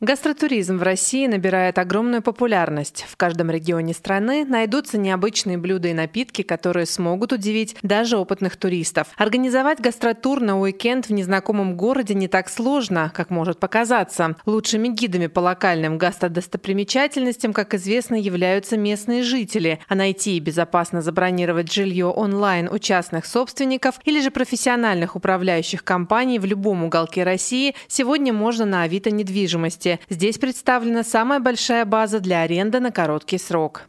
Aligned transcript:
Гастротуризм 0.00 0.78
в 0.78 0.84
России 0.84 1.26
набирает 1.26 1.76
огромную 1.76 2.22
популярность. 2.22 3.04
В 3.08 3.16
каждом 3.16 3.50
регионе 3.50 3.92
страны 3.92 4.44
найдутся 4.44 4.96
необычные 4.96 5.58
блюда 5.58 5.88
и 5.88 5.92
напитки, 5.92 6.42
которые 6.42 6.86
смогут 6.86 7.32
удивить 7.32 7.74
даже 7.82 8.16
опытных 8.16 8.56
туристов. 8.56 9.08
Организовать 9.16 9.80
гастротур 9.80 10.40
на 10.40 10.60
уикенд 10.60 11.08
в 11.08 11.12
незнакомом 11.12 11.76
городе 11.76 12.14
не 12.14 12.28
так 12.28 12.48
сложно, 12.48 13.10
как 13.12 13.30
может 13.30 13.58
показаться. 13.58 14.36
Лучшими 14.46 14.86
гидами 14.86 15.26
по 15.26 15.40
локальным 15.40 15.98
гастродостопримечательностям, 15.98 17.52
как 17.52 17.74
известно, 17.74 18.14
являются 18.14 18.76
местные 18.76 19.24
жители. 19.24 19.80
А 19.88 19.96
найти 19.96 20.36
и 20.36 20.40
безопасно 20.40 21.02
забронировать 21.02 21.72
жилье 21.72 22.06
онлайн 22.06 22.68
у 22.70 22.78
частных 22.78 23.26
собственников 23.26 23.98
или 24.04 24.20
же 24.20 24.30
профессиональных 24.30 25.16
управляющих 25.16 25.82
компаний 25.82 26.38
в 26.38 26.44
любом 26.44 26.84
уголке 26.84 27.24
России 27.24 27.74
сегодня 27.88 28.32
можно 28.32 28.64
на 28.64 28.82
Авито 28.82 29.10
недвижимости 29.10 29.87
области. 29.88 30.00
Здесь 30.08 30.38
представлена 30.38 31.04
самая 31.04 31.40
большая 31.40 31.84
база 31.84 32.20
для 32.20 32.42
аренды 32.42 32.80
на 32.80 32.90
короткий 32.90 33.38
срок. 33.38 33.82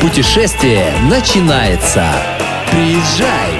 Путешествие 0.00 0.92
начинается. 1.10 2.06
Приезжай! 2.70 3.55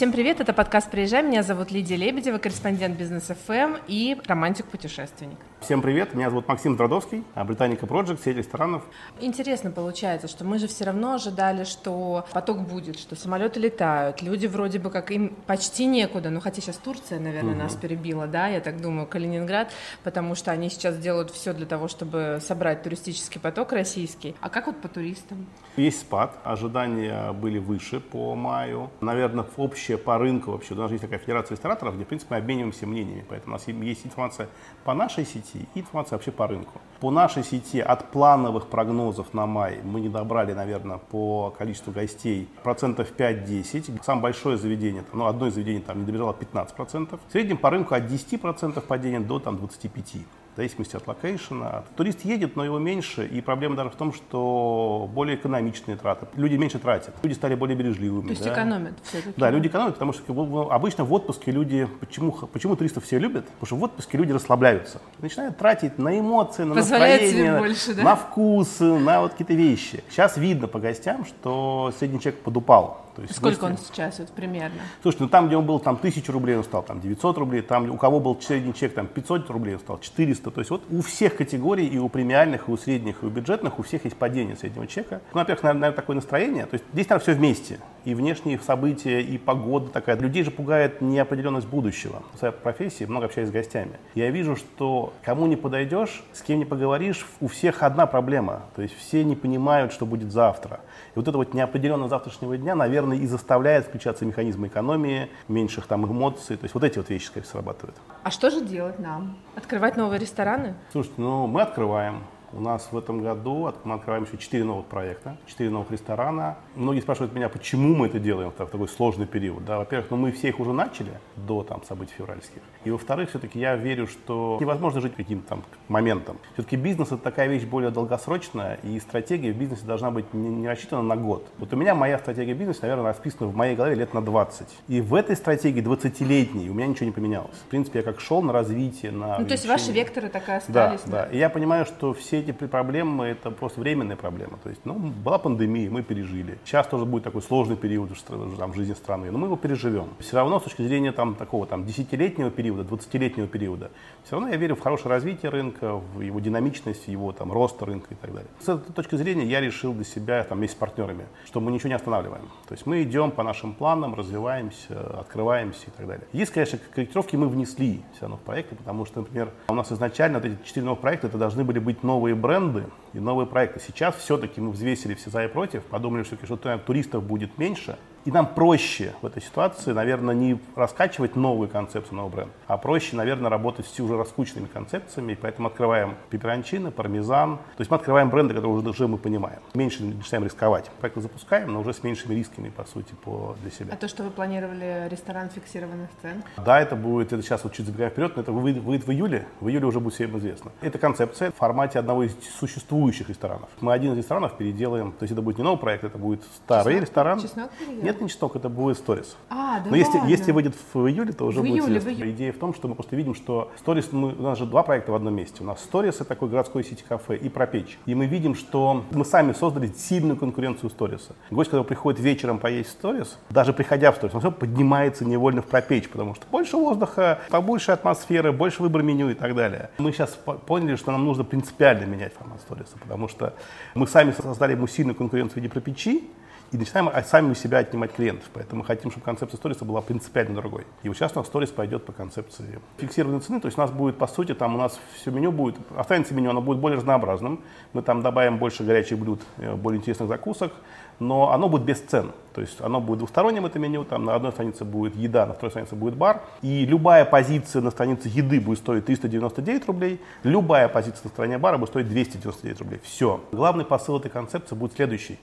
Всем 0.00 0.12
привет, 0.12 0.40
это 0.40 0.54
подкаст 0.54 0.90
«Приезжай». 0.90 1.22
Меня 1.22 1.42
зовут 1.42 1.70
Лидия 1.70 1.96
Лебедева, 1.96 2.38
корреспондент 2.38 2.96
Бизнес 2.96 3.24
ФМ 3.24 3.52
эм 3.52 3.76
и 3.86 4.16
романтик-путешественник. 4.26 5.36
Всем 5.60 5.82
привет, 5.82 6.14
меня 6.14 6.30
зовут 6.30 6.48
Максим 6.48 6.74
Драдовский, 6.74 7.22
Британика 7.36 7.84
Project, 7.84 8.24
сеть 8.24 8.38
ресторанов. 8.38 8.82
Интересно 9.20 9.70
получается, 9.70 10.26
что 10.26 10.42
мы 10.42 10.58
же 10.58 10.68
все 10.68 10.86
равно 10.86 11.16
ожидали, 11.16 11.64
что 11.64 12.24
поток 12.32 12.62
будет, 12.62 12.98
что 12.98 13.14
самолеты 13.14 13.60
летают, 13.60 14.22
люди 14.22 14.46
вроде 14.46 14.78
бы 14.78 14.88
как 14.88 15.10
им 15.10 15.36
почти 15.46 15.84
некуда, 15.84 16.30
ну 16.30 16.40
хотя 16.40 16.62
сейчас 16.62 16.78
Турция, 16.78 17.20
наверное, 17.20 17.52
угу. 17.52 17.62
нас 17.64 17.74
перебила, 17.74 18.26
да, 18.26 18.46
я 18.46 18.60
так 18.62 18.80
думаю, 18.80 19.06
Калининград, 19.06 19.70
потому 20.02 20.34
что 20.34 20.50
они 20.50 20.70
сейчас 20.70 20.96
делают 20.96 21.30
все 21.30 21.52
для 21.52 21.66
того, 21.66 21.88
чтобы 21.88 22.38
собрать 22.40 22.82
туристический 22.82 23.38
поток 23.38 23.72
российский. 23.72 24.34
А 24.40 24.48
как 24.48 24.66
вот 24.66 24.80
по 24.80 24.88
туристам? 24.88 25.44
Есть 25.76 26.00
спад, 26.00 26.38
ожидания 26.42 27.32
были 27.32 27.58
выше 27.58 28.00
по 28.00 28.34
маю. 28.34 28.88
Наверное, 29.02 29.44
общее 29.90 29.98
по 29.98 30.18
рынку 30.18 30.52
вообще, 30.52 30.74
у 30.74 30.76
нас 30.76 30.90
есть 30.90 31.02
такая 31.02 31.18
федерация 31.18 31.56
рестораторов, 31.56 31.94
где, 31.94 32.04
в 32.04 32.08
принципе, 32.08 32.34
мы 32.34 32.40
обмениваемся 32.40 32.86
мнениями, 32.86 33.24
поэтому 33.28 33.54
у 33.54 33.58
нас 33.58 33.66
есть 33.66 34.06
информация 34.06 34.48
по 34.84 34.94
нашей 34.94 35.24
сети, 35.24 35.66
и 35.74 35.80
информация 35.80 36.16
вообще 36.16 36.30
по 36.30 36.46
рынку. 36.46 36.80
По 37.00 37.10
нашей 37.10 37.42
сети 37.42 37.80
от 37.80 38.10
плановых 38.10 38.68
прогнозов 38.68 39.34
на 39.34 39.46
май 39.46 39.80
мы 39.82 40.00
не 40.00 40.08
добрали, 40.08 40.52
наверное, 40.52 40.98
по 40.98 41.54
количеству 41.56 41.92
гостей 41.92 42.48
процентов 42.62 43.12
5-10. 43.16 44.02
Самое 44.04 44.22
большое 44.22 44.56
заведение, 44.56 45.04
ну, 45.12 45.26
одно 45.26 45.46
из 45.46 45.54
заведений 45.54 45.80
там 45.80 46.00
не 46.00 46.06
добежало 46.06 46.36
15%. 46.38 47.18
В 47.28 47.32
среднем 47.32 47.56
по 47.56 47.70
рынку 47.70 47.94
от 47.94 48.04
10% 48.04 48.80
падения 48.80 49.20
до 49.20 49.38
там, 49.38 49.56
25% 49.56 50.24
в 50.49 50.49
зависимости 50.60 50.96
от 50.96 51.06
location 51.06 51.68
а. 51.68 51.84
Турист 51.96 52.24
едет, 52.24 52.56
но 52.56 52.64
его 52.64 52.78
меньше, 52.78 53.26
и 53.26 53.40
проблема 53.40 53.76
даже 53.76 53.90
в 53.90 53.96
том, 53.96 54.12
что 54.12 55.08
более 55.12 55.36
экономичные 55.36 55.96
траты. 55.96 56.26
Люди 56.34 56.56
меньше 56.56 56.78
тратят, 56.78 57.14
люди 57.22 57.34
стали 57.34 57.54
более 57.54 57.76
бережливыми. 57.76 58.26
То 58.26 58.30
есть 58.30 58.44
да? 58.44 58.52
экономят 58.52 58.94
все-таки? 59.02 59.34
Да, 59.36 59.50
люди 59.50 59.68
экономят, 59.68 59.94
потому 59.94 60.12
что 60.12 60.68
обычно 60.70 61.04
в 61.04 61.12
отпуске 61.12 61.50
люди, 61.50 61.88
почему, 62.00 62.32
почему 62.32 62.76
туристов 62.76 63.04
все 63.04 63.18
любят? 63.18 63.46
Потому 63.46 63.66
что 63.66 63.76
в 63.76 63.82
отпуске 63.84 64.18
люди 64.18 64.32
расслабляются, 64.32 65.00
начинают 65.20 65.56
тратить 65.56 65.98
на 65.98 66.18
эмоции, 66.18 66.64
на 66.64 66.74
Позволяет 66.74 67.22
настроение, 67.22 67.58
больше, 67.58 67.94
да? 67.94 68.02
на 68.02 68.16
вкус, 68.16 68.80
на 68.80 69.22
вот 69.22 69.32
какие-то 69.32 69.54
вещи. 69.54 70.04
Сейчас 70.10 70.36
видно 70.36 70.68
по 70.68 70.78
гостям, 70.78 71.24
что 71.24 71.92
средний 71.98 72.20
человек 72.20 72.42
подупал. 72.42 73.06
То 73.16 73.22
есть 73.22 73.36
Сколько 73.36 73.68
гости... 73.68 73.72
он 73.72 73.78
сейчас 73.78 74.18
вот 74.18 74.28
примерно? 74.28 74.80
Слушайте, 75.02 75.24
ну 75.24 75.30
там, 75.30 75.46
где 75.46 75.56
он 75.56 75.66
был 75.66 75.78
там 75.78 75.96
тысячу 75.96 76.32
рублей, 76.32 76.56
он 76.56 76.64
стал 76.64 76.82
там 76.82 77.00
900 77.00 77.38
рублей, 77.38 77.62
там 77.62 77.90
у 77.90 77.96
кого 77.96 78.20
был 78.20 78.40
средний 78.40 78.74
чек 78.74 78.94
там 78.94 79.06
500 79.06 79.50
рублей, 79.50 79.74
он 79.74 79.80
стал 79.80 79.98
400. 80.00 80.50
То 80.50 80.60
есть 80.60 80.70
вот 80.70 80.82
у 80.90 81.02
всех 81.02 81.36
категорий, 81.36 81.86
и 81.86 81.98
у 81.98 82.08
премиальных, 82.08 82.68
и 82.68 82.70
у 82.72 82.76
средних, 82.76 83.22
и 83.22 83.26
у 83.26 83.30
бюджетных, 83.30 83.78
у 83.78 83.82
всех 83.82 84.04
есть 84.04 84.16
падение 84.16 84.56
среднего 84.56 84.86
чека. 84.86 85.20
Ну, 85.32 85.40
во-первых, 85.40 85.62
наверное, 85.62 85.92
такое 85.92 86.16
настроение. 86.16 86.66
То 86.66 86.74
есть 86.74 86.84
здесь, 86.92 87.08
наверное, 87.08 87.22
все 87.22 87.34
вместе. 87.34 87.80
И 88.04 88.14
внешние 88.14 88.58
события, 88.58 89.20
и 89.20 89.36
погода 89.36 89.88
такая. 89.88 90.16
Людей 90.16 90.42
же 90.42 90.50
пугает 90.50 91.00
неопределенность 91.00 91.66
будущего. 91.66 92.22
В 92.34 92.38
своей 92.38 92.54
профессии 92.54 93.04
много 93.04 93.26
общаюсь 93.26 93.48
с 93.48 93.52
гостями. 93.52 93.98
Я 94.14 94.30
вижу, 94.30 94.56
что 94.56 95.12
кому 95.22 95.46
не 95.46 95.56
подойдешь, 95.56 96.22
с 96.32 96.40
кем 96.42 96.58
не 96.58 96.64
поговоришь, 96.64 97.26
у 97.40 97.48
всех 97.48 97.82
одна 97.82 98.06
проблема. 98.06 98.62
То 98.74 98.82
есть 98.82 98.96
все 98.96 99.24
не 99.24 99.36
понимают, 99.36 99.92
что 99.92 100.06
будет 100.06 100.32
завтра. 100.32 100.80
И 101.14 101.18
вот 101.18 101.28
это 101.28 101.36
вот 101.36 101.54
неопределенность 101.54 102.10
завтрашнего 102.10 102.56
дня, 102.56 102.74
наверное, 102.74 102.99
и 103.12 103.26
заставляет 103.26 103.86
включаться 103.86 104.24
механизмы 104.24 104.68
экономии, 104.68 105.30
меньших 105.48 105.86
там 105.86 106.06
эмоций. 106.06 106.56
То 106.56 106.64
есть 106.64 106.74
вот 106.74 106.84
эти 106.84 106.98
вот 106.98 107.08
вещи, 107.10 107.26
скорее 107.26 107.46
срабатывают. 107.46 107.96
А 108.22 108.30
что 108.30 108.50
же 108.50 108.64
делать 108.64 108.98
нам? 108.98 109.38
Открывать 109.56 109.96
новые 109.96 110.18
рестораны? 110.18 110.74
Слушайте, 110.92 111.20
ну 111.20 111.46
мы 111.46 111.62
открываем. 111.62 112.22
У 112.52 112.60
нас 112.60 112.88
в 112.90 112.98
этом 112.98 113.22
году 113.22 113.72
мы 113.84 113.94
открываем 113.94 114.24
еще 114.24 114.36
4 114.36 114.64
новых 114.64 114.86
проекта, 114.86 115.36
4 115.46 115.70
новых 115.70 115.90
ресторана. 115.90 116.56
Многие 116.74 117.00
спрашивают 117.00 117.32
меня, 117.32 117.48
почему 117.48 117.94
мы 117.94 118.08
это 118.08 118.18
делаем 118.18 118.50
в 118.50 118.54
такой 118.54 118.88
сложный 118.88 119.26
период. 119.26 119.64
Да, 119.64 119.78
во-первых, 119.78 120.10
ну, 120.10 120.16
мы 120.16 120.32
все 120.32 120.48
их 120.48 120.58
уже 120.58 120.72
начали 120.72 121.12
до 121.36 121.62
там, 121.62 121.82
событий 121.84 122.12
февральских. 122.18 122.60
И 122.84 122.90
во-вторых, 122.90 123.30
все-таки 123.30 123.60
я 123.60 123.76
верю, 123.76 124.08
что 124.08 124.58
невозможно 124.60 125.00
жить 125.00 125.14
каким-то 125.14 125.48
там 125.48 125.62
моментом. 125.88 126.38
Все-таки 126.54 126.76
бизнес 126.76 127.08
это 127.08 127.18
такая 127.18 127.46
вещь 127.46 127.64
более 127.64 127.90
долгосрочная, 127.90 128.78
и 128.82 128.98
стратегия 128.98 129.52
в 129.52 129.56
бизнесе 129.56 129.84
должна 129.84 130.10
быть 130.10 130.32
не, 130.34 130.68
рассчитана 130.68 131.02
на 131.02 131.16
год. 131.16 131.46
Вот 131.58 131.72
у 131.72 131.76
меня 131.76 131.94
моя 131.94 132.18
стратегия 132.18 132.54
бизнеса, 132.54 132.80
наверное, 132.82 133.06
расписана 133.06 133.48
в 133.48 133.54
моей 133.54 133.76
голове 133.76 133.94
лет 133.94 134.12
на 134.12 134.22
20. 134.22 134.66
И 134.88 135.00
в 135.00 135.14
этой 135.14 135.36
стратегии 135.36 135.82
20-летней 135.82 136.68
у 136.68 136.74
меня 136.74 136.86
ничего 136.86 137.06
не 137.06 137.12
поменялось. 137.12 137.56
В 137.66 137.70
принципе, 137.70 138.00
я 138.00 138.04
как 138.04 138.20
шел 138.20 138.42
на 138.42 138.52
развитие, 138.52 139.12
на 139.12 139.38
Ну, 139.38 139.46
то 139.46 139.52
есть 139.52 139.66
ваши 139.66 139.92
векторы 139.92 140.28
так 140.28 140.48
и 140.48 140.52
остались? 140.52 141.02
Да, 141.06 141.26
да. 141.26 141.26
И 141.26 141.38
я 141.38 141.48
понимаю, 141.48 141.86
что 141.86 142.12
все 142.12 142.39
эти 142.40 142.52
проблемы 142.52 143.26
это 143.26 143.50
просто 143.50 143.80
временная 143.80 144.16
проблема. 144.16 144.58
То 144.62 144.68
есть, 144.68 144.82
ну, 144.84 144.94
была 144.94 145.38
пандемия, 145.38 145.90
мы 145.90 146.02
пережили. 146.02 146.58
Сейчас 146.64 146.86
тоже 146.86 147.04
будет 147.04 147.24
такой 147.24 147.42
сложный 147.42 147.76
период 147.76 148.10
там, 148.58 148.72
в 148.72 148.76
жизни 148.76 148.94
страны, 148.94 149.30
но 149.30 149.38
мы 149.38 149.46
его 149.46 149.56
переживем. 149.56 150.08
Все 150.18 150.36
равно 150.36 150.60
с 150.60 150.64
точки 150.64 150.82
зрения 150.82 151.12
там, 151.12 151.34
такого 151.34 151.66
там, 151.66 151.84
десятилетнего 151.84 152.50
периода, 152.50 152.82
20-летнего 152.82 153.46
периода, 153.46 153.90
все 154.24 154.36
равно 154.36 154.48
я 154.48 154.56
верю 154.56 154.76
в 154.76 154.80
хорошее 154.80 155.10
развитие 155.10 155.50
рынка, 155.50 155.96
в 155.96 156.20
его 156.20 156.40
динамичность, 156.40 157.06
в 157.06 157.08
его 157.08 157.32
там, 157.32 157.52
рост 157.52 157.82
рынка 157.82 158.14
и 158.14 158.16
так 158.16 158.32
далее. 158.32 158.50
С 158.60 158.68
этой 158.68 158.92
точки 158.92 159.16
зрения 159.16 159.44
я 159.44 159.60
решил 159.60 159.92
для 159.92 160.04
себя 160.04 160.44
там, 160.44 160.58
вместе 160.58 160.76
с 160.76 160.78
партнерами, 160.78 161.26
что 161.44 161.60
мы 161.60 161.72
ничего 161.72 161.88
не 161.88 161.94
останавливаем. 161.94 162.48
То 162.68 162.74
есть 162.74 162.86
мы 162.86 163.02
идем 163.02 163.30
по 163.30 163.42
нашим 163.42 163.74
планам, 163.74 164.14
развиваемся, 164.14 165.20
открываемся 165.20 165.86
и 165.86 165.90
так 165.90 166.06
далее. 166.06 166.26
Есть, 166.32 166.52
конечно, 166.52 166.78
корректировки 166.94 167.36
мы 167.36 167.48
внесли 167.48 168.02
все 168.12 168.22
равно 168.22 168.36
в 168.36 168.40
проекты, 168.40 168.76
потому 168.76 169.06
что, 169.06 169.20
например, 169.20 169.50
у 169.68 169.74
нас 169.74 169.90
изначально 169.92 170.38
вот 170.38 170.46
эти 170.46 170.58
четыре 170.64 170.86
новых 170.86 171.00
проекта, 171.00 171.26
это 171.26 171.38
должны 171.38 171.64
были 171.64 171.78
быть 171.78 172.02
новые 172.02 172.29
бренды, 172.34 172.80
бренды 172.80 172.84
и 173.12 173.20
новые 173.20 173.46
проекты. 173.46 173.80
Сейчас 173.80 174.16
все-таки 174.16 174.60
мы 174.60 174.70
взвесили 174.70 175.14
все 175.14 175.30
за 175.30 175.44
и 175.44 175.48
против, 175.48 175.82
подумали, 175.84 176.22
что, 176.22 176.36
что 176.44 176.56
туристов 176.78 177.24
будет 177.24 177.58
меньше, 177.58 177.98
и 178.24 178.30
нам 178.30 178.46
проще 178.54 179.14
в 179.22 179.26
этой 179.26 179.42
ситуации, 179.42 179.92
наверное, 179.92 180.34
не 180.34 180.58
раскачивать 180.76 181.36
новую 181.36 181.68
концепцию, 181.68 182.16
новый 182.16 182.32
бренд, 182.32 182.52
а 182.66 182.76
проще, 182.76 183.16
наверное, 183.16 183.50
работать 183.50 183.86
с 183.86 184.00
уже 184.00 184.16
раскученными 184.16 184.66
концепциями. 184.66 185.32
И 185.32 185.34
поэтому 185.34 185.68
открываем 185.68 186.16
пеперончины, 186.28 186.90
пармезан. 186.90 187.56
То 187.56 187.80
есть 187.80 187.90
мы 187.90 187.96
открываем 187.96 188.30
бренды, 188.30 188.54
которые 188.54 188.76
уже, 188.76 188.88
уже 188.88 189.08
мы 189.08 189.18
понимаем. 189.18 189.60
Меньше 189.74 190.04
начинаем 190.04 190.44
рисковать. 190.44 190.90
Проект 191.00 191.18
запускаем, 191.18 191.72
но 191.72 191.80
уже 191.80 191.92
с 191.92 192.02
меньшими 192.02 192.34
рисками, 192.34 192.68
по 192.68 192.84
сути, 192.84 193.14
по, 193.24 193.56
для 193.62 193.70
себя. 193.70 193.94
А 193.94 193.96
то, 193.96 194.08
что 194.08 194.22
вы 194.22 194.30
планировали 194.30 195.08
ресторан 195.10 195.48
фиксированных 195.48 196.10
цен? 196.22 196.42
Да, 196.58 196.80
это 196.80 196.96
будет, 196.96 197.32
это 197.32 197.42
сейчас 197.42 197.64
вот 197.64 197.72
чуть 197.72 197.86
забегая 197.86 198.10
вперед, 198.10 198.36
но 198.36 198.42
это 198.42 198.52
выйдет, 198.52 198.82
выйдет 198.82 199.06
в 199.06 199.10
июле. 199.10 199.46
В 199.60 199.68
июле 199.68 199.86
уже 199.86 200.00
будет 200.00 200.14
всем 200.14 200.38
известно. 200.38 200.72
Это 200.80 200.98
концепция 200.98 201.50
в 201.50 201.56
формате 201.56 201.98
одного 201.98 202.24
из 202.24 202.36
существующих 202.58 203.28
ресторанов. 203.28 203.68
Мы 203.80 203.92
один 203.92 204.12
из 204.12 204.18
ресторанов 204.18 204.56
переделаем, 204.56 205.12
то 205.12 205.22
есть 205.22 205.32
это 205.32 205.42
будет 205.42 205.58
не 205.58 205.64
новый 205.64 205.78
проект, 205.78 206.04
это 206.04 206.18
будет 206.18 206.42
старый 206.64 206.94
Чеснок? 206.94 207.02
ресторан. 207.02 207.40
Чеснок 207.40 207.70
нет, 208.09 208.09
не 208.20 208.28
чеснок, 208.28 208.56
это 208.56 208.68
будет 208.68 208.96
сторис. 208.98 209.36
А, 209.50 209.80
да 209.80 209.90
Но 209.90 209.96
если, 209.96 210.18
если 210.26 210.52
выйдет 210.52 210.74
в 210.92 211.06
июле, 211.06 211.32
то 211.32 211.46
уже 211.46 211.60
в 211.60 211.62
будет 211.62 211.74
июле, 211.74 211.98
известно. 211.98 212.10
в 212.10 212.14
июле. 212.14 212.30
Идея 212.32 212.52
в 212.52 212.58
том, 212.58 212.74
что 212.74 212.88
мы 212.88 212.94
просто 212.94 213.14
видим, 213.16 213.34
что 213.34 213.70
сторис, 213.78 214.08
мы, 214.12 214.32
у 214.34 214.42
нас 214.42 214.58
же 214.58 214.66
два 214.66 214.82
проекта 214.82 215.12
в 215.12 215.14
одном 215.14 215.34
месте. 215.34 215.62
У 215.62 215.64
нас 215.64 215.80
сторис 215.82 216.16
это 216.16 216.24
такой 216.24 216.48
городской 216.48 216.82
сети 216.84 217.04
кафе 217.06 217.36
и 217.36 217.48
пропечь. 217.48 217.98
И 218.06 218.14
мы 218.14 218.26
видим, 218.26 218.54
что 218.54 219.04
мы 219.10 219.24
сами 219.24 219.52
создали 219.52 219.88
сильную 219.88 220.36
конкуренцию 220.36 220.90
сториса. 220.90 221.34
Гость, 221.50 221.70
когда 221.70 221.84
приходит 221.84 222.20
вечером 222.20 222.58
поесть 222.58 222.90
сторис, 222.90 223.38
даже 223.50 223.72
приходя 223.72 224.12
в 224.12 224.16
сторис, 224.16 224.34
он 224.34 224.40
все 224.40 224.50
поднимается 224.50 225.24
невольно 225.24 225.62
в 225.62 225.66
пропечь, 225.66 226.08
потому 226.08 226.34
что 226.34 226.44
больше 226.50 226.76
воздуха, 226.76 227.40
побольше 227.50 227.92
атмосферы, 227.92 228.52
больше 228.52 228.82
выбор 228.82 229.02
меню 229.02 229.30
и 229.30 229.34
так 229.34 229.54
далее. 229.54 229.90
Мы 229.98 230.12
сейчас 230.12 230.30
поняли, 230.66 230.96
что 230.96 231.12
нам 231.12 231.24
нужно 231.24 231.44
принципиально 231.44 232.04
менять 232.04 232.32
формат 232.34 232.60
сториса, 232.60 232.96
потому 233.00 233.28
что 233.28 233.54
мы 233.94 234.06
сами 234.06 234.32
создали 234.32 234.72
ему 234.72 234.86
сильную 234.86 235.14
конкуренцию 235.14 235.54
в 235.54 235.56
виде 235.56 235.68
пропечи, 235.68 236.24
и 236.72 236.76
начинаем 236.76 237.10
сами 237.24 237.50
у 237.50 237.54
себя 237.54 237.78
отнимать 237.78 238.12
клиентов. 238.12 238.48
Поэтому 238.52 238.82
мы 238.82 238.86
хотим, 238.86 239.10
чтобы 239.10 239.24
концепция 239.24 239.56
сториса 239.56 239.84
была 239.84 240.00
принципиально 240.00 240.54
другой. 240.54 240.86
И 241.02 241.08
вот 241.08 241.16
сейчас 241.16 241.32
у 241.34 241.40
нас 241.40 241.46
сторис 241.46 241.70
пойдет 241.70 242.04
по 242.04 242.12
концепции 242.12 242.80
фиксированной 242.98 243.40
цены, 243.40 243.60
то 243.60 243.66
есть 243.66 243.76
у 243.76 243.80
нас 243.80 243.90
будет, 243.90 244.18
по 244.18 244.26
сути, 244.26 244.54
там 244.54 244.74
у 244.74 244.78
нас 244.78 244.98
все 245.16 245.30
меню 245.30 245.50
будет, 245.50 245.76
останется 245.96 246.34
меню, 246.34 246.50
оно 246.50 246.62
будет 246.62 246.78
более 246.78 246.98
разнообразным, 246.98 247.60
мы 247.92 248.02
там 248.02 248.22
добавим 248.22 248.58
больше 248.58 248.84
горячих 248.84 249.18
блюд, 249.18 249.40
э, 249.58 249.74
более 249.74 249.98
интересных 249.98 250.28
закусок, 250.28 250.72
но 251.18 251.52
оно 251.52 251.68
будет 251.68 251.82
без 251.82 252.00
цен. 252.00 252.32
То 252.54 252.60
есть 252.60 252.80
оно 252.80 253.00
будет 253.00 253.18
двухсторонним, 253.18 253.66
это 253.66 253.78
меню, 253.78 254.04
там 254.04 254.24
на 254.24 254.34
одной 254.34 254.52
странице 254.52 254.84
будет 254.84 255.14
еда, 255.14 255.46
на 255.46 255.54
второй 255.54 255.70
странице 255.70 255.94
будет 255.94 256.14
бар. 256.14 256.42
И 256.62 256.86
любая 256.86 257.24
позиция 257.24 257.82
на 257.82 257.90
странице 257.90 258.28
еды 258.28 258.60
будет 258.60 258.78
стоить 258.78 259.04
399 259.04 259.86
рублей, 259.86 260.20
любая 260.42 260.88
позиция 260.88 261.24
на 261.24 261.30
стороне 261.30 261.58
бара 261.58 261.78
будет 261.78 261.90
стоить 261.90 262.08
299 262.08 262.80
рублей. 262.80 263.00
Все. 263.04 263.40
Главный 263.52 263.84
посыл 263.84 264.18
этой 264.18 264.30
концепции 264.30 264.74
будет 264.74 264.94
следующий. 264.94 265.38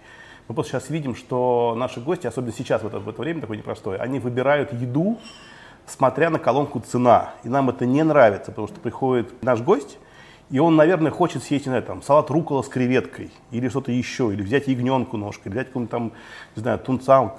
Мы 0.47 0.55
просто 0.55 0.73
сейчас 0.73 0.89
видим, 0.89 1.13
что 1.13 1.75
наши 1.77 1.99
гости, 1.99 2.25
особенно 2.25 2.53
сейчас, 2.53 2.81
в 2.81 2.87
это, 2.87 2.99
в 2.99 3.09
это 3.09 3.21
время 3.21 3.41
такое 3.41 3.57
непростое, 3.57 3.99
они 3.99 4.19
выбирают 4.19 4.71
еду, 4.71 5.19
смотря 5.85 6.29
на 6.29 6.39
колонку 6.39 6.79
цена. 6.79 7.33
И 7.43 7.49
нам 7.49 7.69
это 7.69 7.85
не 7.85 8.01
нравится, 8.03 8.51
потому 8.51 8.67
что 8.67 8.79
приходит 8.79 9.43
наш 9.43 9.59
гость, 9.59 9.97
и 10.49 10.59
он, 10.59 10.77
наверное, 10.77 11.11
хочет 11.11 11.43
съесть, 11.43 11.65
знаю, 11.65 11.83
там, 11.83 12.01
салат 12.01 12.29
рукола 12.29 12.61
с 12.61 12.69
креветкой, 12.69 13.31
или 13.51 13.67
что-то 13.67 13.91
еще, 13.91 14.31
или 14.31 14.41
взять 14.41 14.67
ягненку 14.67 15.17
ножкой, 15.17 15.49
или 15.49 15.57
взять 15.57 15.67
какого-нибудь 15.67 15.91
там, 15.91 16.13
не 16.57 16.61
знаю, 16.63 16.79
тунца, 16.79 17.31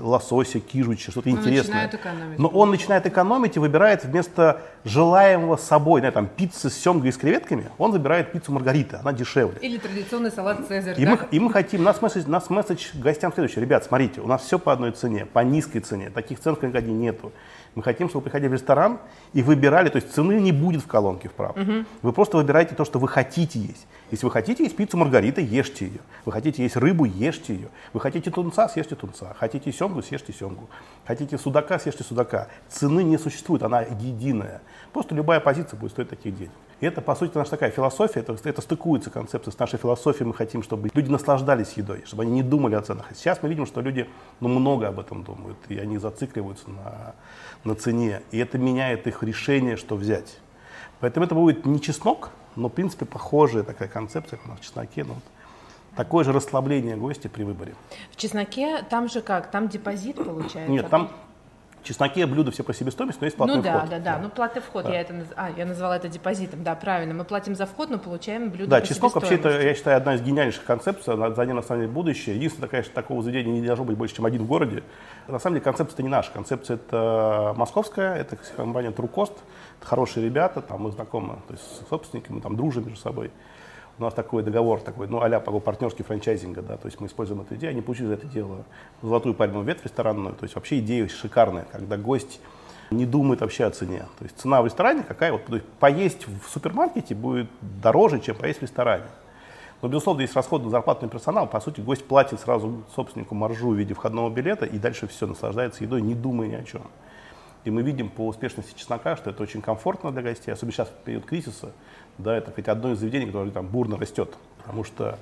лосося, 0.00 0.60
кижуча, 0.60 1.10
что-то 1.10 1.30
интересное. 1.30 1.90
Но 2.36 2.48
он 2.48 2.70
начинает 2.70 3.06
экономить 3.06 3.56
и 3.56 3.58
выбирает 3.58 4.04
вместо 4.04 4.60
желаемого 4.84 5.56
собой, 5.56 6.00
знаю, 6.00 6.12
там, 6.12 6.28
пиццы 6.28 6.70
с 6.70 6.74
семгой 6.74 7.08
и 7.08 7.12
с 7.12 7.16
креветками, 7.16 7.70
он 7.78 7.92
выбирает 7.92 8.30
пиццу 8.32 8.52
Маргарита, 8.52 9.00
она 9.00 9.12
дешевле. 9.12 9.58
Или 9.60 9.78
традиционный 9.78 10.30
салат 10.30 10.66
Цезарь, 10.68 11.00
и, 11.00 11.04
да? 11.04 11.12
мы, 11.12 11.18
и 11.30 11.40
мы 11.40 11.50
хотим, 11.50 11.82
нас 11.82 12.00
месседж, 12.02 12.26
нас 12.26 12.50
месседж 12.50 12.88
гостям 12.94 13.32
следующий. 13.32 13.60
Ребят, 13.60 13.84
смотрите, 13.84 14.20
у 14.20 14.26
нас 14.26 14.42
все 14.42 14.58
по 14.58 14.72
одной 14.72 14.92
цене, 14.92 15.26
по 15.26 15.40
низкой 15.40 15.80
цене, 15.80 16.10
таких 16.10 16.38
цен 16.40 16.54
в 16.54 16.58
Калининграде 16.58 16.92
нету. 16.92 17.32
Мы 17.74 17.82
хотим, 17.82 18.08
чтобы 18.08 18.22
вы 18.22 18.24
приходили 18.24 18.48
в 18.48 18.54
ресторан 18.54 18.98
и 19.32 19.42
выбирали, 19.42 19.88
то 19.88 19.96
есть 19.96 20.12
цены 20.12 20.40
не 20.40 20.52
будет 20.52 20.82
в 20.82 20.86
колонке 20.86 21.28
вправо. 21.28 21.52
Угу. 21.52 21.84
Вы 22.02 22.12
просто 22.12 22.36
выбираете 22.36 22.74
то, 22.74 22.84
что 22.84 22.98
вы 22.98 23.08
хотите 23.08 23.58
есть. 23.58 23.86
Если 24.10 24.24
вы 24.24 24.32
хотите 24.32 24.64
есть 24.64 24.74
пиццу 24.74 24.96
Маргарита, 24.96 25.40
ешьте 25.40 25.86
ее. 25.86 26.00
Вы 26.24 26.32
хотите 26.32 26.62
есть 26.62 26.76
рыбу, 26.76 27.04
ешьте 27.04 27.54
ее. 27.54 27.68
Вы 27.92 28.00
хотите 28.00 28.30
тунца, 28.30 28.68
съешьте 28.68 28.94
тунца. 28.94 29.34
Хотите 29.38 29.70
семгу, 29.70 30.02
съешьте 30.02 30.32
семгу. 30.32 30.68
Хотите 31.06 31.36
судака, 31.36 31.78
съешьте 31.78 32.04
судака. 32.04 32.48
Цены 32.68 33.02
не 33.02 33.18
существует, 33.18 33.62
она 33.62 33.82
единая. 33.82 34.62
Просто 34.92 35.14
любая 35.14 35.40
позиция 35.40 35.78
будет 35.78 35.90
стоить 35.90 36.08
таких 36.08 36.36
денег. 36.36 36.52
И 36.80 36.86
это, 36.86 37.02
по 37.02 37.14
сути, 37.14 37.36
наша 37.36 37.50
такая 37.50 37.70
философия, 37.70 38.20
это, 38.20 38.36
это 38.44 38.62
стыкуется 38.62 39.10
концепция 39.10 39.52
с 39.52 39.58
нашей 39.58 39.78
философией. 39.78 40.26
Мы 40.26 40.34
хотим, 40.34 40.62
чтобы 40.62 40.88
люди 40.94 41.10
наслаждались 41.10 41.72
едой, 41.72 42.04
чтобы 42.06 42.22
они 42.22 42.32
не 42.32 42.42
думали 42.42 42.76
о 42.76 42.80
ценах. 42.80 43.06
Сейчас 43.14 43.42
мы 43.42 43.48
видим, 43.48 43.66
что 43.66 43.80
люди 43.82 44.08
ну, 44.40 44.48
много 44.48 44.88
об 44.88 45.00
этом 45.00 45.22
думают, 45.22 45.58
и 45.68 45.76
они 45.76 45.98
зацикливаются 45.98 46.70
на, 46.70 47.14
на 47.64 47.74
цене. 47.74 48.22
И 48.30 48.38
это 48.38 48.56
меняет 48.56 49.06
их 49.06 49.22
решение, 49.22 49.76
что 49.76 49.96
взять. 49.96 50.38
Поэтому 51.00 51.26
это 51.26 51.34
будет 51.34 51.66
не 51.66 51.80
чеснок, 51.80 52.30
но, 52.58 52.68
в 52.68 52.72
принципе, 52.72 53.06
похожая 53.06 53.62
такая 53.62 53.88
концепция, 53.88 54.36
как 54.36 54.46
у 54.46 54.50
нас 54.50 54.58
в 54.58 54.62
чесноке. 54.62 55.04
Ну, 55.04 55.14
вот, 55.14 55.22
такое 55.96 56.24
же 56.24 56.32
расслабление 56.32 56.96
гостя 56.96 57.28
при 57.28 57.44
выборе. 57.44 57.74
В 58.10 58.16
чесноке 58.16 58.82
там 58.90 59.08
же 59.08 59.20
как? 59.20 59.50
Там 59.50 59.68
депозит 59.68 60.16
получается? 60.16 60.70
Нет, 60.70 60.90
там 60.90 61.10
чесноке 61.88 62.26
блюда 62.26 62.50
все 62.50 62.62
по 62.62 62.74
себестоимости, 62.74 63.20
но 63.20 63.26
есть 63.26 63.36
платный 63.36 63.56
ну, 63.56 63.62
да, 63.62 63.78
вход. 63.78 63.90
Да, 63.90 63.98
да, 63.98 64.04
да. 64.04 64.18
Ну, 64.22 64.28
платный 64.28 64.60
вход, 64.60 64.84
да. 64.84 64.92
я 64.92 65.00
это 65.00 65.14
а, 65.36 65.50
я 65.56 65.64
назвала 65.64 65.96
это 65.96 66.08
депозитом, 66.08 66.62
да, 66.62 66.74
правильно. 66.74 67.14
Мы 67.14 67.24
платим 67.24 67.54
за 67.54 67.66
вход, 67.66 67.88
но 67.88 67.98
получаем 67.98 68.50
блюдо 68.50 68.70
Да, 68.70 68.80
по 68.80 68.86
чеснок 68.86 69.14
вообще 69.14 69.36
это, 69.36 69.60
я 69.60 69.74
считаю, 69.74 69.96
одна 69.96 70.14
из 70.14 70.20
гениальнейших 70.20 70.64
концепций, 70.64 71.14
за 71.34 71.44
ней 71.46 71.54
на 71.54 71.62
самом 71.62 71.82
деле 71.82 71.92
будущее. 71.92 72.36
Единственное, 72.36 72.68
конечно, 72.68 72.92
такого 72.92 73.22
заведения 73.22 73.60
не 73.60 73.66
должно 73.66 73.84
быть 73.84 73.96
больше, 73.96 74.16
чем 74.16 74.26
один 74.26 74.42
в 74.42 74.46
городе. 74.46 74.82
На 75.26 75.38
самом 75.38 75.54
деле 75.54 75.64
концепция 75.64 76.02
не 76.02 76.08
наша, 76.10 76.30
концепция 76.30 76.76
это 76.76 77.54
московская, 77.56 78.14
это 78.16 78.36
компания 78.56 78.90
Трукост, 78.90 79.32
это 79.32 79.42
хорошие 79.80 80.24
ребята, 80.26 80.60
там 80.60 80.82
мы 80.82 80.90
знакомы, 80.92 81.36
то 81.46 81.54
есть 81.54 81.64
с 81.64 81.88
собственниками, 81.88 82.40
там 82.40 82.56
дружим 82.56 82.84
между 82.84 83.00
собой 83.00 83.30
у 83.98 84.02
нас 84.02 84.14
такой 84.14 84.42
договор, 84.42 84.80
такой, 84.80 85.08
ну, 85.08 85.20
а-ля 85.20 85.40
партнерский 85.40 86.04
франчайзинга, 86.04 86.62
да, 86.62 86.76
то 86.76 86.86
есть 86.86 87.00
мы 87.00 87.08
используем 87.08 87.40
эту 87.40 87.56
идею, 87.56 87.70
они 87.70 87.82
получили 87.82 88.06
за 88.06 88.14
это 88.14 88.26
дело 88.26 88.64
золотую 89.02 89.34
пальмовую 89.34 89.66
ветвь 89.66 89.84
ресторанную, 89.84 90.34
то 90.34 90.44
есть 90.44 90.54
вообще 90.54 90.78
идея 90.78 91.08
шикарная, 91.08 91.66
когда 91.72 91.96
гость 91.96 92.40
не 92.90 93.06
думает 93.06 93.40
вообще 93.40 93.64
о 93.64 93.70
цене. 93.70 94.06
То 94.18 94.24
есть 94.24 94.38
цена 94.38 94.62
в 94.62 94.64
ресторане 94.64 95.02
какая? 95.02 95.32
Вот, 95.32 95.44
то 95.44 95.56
есть 95.56 95.66
поесть 95.78 96.26
в 96.26 96.48
супермаркете 96.48 97.14
будет 97.14 97.50
дороже, 97.60 98.20
чем 98.20 98.36
поесть 98.36 98.60
в 98.60 98.62
ресторане. 98.62 99.04
Но, 99.82 99.88
безусловно, 99.88 100.22
есть 100.22 100.34
расход 100.34 100.64
на 100.64 100.70
зарплатный 100.70 101.08
персонал. 101.08 101.46
По 101.46 101.60
сути, 101.60 101.80
гость 101.80 102.04
платит 102.06 102.40
сразу 102.40 102.82
собственнику 102.94 103.34
маржу 103.34 103.70
в 103.70 103.74
виде 103.74 103.94
входного 103.94 104.28
билета 104.30 104.64
и 104.64 104.78
дальше 104.78 105.06
все, 105.06 105.26
наслаждается 105.26 105.84
едой, 105.84 106.02
не 106.02 106.14
думая 106.14 106.48
ни 106.48 106.54
о 106.54 106.64
чем. 106.64 106.82
И 107.64 107.70
мы 107.70 107.82
видим 107.82 108.08
по 108.08 108.26
успешности 108.26 108.78
чеснока, 108.78 109.16
что 109.16 109.30
это 109.30 109.42
очень 109.42 109.60
комфортно 109.60 110.12
для 110.12 110.22
гостей, 110.22 110.52
особенно 110.52 110.72
сейчас 110.72 110.88
в 110.88 111.04
период 111.04 111.26
кризиса. 111.26 111.72
Да, 112.18 112.36
это 112.36 112.50
хоть 112.52 112.68
одно 112.68 112.92
из 112.92 112.98
заведений, 112.98 113.26
которое 113.26 113.50
там 113.50 113.66
бурно 113.66 113.96
растет, 113.96 114.34
потому 114.58 114.84
что 114.84 115.18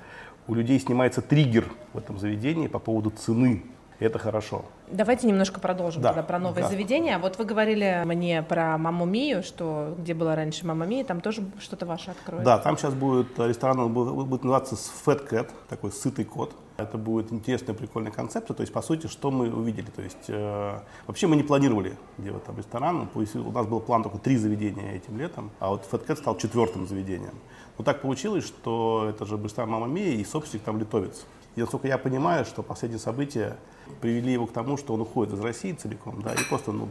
у 0.47 0.53
людей 0.53 0.79
снимается 0.79 1.21
триггер 1.21 1.65
в 1.93 1.97
этом 1.97 2.17
заведении 2.17 2.67
по 2.67 2.79
поводу 2.79 3.09
цены 3.09 3.63
и 3.99 4.05
это 4.05 4.19
хорошо. 4.19 4.65
Давайте 4.91 5.27
немножко 5.27 5.59
продолжим 5.59 6.01
да. 6.01 6.09
тогда 6.09 6.23
про 6.23 6.39
новые 6.39 6.63
да. 6.63 6.69
заведения. 6.69 7.17
Вот 7.17 7.37
вы 7.37 7.45
говорили 7.45 8.03
мне 8.05 8.43
про 8.43 8.77
Маму 8.77 9.05
Мию, 9.05 9.43
что 9.43 9.95
где 9.97 10.13
была 10.13 10.35
раньше 10.35 10.65
Мама 10.67 10.85
Мия, 10.85 11.03
там 11.03 11.21
тоже 11.21 11.43
что-то 11.59 11.85
ваше 11.85 12.11
откроется. 12.11 12.45
Да, 12.45 12.57
там 12.59 12.77
сейчас 12.77 12.93
будет 12.93 13.37
ресторан, 13.39 13.79
он 13.79 13.93
будет, 13.93 14.43
называться 14.43 14.75
Fat 14.75 15.27
Cat, 15.27 15.49
такой 15.69 15.91
сытый 15.91 16.25
кот. 16.25 16.53
Это 16.77 16.99
будет 16.99 17.33
интересная, 17.33 17.73
прикольная 17.73 18.11
концепция. 18.11 18.53
То 18.53 18.61
есть, 18.61 18.71
по 18.71 18.83
сути, 18.83 19.07
что 19.07 19.31
мы 19.31 19.51
увидели? 19.51 19.87
То 19.87 20.03
есть, 20.03 20.25
э, 20.27 20.79
вообще 21.07 21.25
мы 21.25 21.35
не 21.35 21.41
планировали 21.41 21.97
делать 22.19 22.43
там 22.43 22.55
ресторан. 22.55 23.09
У 23.15 23.51
нас 23.51 23.65
был 23.65 23.79
план 23.79 24.03
только 24.03 24.19
три 24.19 24.37
заведения 24.37 24.93
этим 24.93 25.17
летом, 25.17 25.49
а 25.59 25.69
вот 25.69 25.87
Fat 25.91 26.05
Cat 26.05 26.17
стал 26.17 26.37
четвертым 26.37 26.87
заведением. 26.87 27.33
Но 27.79 27.83
так 27.83 28.01
получилось, 28.01 28.45
что 28.45 29.07
это 29.09 29.25
же 29.25 29.37
быстрая 29.37 29.67
Мама 29.67 29.87
Мия, 29.87 30.13
и 30.15 30.23
собственник 30.23 30.63
там 30.63 30.79
литовец. 30.79 31.25
И 31.57 31.59
насколько 31.59 31.87
я 31.87 31.97
понимаю, 31.97 32.45
что 32.45 32.61
последние 32.61 32.99
события 32.99 33.57
привели 33.99 34.31
его 34.31 34.45
к 34.45 34.51
тому, 34.51 34.77
что 34.77 34.93
он 34.93 35.01
уходит 35.01 35.33
из 35.33 35.39
России 35.39 35.71
целиком, 35.71 36.21
да, 36.21 36.31
и 36.33 36.37
просто 36.47 36.71
ну, 36.71 36.87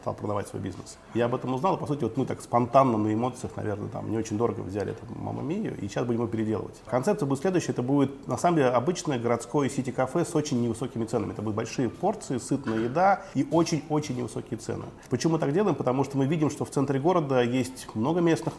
стал 0.00 0.14
продавать 0.14 0.48
свой 0.48 0.60
бизнес. 0.60 0.98
Я 1.14 1.26
об 1.26 1.36
этом 1.36 1.54
узнал, 1.54 1.76
и, 1.76 1.78
по 1.78 1.86
сути, 1.86 2.02
вот 2.02 2.16
мы 2.16 2.26
так 2.26 2.40
спонтанно 2.40 2.98
на 2.98 3.14
эмоциях, 3.14 3.52
наверное, 3.54 3.88
там 3.88 4.10
не 4.10 4.16
очень 4.16 4.36
дорого 4.36 4.62
взяли 4.62 4.90
эту 4.90 5.06
мама 5.14 5.42
Мию, 5.42 5.76
и 5.80 5.86
сейчас 5.86 6.04
будем 6.04 6.22
его 6.22 6.28
переделывать. 6.28 6.74
Концепция 6.86 7.26
будет 7.26 7.42
следующая, 7.42 7.70
это 7.70 7.82
будет, 7.84 8.26
на 8.26 8.36
самом 8.36 8.56
деле, 8.56 8.70
обычное 8.70 9.20
городское 9.20 9.68
сити-кафе 9.68 10.24
с 10.24 10.34
очень 10.34 10.60
невысокими 10.60 11.04
ценами. 11.04 11.30
Это 11.30 11.42
будут 11.42 11.54
большие 11.54 11.88
порции, 11.88 12.38
сытная 12.38 12.80
еда 12.80 13.22
и 13.34 13.46
очень-очень 13.52 14.16
невысокие 14.16 14.58
цены. 14.58 14.86
Почему 15.10 15.34
мы 15.34 15.38
так 15.38 15.52
делаем? 15.52 15.76
Потому 15.76 16.02
что 16.02 16.18
мы 16.18 16.26
видим, 16.26 16.50
что 16.50 16.64
в 16.64 16.70
центре 16.70 16.98
города 16.98 17.40
есть 17.40 17.86
много 17.94 18.20
местных 18.20 18.54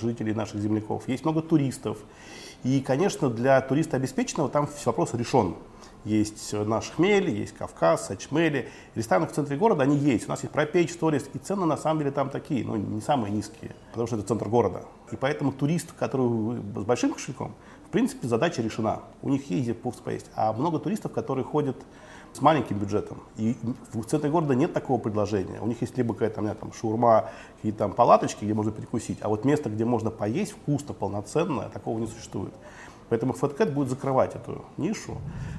жителей, 0.00 0.32
наших 0.32 0.60
земляков, 0.60 1.08
есть 1.08 1.24
много 1.24 1.42
туристов, 1.42 1.98
и, 2.64 2.80
конечно, 2.80 3.30
для 3.30 3.60
туриста 3.60 3.96
обеспеченного 3.96 4.48
там 4.48 4.68
вопрос 4.84 5.14
решен. 5.14 5.54
Есть 6.04 6.52
наш 6.52 6.90
хмель, 6.90 7.30
есть 7.30 7.54
Кавказ, 7.54 8.10
Ачмели. 8.10 8.70
Рестораны 8.94 9.26
в 9.26 9.32
центре 9.32 9.58
города, 9.58 9.82
они 9.82 9.98
есть. 9.98 10.26
У 10.26 10.30
нас 10.30 10.40
есть 10.42 10.52
пропейч, 10.52 10.92
сторис, 10.92 11.28
и 11.34 11.38
цены 11.38 11.66
на 11.66 11.76
самом 11.76 12.00
деле 12.00 12.10
там 12.10 12.30
такие, 12.30 12.64
но 12.64 12.76
не 12.76 13.02
самые 13.02 13.32
низкие, 13.32 13.74
потому 13.90 14.06
что 14.06 14.16
это 14.16 14.26
центр 14.26 14.48
города. 14.48 14.84
И 15.12 15.16
поэтому 15.16 15.52
турист, 15.52 15.92
который 15.98 16.56
с 16.58 16.84
большим 16.84 17.12
кошельком, 17.12 17.54
в 17.86 17.90
принципе, 17.90 18.28
задача 18.28 18.62
решена. 18.62 19.00
У 19.20 19.28
них 19.28 19.50
есть 19.50 19.64
где 19.64 19.74
поесть. 19.74 20.30
А 20.34 20.52
много 20.54 20.78
туристов, 20.78 21.12
которые 21.12 21.44
ходят 21.44 21.76
с 22.32 22.40
маленьким 22.40 22.78
бюджетом. 22.78 23.18
И 23.36 23.56
в 23.92 24.04
центре 24.04 24.30
города 24.30 24.54
нет 24.54 24.72
такого 24.72 24.98
предложения. 24.98 25.60
У 25.60 25.66
них 25.66 25.80
есть 25.80 25.96
либо 25.96 26.14
какая-то 26.14 26.54
там 26.54 26.72
шаурма, 26.72 27.30
какие-то 27.56 27.78
там 27.78 27.92
палаточки, 27.92 28.44
где 28.44 28.54
можно 28.54 28.72
перекусить, 28.72 29.18
а 29.20 29.28
вот 29.28 29.44
место, 29.44 29.68
где 29.68 29.84
можно 29.84 30.10
поесть 30.10 30.52
вкусно, 30.52 30.94
полноценно, 30.94 31.68
такого 31.70 31.98
не 31.98 32.06
существует. 32.06 32.52
Поэтому 33.10 33.34
FatCat 33.34 33.72
будет 33.72 33.90
закрывать 33.90 34.34
эту 34.34 34.64
нишу 34.76 35.18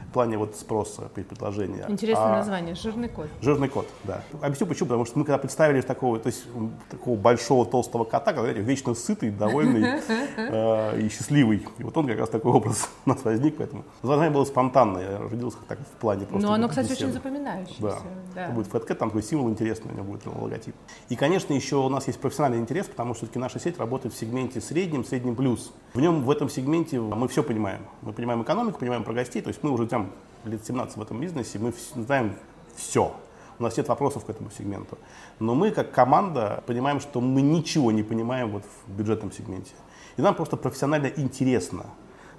в 0.09 0.13
плане 0.13 0.37
вот 0.37 0.55
спроса 0.55 1.03
при 1.13 1.23
предложении. 1.23 1.83
Интересное 1.87 2.33
а, 2.33 2.37
название, 2.37 2.75
жирный 2.75 3.07
кот. 3.07 3.27
Жирный 3.41 3.69
кот, 3.69 3.87
да. 4.03 4.23
Объясню 4.41 4.67
почему, 4.67 4.87
потому 4.87 5.05
что 5.05 5.19
мы 5.19 5.25
когда 5.25 5.37
представили 5.37 5.81
такого, 5.81 6.19
то 6.19 6.27
есть, 6.27 6.45
такого 6.89 7.15
большого 7.17 7.65
толстого 7.65 8.03
кота, 8.03 8.33
который 8.33 8.53
вечно 8.61 8.93
сытый, 8.93 9.29
довольный 9.29 10.01
э, 10.37 11.01
и 11.01 11.09
счастливый. 11.09 11.65
И 11.77 11.83
вот 11.83 11.95
он 11.95 12.07
как 12.07 12.19
раз 12.19 12.29
такой 12.29 12.51
образ 12.51 12.89
у 13.05 13.09
нас 13.09 13.23
возник, 13.23 13.57
поэтому 13.57 13.83
название 14.01 14.33
было 14.33 14.43
спонтанное, 14.43 15.11
я 15.11 15.17
родился 15.19 15.57
так 15.67 15.79
в 15.79 15.99
плане 15.99 16.25
просто. 16.25 16.47
Но 16.47 16.53
оно, 16.53 16.67
кстати, 16.67 16.91
очень 16.91 17.11
запоминающееся. 17.11 17.81
Да. 17.81 17.97
да. 18.35 18.45
Это 18.45 18.53
будет 18.53 18.67
FatCat, 18.67 18.95
там 18.95 19.09
такой 19.09 19.23
символ 19.23 19.49
интересный, 19.49 19.91
у 19.91 19.95
него 19.95 20.05
будет 20.05 20.25
логотип. 20.25 20.75
И, 21.09 21.15
конечно, 21.15 21.53
еще 21.53 21.77
у 21.77 21.89
нас 21.89 22.07
есть 22.07 22.19
профессиональный 22.19 22.59
интерес, 22.59 22.87
потому 22.87 23.13
что 23.13 23.25
все-таки 23.25 23.39
наша 23.39 23.59
сеть 23.59 23.77
работает 23.77 24.13
в 24.13 24.17
сегменте 24.17 24.59
среднем, 24.59 25.05
среднем 25.05 25.35
плюс. 25.35 25.71
В 25.93 26.01
нем, 26.01 26.23
в 26.23 26.31
этом 26.31 26.49
сегменте 26.49 26.99
мы 26.99 27.27
все 27.27 27.40
понимаем. 27.43 27.81
Мы 28.01 28.13
понимаем 28.13 28.41
экономику, 28.43 28.79
понимаем 28.79 29.03
про 29.03 29.13
гостей, 29.13 29.41
то 29.41 29.49
есть 29.49 29.63
мы 29.63 29.71
уже 29.71 29.87
там 29.87 30.11
лет 30.45 30.65
17 30.65 30.97
в 30.97 31.01
этом 31.01 31.19
бизнесе, 31.19 31.59
мы 31.59 31.73
знаем 31.95 32.35
все. 32.75 33.15
У 33.59 33.63
нас 33.63 33.77
нет 33.77 33.87
вопросов 33.87 34.25
к 34.25 34.29
этому 34.29 34.49
сегменту. 34.49 34.97
Но 35.39 35.53
мы, 35.53 35.71
как 35.71 35.91
команда, 35.91 36.63
понимаем, 36.65 36.99
что 36.99 37.21
мы 37.21 37.41
ничего 37.41 37.91
не 37.91 38.01
понимаем 38.01 38.49
вот 38.51 38.63
в 38.87 38.91
бюджетном 38.91 39.31
сегменте. 39.31 39.71
И 40.17 40.21
нам 40.21 40.33
просто 40.33 40.57
профессионально 40.57 41.07
интересно 41.07 41.85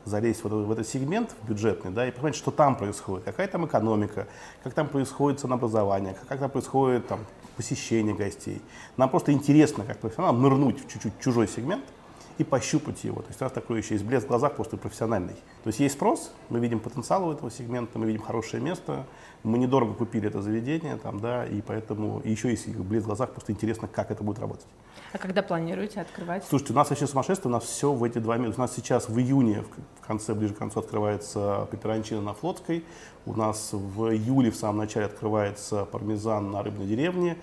залезть 0.04 0.42
в, 0.42 0.46
этот, 0.46 0.66
в 0.66 0.72
этот 0.72 0.88
сегмент 0.88 1.34
в 1.42 1.48
бюджетный, 1.48 1.92
да, 1.92 2.08
и 2.08 2.10
понимать, 2.10 2.34
что 2.34 2.50
там 2.50 2.76
происходит, 2.76 3.24
какая 3.24 3.46
там 3.46 3.66
экономика, 3.66 4.26
как 4.64 4.74
там 4.74 4.88
происходит 4.88 5.38
ценообразование, 5.38 6.16
как 6.28 6.40
там 6.40 6.50
происходит 6.50 7.06
там, 7.06 7.20
посещение 7.56 8.14
гостей. 8.14 8.60
Нам 8.96 9.08
просто 9.08 9.32
интересно, 9.32 9.84
как 9.84 9.98
профессионалам, 9.98 10.42
нырнуть 10.42 10.84
в 10.84 10.90
чуть-чуть 10.90 11.20
чужой 11.20 11.46
сегмент 11.46 11.84
и 12.42 12.44
пощупать 12.44 13.02
его. 13.04 13.22
То 13.22 13.28
есть 13.28 13.40
у 13.40 13.44
нас 13.44 13.52
такой 13.52 13.78
еще 13.78 13.94
есть 13.94 14.04
блеск 14.04 14.26
в 14.26 14.28
глазах 14.28 14.54
просто 14.54 14.76
профессиональный. 14.76 15.34
То 15.34 15.68
есть 15.68 15.80
есть 15.80 15.94
спрос, 15.94 16.32
мы 16.50 16.60
видим 16.60 16.80
потенциал 16.80 17.26
у 17.28 17.32
этого 17.32 17.50
сегмента, 17.50 17.98
мы 17.98 18.06
видим 18.06 18.20
хорошее 18.20 18.62
место, 18.62 19.06
мы 19.42 19.58
недорого 19.58 19.94
купили 19.94 20.28
это 20.28 20.42
заведение, 20.42 20.96
там, 20.96 21.20
да, 21.20 21.46
и 21.46 21.62
поэтому 21.62 22.20
и 22.20 22.30
еще 22.30 22.50
есть 22.50 22.68
блеск 22.68 23.04
в 23.04 23.06
глазах, 23.06 23.30
просто 23.30 23.52
интересно, 23.52 23.88
как 23.88 24.10
это 24.10 24.22
будет 24.22 24.38
работать. 24.38 24.66
А 25.12 25.18
когда 25.18 25.42
планируете 25.42 26.00
открывать? 26.00 26.44
Слушайте, 26.48 26.72
у 26.72 26.76
нас 26.76 26.90
вообще 26.90 27.06
сумасшествие, 27.06 27.50
у 27.50 27.52
нас 27.52 27.64
все 27.64 27.92
в 27.92 28.02
эти 28.02 28.18
два 28.18 28.38
месяца. 28.38 28.60
У 28.60 28.62
нас 28.62 28.74
сейчас 28.74 29.08
в 29.08 29.18
июне, 29.18 29.62
в 30.00 30.06
конце, 30.06 30.34
ближе 30.34 30.54
к 30.54 30.58
концу 30.58 30.80
открывается 30.80 31.68
пеперончина 31.70 32.22
на 32.22 32.34
Флотской. 32.34 32.84
У 33.26 33.34
нас 33.34 33.70
в 33.72 34.10
июле 34.10 34.50
в 34.50 34.56
самом 34.56 34.78
начале 34.78 35.06
открывается 35.06 35.84
пармезан 35.84 36.50
на 36.50 36.62
Рыбной 36.62 36.86
деревне. 36.86 37.36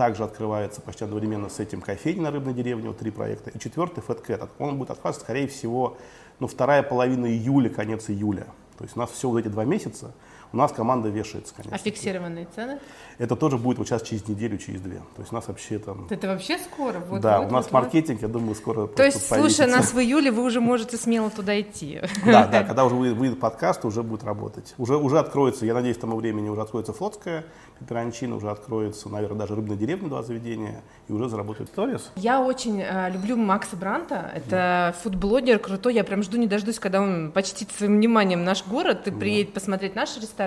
Также 0.00 0.24
открывается 0.24 0.80
почти 0.80 1.04
одновременно 1.04 1.50
с 1.50 1.60
этим 1.60 1.82
кофейня 1.82 2.22
на 2.22 2.30
Рыбной 2.30 2.54
деревне, 2.54 2.88
вот 2.88 2.96
три 2.96 3.10
проекта. 3.10 3.50
И 3.50 3.58
четвертый 3.58 4.00
Фэткэт. 4.00 4.48
Он 4.58 4.78
будет 4.78 4.88
открываться, 4.88 5.20
скорее 5.20 5.46
всего, 5.46 5.98
ну, 6.38 6.46
вторая 6.46 6.82
половина 6.82 7.26
июля, 7.26 7.68
конец 7.68 8.08
июля. 8.08 8.46
То 8.78 8.84
есть 8.84 8.96
у 8.96 8.98
нас 8.98 9.10
все 9.10 9.28
вот 9.28 9.36
эти 9.40 9.48
два 9.48 9.66
месяца 9.66 10.12
у 10.52 10.56
нас 10.56 10.72
команда 10.72 11.08
вешается, 11.08 11.54
конечно. 11.54 11.76
А 11.76 11.78
фиксированные 11.78 12.46
цены? 12.54 12.80
Это 13.18 13.36
тоже 13.36 13.58
будет 13.58 13.78
вот 13.78 13.86
сейчас 13.86 14.02
через 14.02 14.26
неделю, 14.26 14.58
через 14.58 14.80
две. 14.80 14.96
То 14.96 15.20
есть 15.20 15.30
у 15.30 15.34
нас 15.34 15.46
вообще 15.46 15.78
там... 15.78 16.06
Это 16.10 16.26
вообще 16.26 16.58
скоро? 16.58 16.98
Вот, 16.98 17.20
да, 17.20 17.40
вот, 17.40 17.50
у 17.50 17.52
нас 17.52 17.66
вот, 17.66 17.72
маркетинг, 17.72 18.22
я 18.22 18.28
думаю, 18.28 18.54
скоро 18.54 18.86
То 18.86 19.04
есть, 19.04 19.28
слушая 19.28 19.68
нас 19.68 19.92
в 19.92 19.98
июле, 20.00 20.30
вы 20.30 20.42
уже 20.42 20.60
можете 20.60 20.96
смело 20.96 21.30
туда 21.30 21.60
идти. 21.60 22.00
Да, 22.24 22.46
да, 22.46 22.64
когда 22.64 22.84
уже 22.84 22.94
выйдет 22.94 23.38
подкаст, 23.38 23.84
уже 23.84 24.02
будет 24.02 24.24
работать. 24.24 24.74
Уже, 24.78 24.96
уже 24.96 25.18
откроется, 25.18 25.66
я 25.66 25.74
надеюсь, 25.74 25.98
к 25.98 26.00
тому 26.00 26.16
времени 26.16 26.48
уже 26.48 26.62
откроется 26.62 26.92
Флотская, 26.92 27.44
Пеперончина, 27.78 28.36
уже 28.36 28.50
откроется, 28.50 29.08
наверное, 29.08 29.38
даже 29.38 29.54
Рыбная 29.54 29.76
деревня, 29.76 30.08
два 30.08 30.22
заведения, 30.22 30.82
и 31.08 31.12
уже 31.12 31.28
заработает 31.28 31.72
Торис. 31.72 32.10
Я 32.16 32.40
очень 32.40 32.80
э, 32.80 33.10
люблю 33.10 33.36
Макса 33.36 33.76
Бранта. 33.76 34.30
Это 34.34 34.50
да. 34.50 34.94
фудблогер 35.02 35.58
крутой. 35.58 35.94
Я 35.94 36.04
прям 36.04 36.22
жду 36.22 36.36
не 36.36 36.46
дождусь, 36.46 36.78
когда 36.78 37.00
он 37.00 37.32
почтит 37.32 37.70
своим 37.72 37.96
вниманием 37.96 38.44
наш 38.44 38.66
город 38.66 39.06
и 39.06 39.10
да. 39.10 39.16
приедет 39.18 39.52
посмотреть 39.52 39.94
наши 39.94 40.20
рестораны. 40.20 40.39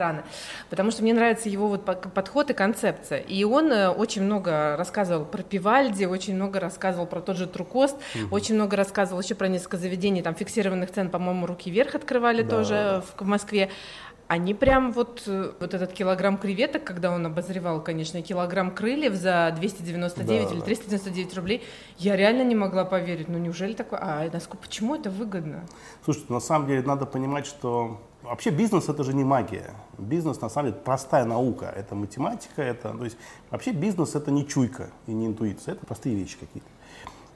Потому 0.70 0.92
что 0.92 1.04
мне 1.04 1.14
нравится 1.14 1.50
его 1.50 1.68
вот 1.68 1.86
подход 1.86 2.50
и 2.50 2.54
концепция. 2.54 3.20
И 3.20 3.44
он 3.44 3.72
э, 3.72 3.90
очень 3.90 4.24
много 4.24 4.76
рассказывал 4.78 5.26
про 5.26 5.44
Пивальди, 5.44 6.06
очень 6.06 6.36
много 6.36 6.60
рассказывал 6.60 7.06
про 7.06 7.22
тот 7.22 7.38
же 7.38 7.48
Трукост, 7.48 7.96
угу. 7.96 8.36
очень 8.36 8.56
много 8.56 8.76
рассказывал 8.76 9.22
еще 9.22 9.36
про 9.36 9.48
несколько 9.48 9.78
заведений, 9.78 10.22
там 10.22 10.36
фиксированных 10.36 10.92
цен, 10.92 11.10
по-моему, 11.10 11.46
руки 11.46 11.70
вверх 11.70 11.96
открывали 11.96 12.42
да, 12.42 12.50
тоже 12.50 12.74
да. 12.74 13.02
В, 13.02 13.24
в 13.24 13.28
Москве. 13.28 13.70
Они 14.28 14.54
прям 14.54 14.92
вот, 14.94 15.24
э, 15.28 15.52
вот 15.60 15.74
этот 15.74 15.94
килограмм 15.94 16.38
креветок, 16.38 16.84
когда 16.84 17.12
он 17.12 17.26
обозревал, 17.26 17.84
конечно, 17.84 18.22
килограмм 18.22 18.72
крыльев 18.72 19.14
за 19.14 19.54
299 19.56 20.48
да, 20.48 20.56
или 20.56 20.62
399 20.62 21.36
рублей, 21.36 21.64
я 21.98 22.16
реально 22.16 22.44
не 22.44 22.56
могла 22.56 22.86
поверить. 22.86 23.28
Ну 23.28 23.38
неужели 23.38 23.74
такое? 23.74 24.00
А 24.02 24.30
насколько, 24.32 24.64
почему 24.64 24.96
это 24.96 25.10
выгодно? 25.10 25.66
Слушайте, 26.04 26.32
на 26.34 26.40
самом 26.40 26.68
деле 26.68 26.82
надо 26.84 27.06
понимать, 27.06 27.46
что 27.46 28.02
вообще 28.24 28.50
бизнес 28.50 28.90
это 28.90 29.04
же 29.04 29.14
не 29.14 29.24
магия. 29.24 29.72
Бизнес 29.98 30.42
на 30.42 30.50
самом 30.50 30.72
деле 30.72 30.82
простая 30.84 31.26
наука. 31.26 31.66
Это 31.66 31.96
математика, 31.96 32.62
это, 32.62 32.94
то 32.94 33.04
есть 33.04 33.18
вообще 33.52 33.72
бизнес 33.72 34.16
это 34.16 34.32
не 34.32 34.48
чуйка 34.48 34.90
и 35.08 35.14
не 35.14 35.28
интуиция, 35.28 35.74
это 35.76 35.86
простые 35.86 36.16
вещи 36.16 36.38
какие-то. 36.40 36.68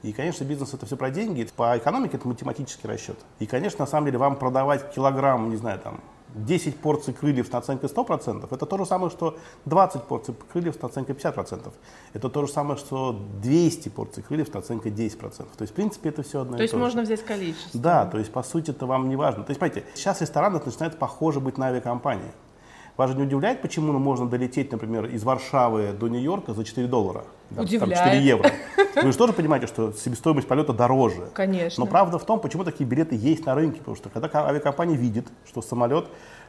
И, 0.02 0.12
конечно, 0.12 0.44
бизнес 0.44 0.74
это 0.74 0.86
все 0.86 0.96
про 0.96 1.10
деньги. 1.10 1.46
По 1.56 1.76
экономике 1.76 2.16
это 2.16 2.28
математический 2.28 2.88
расчет. 2.88 3.18
И, 3.40 3.46
конечно, 3.46 3.80
на 3.80 3.86
самом 3.86 4.06
деле 4.06 4.18
вам 4.18 4.36
продавать 4.36 4.92
килограмм, 4.94 5.50
не 5.50 5.56
знаю, 5.56 5.80
там, 5.80 6.00
10 6.34 6.76
порций 6.76 7.14
крыльев 7.14 7.46
с 7.46 7.52
наценкой 7.52 7.88
100%, 7.88 8.48
это 8.50 8.66
то 8.66 8.78
же 8.78 8.86
самое, 8.86 9.10
что 9.10 9.36
20 9.64 10.02
порций 10.04 10.34
крыльев 10.52 10.74
с 10.74 10.82
наценкой 10.82 11.14
50%. 11.14 11.72
Это 12.12 12.28
то 12.28 12.46
же 12.46 12.52
самое, 12.52 12.78
что 12.78 13.12
200 13.42 13.88
порций 13.88 14.22
крыльев 14.22 14.48
с 14.48 14.52
наценкой 14.52 14.92
10%. 14.92 15.18
То 15.18 15.44
есть, 15.60 15.72
в 15.72 15.76
принципе, 15.76 16.10
это 16.10 16.22
все 16.22 16.42
одно 16.42 16.56
То 16.56 16.62
есть, 16.62 16.72
то 16.72 16.78
можно 16.78 17.00
же. 17.02 17.06
взять 17.06 17.24
количество. 17.24 17.80
Да, 17.80 18.06
то 18.06 18.18
есть, 18.18 18.32
по 18.32 18.42
сути, 18.42 18.70
это 18.70 18.86
вам 18.86 19.08
не 19.08 19.16
важно. 19.16 19.44
То 19.44 19.50
есть, 19.50 19.60
понимаете, 19.60 19.86
сейчас 19.94 20.20
рестораны 20.20 20.60
начинают 20.64 20.98
похоже 20.98 21.40
быть 21.40 21.58
на 21.58 21.66
авиакомпании. 21.66 22.30
Вас 22.98 23.10
же 23.10 23.16
не 23.16 23.22
удивляет, 23.22 23.62
почему 23.62 23.92
можно 23.92 24.26
долететь, 24.26 24.72
например, 24.72 25.04
из 25.04 25.22
Варшавы 25.22 25.92
до 25.92 26.08
Нью-Йорка 26.08 26.52
за 26.52 26.64
4 26.64 26.88
доллара? 26.88 27.26
Да, 27.50 27.62
Удивляет. 27.62 27.94
Там 27.94 28.06
4 28.06 28.24
евро. 28.24 28.50
Вы 29.04 29.12
же 29.12 29.16
тоже 29.16 29.32
понимаете, 29.32 29.68
что 29.68 29.92
себестоимость 29.92 30.48
полета 30.48 30.72
дороже. 30.72 31.28
Конечно. 31.32 31.84
Но 31.84 31.88
правда 31.88 32.18
в 32.18 32.24
том, 32.26 32.40
почему 32.40 32.64
такие 32.64 32.84
билеты 32.84 33.14
есть 33.14 33.46
на 33.46 33.54
рынке. 33.54 33.78
Потому 33.78 33.96
что 33.96 34.08
когда 34.08 34.28
авиакомпания 34.48 34.96
видит, 34.96 35.28
что 35.46 35.62
самолет 35.62 36.06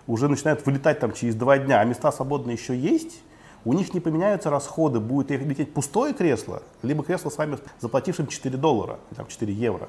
уже 0.08 0.28
начинает 0.28 0.66
вылетать 0.66 1.00
там 1.00 1.14
через 1.14 1.36
два 1.36 1.60
дня, 1.60 1.82
а 1.82 1.84
места 1.84 2.12
свободные 2.12 2.56
еще 2.56 2.76
есть, 2.76 3.22
у 3.64 3.74
них 3.74 3.94
не 3.94 4.00
поменяются 4.00 4.50
расходы, 4.50 5.00
будет 5.00 5.30
лететь 5.30 5.72
пустое 5.72 6.16
кресло, 6.16 6.64
либо 6.82 7.04
кресло 7.04 7.30
с 7.30 7.38
вами 7.38 7.60
заплатившим 7.80 8.26
4 8.26 8.58
доллара, 8.58 8.98
там 9.16 9.28
4 9.28 9.54
евро. 9.54 9.88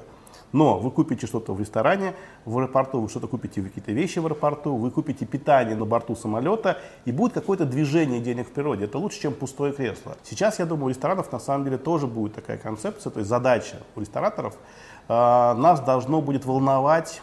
Но 0.51 0.77
вы 0.79 0.91
купите 0.91 1.27
что-то 1.27 1.53
в 1.53 1.59
ресторане, 1.59 2.13
в 2.45 2.57
аэропорту, 2.57 2.99
вы 2.99 3.09
что-то 3.09 3.27
купите, 3.27 3.61
какие-то 3.61 3.91
вещи 3.91 4.19
в 4.19 4.25
аэропорту, 4.25 4.75
вы 4.75 4.91
купите 4.91 5.25
питание 5.25 5.75
на 5.75 5.85
борту 5.85 6.15
самолета, 6.15 6.77
и 7.05 7.11
будет 7.11 7.33
какое-то 7.33 7.65
движение 7.65 8.19
денег 8.19 8.49
в 8.49 8.51
природе. 8.51 8.85
Это 8.85 8.97
лучше, 8.97 9.21
чем 9.21 9.33
пустое 9.33 9.71
кресло. 9.73 10.17
Сейчас, 10.23 10.59
я 10.59 10.65
думаю, 10.65 10.87
у 10.87 10.89
ресторанов 10.89 11.31
на 11.31 11.39
самом 11.39 11.63
деле 11.65 11.77
тоже 11.77 12.07
будет 12.07 12.35
такая 12.35 12.57
концепция, 12.57 13.11
то 13.11 13.19
есть 13.19 13.29
задача 13.29 13.77
у 13.95 14.01
рестораторов. 14.01 14.55
Э, 15.07 15.53
нас 15.53 15.79
должно 15.79 16.21
будет 16.21 16.45
волновать 16.45 17.21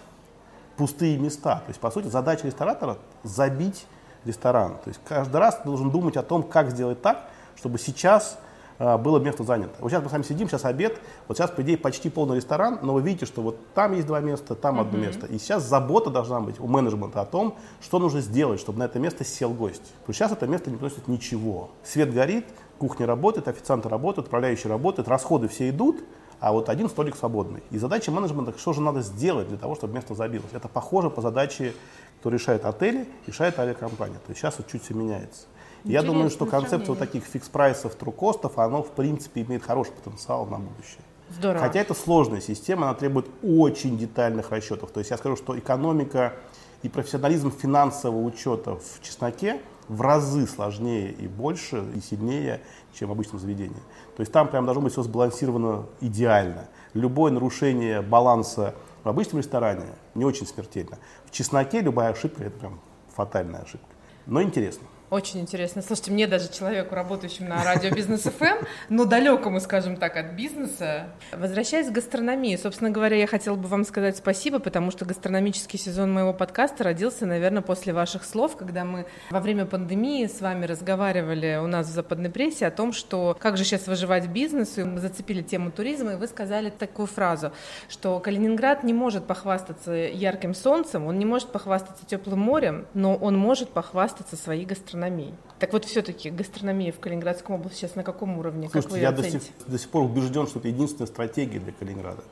пустые 0.77 1.19
места. 1.19 1.57
То 1.57 1.69
есть, 1.69 1.81
по 1.81 1.91
сути, 1.91 2.07
задача 2.07 2.47
ресторатора 2.47 2.99
забить 3.25 3.87
ресторан. 4.25 4.77
То 4.85 4.89
есть 4.89 5.01
каждый 5.05 5.37
раз 5.37 5.57
ты 5.57 5.65
должен 5.65 5.91
думать 5.91 6.17
о 6.17 6.23
том, 6.23 6.43
как 6.43 6.71
сделать 6.71 7.03
так, 7.03 7.25
чтобы 7.57 7.79
сейчас 7.79 8.39
было 8.79 9.19
место 9.19 9.43
занято. 9.45 9.75
Вот 9.81 9.91
сейчас 9.91 10.03
мы 10.03 10.09
с 10.09 10.13
вами 10.13 10.23
сидим, 10.23 10.49
сейчас 10.49 10.65
обед, 10.65 11.01
вот 11.27 11.37
сейчас, 11.37 11.51
по 11.51 11.63
идее, 11.63 11.77
почти 11.77 12.11
полный 12.11 12.37
ресторан, 12.37 12.79
но 12.83 12.95
вы 12.95 13.03
видите, 13.03 13.27
что 13.27 13.43
вот 13.43 13.59
там 13.75 13.95
есть 13.95 14.07
два 14.07 14.21
места, 14.21 14.55
там 14.55 14.79
одно 14.81 14.99
место. 14.99 15.27
И 15.27 15.39
сейчас 15.39 15.65
забота 15.65 16.11
должна 16.11 16.41
быть 16.41 16.61
у 16.61 16.67
менеджмента 16.67 17.21
о 17.21 17.25
том, 17.25 17.57
что 17.81 17.99
нужно 17.99 18.21
сделать, 18.21 18.61
чтобы 18.61 18.79
на 18.79 18.85
это 18.85 18.99
место 18.99 19.25
сел 19.25 19.51
гость. 19.51 19.83
Потому 20.01 20.05
что 20.05 20.13
сейчас 20.13 20.33
это 20.33 20.47
место 20.47 20.71
не 20.71 20.77
приносит 20.77 21.09
ничего. 21.09 21.71
Свет 21.83 22.13
горит, 22.13 22.47
кухня 22.79 23.07
работает, 23.07 23.49
официанты 23.49 23.89
работают, 23.89 24.29
управляющие 24.29 24.71
работают, 24.71 25.09
расходы 25.09 25.49
все 25.49 25.69
идут, 25.71 26.05
а 26.41 26.53
вот 26.53 26.69
один 26.69 26.89
столик 26.89 27.17
свободный. 27.17 27.63
И 27.71 27.79
задача 27.79 28.13
менеджмента, 28.13 28.57
что 28.57 28.73
же 28.73 28.81
надо 28.81 29.01
сделать 29.01 29.49
для 29.49 29.59
того, 29.59 29.75
чтобы 29.75 29.95
место 29.95 30.15
забилось. 30.15 30.51
Это 30.53 30.69
похоже 30.69 31.11
по 31.11 31.21
задаче, 31.21 31.75
кто 32.21 32.31
решает 32.31 32.65
отели, 32.65 33.09
решает 33.27 33.59
авиакомпания. 33.59 34.19
То 34.19 34.31
есть 34.31 34.41
сейчас 34.41 34.59
вот 34.59 34.69
чуть 34.69 34.85
все 34.85 34.95
меняется. 34.95 35.47
Я 35.85 36.03
думаю, 36.03 36.31
что 36.31 36.47
концепция 36.47 36.91
вот 36.91 36.99
таких 36.99 37.25
фикс-прайсов, 37.25 37.95
трукостов, 37.95 38.59
оно, 38.59 38.83
в 38.83 38.91
принципе, 38.91 39.43
имеет 39.43 39.63
хороший 39.63 39.93
потенциал 39.93 40.47
на 40.47 40.59
будущее. 40.59 41.03
Здорово. 41.31 41.61
Хотя 41.61 41.81
это 41.81 41.95
сложная 41.95 42.41
система, 42.41 42.89
она 42.89 42.95
требует 42.95 43.27
очень 43.43 43.99
детальных 43.99 44.51
расчетов. 44.51 44.91
То 44.91 45.01
есть 45.01 45.11
я 45.11 45.19
скажу, 45.19 45.37
что 45.37 45.59
экономика 45.59 46.35
и 46.83 46.89
профессионализм 46.89 47.51
финансового 47.51 48.23
учета 48.25 48.77
в 48.77 49.03
чесноке 49.03 49.61
в 49.89 50.03
разы 50.03 50.47
сложнее 50.47 51.13
и 51.13 51.27
больше, 51.27 51.85
и 51.95 52.01
сильнее, 52.01 52.61
чем 52.93 53.09
в 53.09 53.13
обычном 53.13 53.41
заведении. 53.41 53.81
То 54.17 54.21
есть 54.21 54.33
там 54.33 54.49
прям 54.49 54.65
должно 54.65 54.83
быть 54.83 54.93
все 54.93 55.03
сбалансировано 55.03 55.87
идеально. 56.01 56.69
Любое 56.95 57.33
нарушение 57.33 58.03
баланса 58.03 58.75
в 59.05 59.09
обычном 59.09 59.39
ресторане 59.39 59.87
не 60.15 60.25
очень 60.25 60.47
смертельно. 60.47 60.99
В 61.27 61.31
чесноке 61.31 61.81
любая 61.81 62.11
ошибка– 62.11 62.45
это 62.45 62.59
прям 62.59 62.81
фатальная 63.15 63.61
ошибка. 63.61 63.89
Но 64.27 64.43
интересно. 64.43 64.87
Очень 65.11 65.41
интересно. 65.41 65.81
Слушайте, 65.81 66.11
мне 66.11 66.27
даже 66.27 66.50
человеку, 66.53 66.95
работающему 66.95 67.49
на 67.49 67.65
радио 67.65 67.91
Бизнес 67.95 68.25
ФМ, 68.25 68.45
эм, 68.45 68.67
но 68.91 69.07
далекому, 69.07 69.59
скажем 69.59 69.97
так, 69.97 70.19
от 70.19 70.33
бизнеса. 70.33 71.07
Возвращаясь 71.33 71.88
к 71.88 71.93
гастрономии, 71.93 72.55
собственно 72.57 72.91
говоря, 72.91 73.17
я 73.17 73.27
хотела 73.27 73.55
бы 73.55 73.69
вам 73.69 73.85
сказать 73.85 74.19
спасибо, 74.19 74.59
потому 74.59 74.91
что 74.91 75.07
гастрономический 75.07 75.79
сезон 75.79 76.12
моего 76.12 76.35
подкаста 76.35 76.85
родился, 76.85 77.25
наверное, 77.25 77.62
после 77.62 77.95
ваших 77.95 78.23
слов, 78.23 78.59
когда 78.59 78.85
мы 78.85 79.07
во 79.31 79.41
время 79.41 79.65
пандемии 79.65 80.27
с 80.27 80.43
вами 80.43 80.67
разговаривали 80.67 81.59
у 81.62 81.67
нас 81.67 81.87
в 81.87 81.91
западной 81.91 82.29
прессе 82.29 82.67
о 82.67 82.71
том, 82.71 82.93
что 82.93 83.35
как 83.41 83.57
же 83.57 83.65
сейчас 83.65 83.87
выживать 83.87 84.27
бизнесу. 84.27 84.85
Мы 84.85 85.00
зацепили 85.00 85.41
тему 85.41 85.71
туризма, 85.71 86.12
и 86.12 86.17
вы 86.17 86.27
сказали 86.27 86.69
такую 86.69 87.07
фразу, 87.07 87.53
что 87.88 88.21
Калининград 88.21 88.85
не 88.85 88.93
может 88.93 89.27
похвастаться 89.27 89.93
ярким 89.93 90.55
солнцем, 90.55 91.07
он 91.07 91.19
не 91.19 91.25
может 91.25 91.49
похвастаться 91.49 92.05
теплым 92.05 92.41
морем, 92.41 92.87
но 92.93 93.17
он 93.17 93.38
может 93.38 93.71
похвастаться 93.71 94.37
своей 94.37 94.67
гастрономией 94.67 94.98
гастрономией. 94.99 95.35
Так 95.59 95.73
вот, 95.73 95.85
все-таки 95.85 96.31
гастрономия 96.31 96.93
в 96.93 97.00
Калининградском 97.00 97.57
области 97.57 97.81
сейчас 97.81 97.95
на 97.95 98.05
каком 98.05 98.38
уровне? 98.38 98.69
Слушайте, 98.71 98.88
как 98.88 98.93
вы 98.93 98.99
я 98.99 99.12
до 99.12 99.28
сих, 99.28 99.43
до 99.67 99.78
сих 99.78 99.88
пор 99.88 100.05
убежден, 100.05 100.47
что 100.47 100.59
это 100.59 100.69
единственная 100.69 101.07
стратегия 101.07 101.59
для 101.59 101.73
Калининграда. 101.73 102.23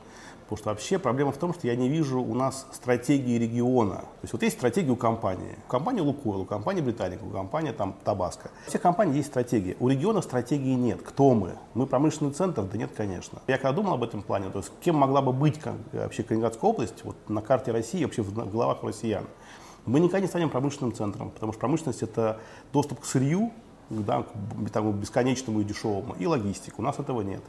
Потому 0.43 0.57
что 0.59 0.69
вообще 0.69 0.97
проблема 0.97 1.33
в 1.33 1.37
том, 1.37 1.53
что 1.53 1.67
я 1.67 1.75
не 1.75 1.89
вижу 1.89 2.21
у 2.21 2.33
нас 2.33 2.67
стратегии 2.71 3.37
региона. 3.37 3.95
То 3.95 4.19
есть 4.21 4.31
вот 4.31 4.43
есть 4.43 4.55
стратегия 4.55 4.91
у 4.91 4.95
компании. 4.95 5.57
У 5.67 5.69
компании 5.69 5.99
Лукойл, 5.99 6.41
у 6.41 6.45
компании 6.45 6.79
Британика, 6.79 7.25
у 7.25 7.29
компании 7.29 7.73
там 7.73 7.97
Табаско. 8.05 8.49
У 8.65 8.69
всех 8.69 8.81
компаний 8.81 9.17
есть 9.17 9.27
стратегия. 9.27 9.75
У 9.81 9.89
региона 9.89 10.21
стратегии 10.21 10.73
нет. 10.73 11.01
Кто 11.01 11.33
мы? 11.33 11.55
Мы 11.73 11.85
промышленный 11.85 12.31
центр? 12.31 12.63
Да 12.63 12.77
нет, 12.77 12.91
конечно. 12.95 13.41
Я 13.47 13.57
когда 13.57 13.73
думал 13.73 13.95
об 13.95 14.03
этом 14.03 14.21
плане, 14.21 14.49
то 14.49 14.59
есть 14.59 14.71
кем 14.79 14.95
могла 14.95 15.21
бы 15.21 15.33
быть 15.33 15.59
вообще 15.91 16.23
Калининградская 16.23 16.69
область 16.69 17.03
вот 17.03 17.17
на 17.27 17.41
карте 17.41 17.73
России, 17.73 18.05
вообще 18.05 18.21
в 18.21 18.33
головах 18.33 18.83
россиян, 18.83 19.25
мы 19.87 19.99
никогда 19.99 20.19
не 20.19 20.27
станем 20.27 20.49
промышленным 20.49 20.93
центром, 20.93 21.31
потому 21.31 21.53
что 21.53 21.59
промышленность 21.59 22.03
это 22.03 22.39
доступ 22.73 22.99
к 22.99 23.05
сырью, 23.05 23.51
да, 23.89 24.23
к 24.23 24.69
тому 24.69 24.91
бесконечному 24.91 25.61
и 25.61 25.63
дешевому, 25.63 26.15
и 26.19 26.27
логистика. 26.27 26.75
У 26.77 26.83
нас 26.83 26.99
этого 26.99 27.21
нет. 27.21 27.41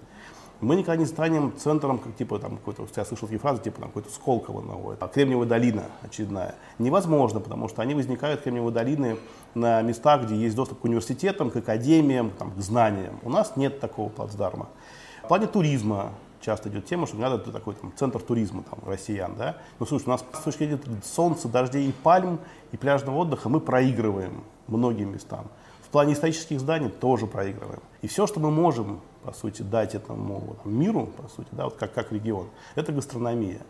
Мы 0.61 0.75
никогда 0.75 0.97
не 0.97 1.07
станем 1.07 1.52
центром, 1.57 1.99
как, 1.99 2.16
типа, 2.16 2.38
там, 2.40 2.57
какой-то, 2.57 2.87
я 2.97 3.04
слышал 3.04 3.28
такие 3.28 3.38
фразы, 3.38 3.62
типа, 3.62 3.80
там, 3.80 3.90
какой-то 3.90 4.11
Сколково 4.11 4.61
новое, 4.61 4.97
а 4.99 5.07
Кремниевая 5.07 5.49
долина 5.49 5.85
очередная. 6.02 6.57
Невозможно, 6.80 7.38
потому 7.38 7.68
что 7.68 7.83
они 7.83 7.95
возникают, 7.95 8.42
Кремниевые 8.42 8.73
долины, 8.73 9.18
на 9.54 9.83
местах, 9.83 10.25
где 10.25 10.37
есть 10.37 10.57
доступ 10.57 10.80
к 10.80 10.85
университетам, 10.85 11.50
к 11.50 11.57
академиям, 11.57 12.30
там, 12.30 12.50
к 12.52 12.59
знаниям. 12.59 13.21
У 13.23 13.30
нас 13.30 13.54
нет 13.57 13.78
такого 13.78 14.09
плацдарма. 14.09 14.68
В 15.23 15.28
плане 15.28 15.47
туризма 15.47 16.12
часто 16.49 16.71
идет 16.71 16.87
тема, 16.87 17.07
что 17.07 17.19
надо 17.19 17.52
такой 17.52 17.75
там, 17.75 17.93
центр 17.95 18.21
туризма 18.21 18.62
там, 18.62 18.78
россиян. 18.87 19.35
Да? 19.37 19.59
Ну, 19.78 19.85
слушай, 19.85 20.07
у 20.07 20.09
нас 20.09 20.25
с 20.33 20.40
точки 20.40 20.64
зрения 20.64 20.81
солнца, 21.05 21.47
дождей 21.47 21.87
и 21.87 21.93
пальм, 21.93 22.40
и 22.73 22.78
пляжного 22.78 23.19
отдыха 23.19 23.50
мы 23.50 23.61
проигрываем 23.61 24.43
многим 24.67 25.12
местам. 25.12 25.49
В 25.83 25.88
плане 25.88 26.14
исторических 26.14 26.59
зданий 26.59 26.88
тоже 26.88 27.26
проигрываем. 27.26 27.83
И 28.00 28.09
все, 28.09 28.26
что 28.26 28.40
мы 28.40 28.50
можем, 28.50 29.02
по 29.25 29.33
сути, 29.33 29.61
дать 29.61 29.95
этому 29.95 30.57
миру, 30.64 31.11
по 31.19 31.28
сути, 31.28 31.49
да, 31.52 31.64
вот 31.64 31.76
как, 31.76 31.93
как 31.93 32.12
регион, 32.12 32.47
это 32.76 32.93
гастрономия. 32.93 33.61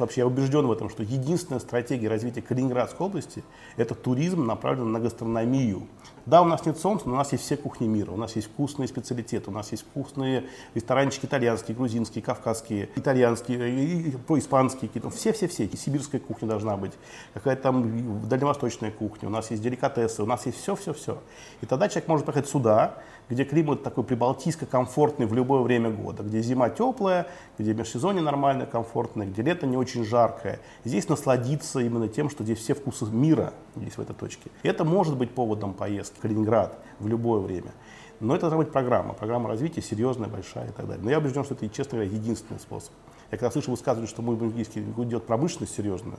Вообще 0.00 0.22
я 0.22 0.26
убежден 0.26 0.66
в 0.66 0.72
этом, 0.72 0.88
что 0.88 1.02
единственная 1.02 1.60
стратегия 1.60 2.08
развития 2.08 2.40
Калининградской 2.40 3.06
области– 3.06 3.44
это 3.76 3.94
туризм, 3.94 4.46
направленный 4.46 4.92
на 4.92 5.00
гастрономию. 5.00 5.86
Да, 6.26 6.42
у 6.42 6.44
нас 6.44 6.64
нет 6.64 6.78
солнца, 6.78 7.08
но 7.08 7.14
у 7.14 7.16
нас 7.16 7.32
есть 7.32 7.44
все 7.44 7.56
кухни 7.56 7.86
мира. 7.86 8.10
У 8.10 8.16
нас 8.16 8.36
есть 8.36 8.48
вкусные 8.48 8.88
специалитеты, 8.88 9.50
у 9.50 9.52
нас 9.52 9.72
есть 9.72 9.84
вкусные 9.84 10.44
ресторанчики 10.74 11.26
итальянские, 11.26 11.76
грузинские, 11.76 12.22
кавказские, 12.22 12.88
итальянские, 12.94 14.14
испанские, 14.28 14.90
все-все-все. 15.10 15.68
Сибирская 15.76 16.20
кухня 16.20 16.48
должна 16.48 16.76
быть, 16.76 16.92
какая-то 17.34 17.62
там 17.62 18.28
дальневосточная 18.28 18.90
кухня, 18.90 19.28
у 19.28 19.32
нас 19.32 19.50
есть 19.50 19.62
деликатесы, 19.62 20.22
у 20.22 20.26
нас 20.26 20.46
есть 20.46 20.58
все-все-все. 20.58 21.18
И 21.62 21.66
тогда 21.66 21.88
человек 21.88 22.08
может 22.08 22.26
поехать 22.26 22.48
сюда, 22.48 22.98
где 23.28 23.44
климат 23.44 23.82
такой 23.82 24.04
прибалтийско-комфортный 24.04 25.26
в 25.26 25.34
любое 25.34 25.62
время 25.62 25.90
года, 25.90 26.22
где 26.22 26.42
зима 26.42 26.68
теплая, 26.70 27.26
где 27.58 27.74
межсезонье 27.74 28.22
нормальное, 28.22 28.66
комфортное, 28.66 29.26
где 29.26 29.42
лето 29.42 29.66
не 29.66 29.76
очень 29.76 29.89
жаркое. 29.94 30.60
Здесь 30.84 31.08
насладиться 31.08 31.80
именно 31.80 32.08
тем, 32.08 32.30
что 32.30 32.44
здесь 32.44 32.58
все 32.58 32.74
вкусы 32.74 33.06
мира 33.06 33.52
есть 33.76 33.98
в 33.98 34.00
этой 34.00 34.14
точке. 34.14 34.50
Это 34.62 34.84
может 34.84 35.16
быть 35.16 35.30
поводом 35.30 35.74
поездки 35.74 36.18
в 36.18 36.20
Калининград 36.20 36.78
в 36.98 37.08
любое 37.08 37.40
время. 37.40 37.72
Но 38.20 38.34
это 38.34 38.42
должна 38.42 38.58
быть 38.58 38.70
программа, 38.70 39.14
программа 39.14 39.48
развития 39.48 39.80
серьезная, 39.80 40.28
большая 40.28 40.68
и 40.68 40.72
так 40.72 40.86
далее. 40.86 41.02
Но 41.02 41.10
я 41.10 41.18
убежден, 41.18 41.42
что 41.42 41.54
это, 41.54 41.68
честно 41.68 41.98
говоря, 41.98 42.10
единственный 42.10 42.60
способ. 42.60 42.92
Я 43.30 43.38
когда 43.38 43.50
слышу 43.50 43.70
высказывание, 43.70 44.08
что 44.08 44.22
мы 44.22 44.36
будем 44.36 44.60
идет 44.60 45.26
промышленность 45.26 45.74
серьезная, 45.74 46.18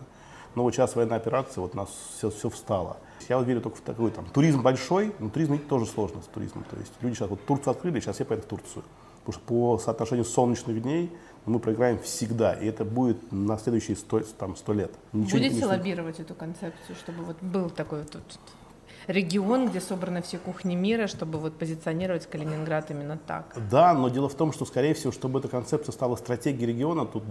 но 0.55 0.63
вот 0.63 0.73
сейчас 0.73 0.95
военная 0.95 1.17
операция, 1.17 1.61
вот 1.61 1.75
у 1.75 1.77
нас 1.77 1.89
все, 2.17 2.29
все 2.29 2.49
встало. 2.49 2.97
Я 3.29 3.37
вот 3.37 3.47
верю 3.47 3.61
только 3.61 3.77
в 3.77 3.81
такой 3.81 4.11
там 4.11 4.25
туризм 4.25 4.61
большой, 4.61 5.13
но 5.19 5.29
туризм 5.29 5.57
тоже 5.59 5.85
сложно 5.85 6.21
с 6.21 6.25
туризмом. 6.25 6.65
То 6.69 6.77
есть 6.77 6.91
люди 7.01 7.15
сейчас 7.15 7.29
вот 7.29 7.45
Турцию 7.45 7.71
открыли, 7.71 7.99
сейчас 7.99 8.15
все 8.15 8.25
поедут 8.25 8.45
в 8.45 8.49
Турцию. 8.49 8.83
Потому 9.23 9.33
что 9.33 9.47
по 9.47 9.77
соотношению 9.77 10.25
солнечных 10.25 10.81
дней 10.81 11.11
мы 11.45 11.59
проиграем 11.59 11.99
всегда. 11.99 12.53
И 12.53 12.65
это 12.67 12.85
будет 12.85 13.31
на 13.31 13.57
следующие 13.57 13.97
сто, 13.97 14.19
там, 14.37 14.55
100 14.55 14.73
лет. 14.73 14.91
Ничего 15.13 15.37
Будете 15.37 15.55
не 15.55 15.65
лоббировать 15.65 16.19
эту 16.19 16.33
концепцию, 16.35 16.95
чтобы 16.95 17.23
вот 17.23 17.37
был 17.41 17.69
такой 17.69 18.03
вот 18.03 18.39
регион, 19.07 19.69
где 19.69 19.81
собраны 19.81 20.21
все 20.21 20.37
кухни 20.37 20.75
мира, 20.75 21.07
чтобы 21.07 21.39
вот 21.39 21.57
позиционировать 21.57 22.27
Калининград 22.27 22.91
именно 22.91 23.17
так. 23.17 23.55
Да, 23.69 23.93
но 23.93 24.09
дело 24.09 24.29
в 24.29 24.35
том, 24.35 24.53
что, 24.53 24.65
скорее 24.65 24.93
всего, 24.93 25.11
чтобы 25.11 25.39
эта 25.39 25.47
концепция 25.47 25.93
стала 25.93 26.15
стратегией 26.15 26.67
региона, 26.67 27.05
тут 27.05 27.23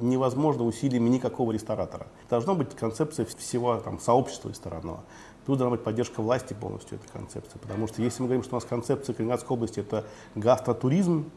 невозможно 0.00 0.64
усилиями 0.64 1.08
никакого 1.08 1.52
ресторатора. 1.52 2.06
Должна 2.28 2.54
быть 2.54 2.74
концепция 2.76 3.26
всего 3.26 3.76
там, 3.78 3.98
сообщества 3.98 4.50
ресторанного. 4.50 5.00
Тут 5.46 5.58
должна 5.58 5.76
быть 5.76 5.84
поддержка 5.84 6.20
власти 6.20 6.54
полностью 6.54 6.98
этой 6.98 7.08
концепции. 7.08 7.58
Потому 7.58 7.86
что 7.86 8.02
если 8.02 8.22
мы 8.22 8.28
говорим, 8.28 8.42
что 8.42 8.56
у 8.56 8.58
нас 8.58 8.64
концепция 8.64 9.14
Калининградской 9.14 9.56
области– 9.56 9.80
это 9.80 10.04
гастротуризм, 10.34 11.30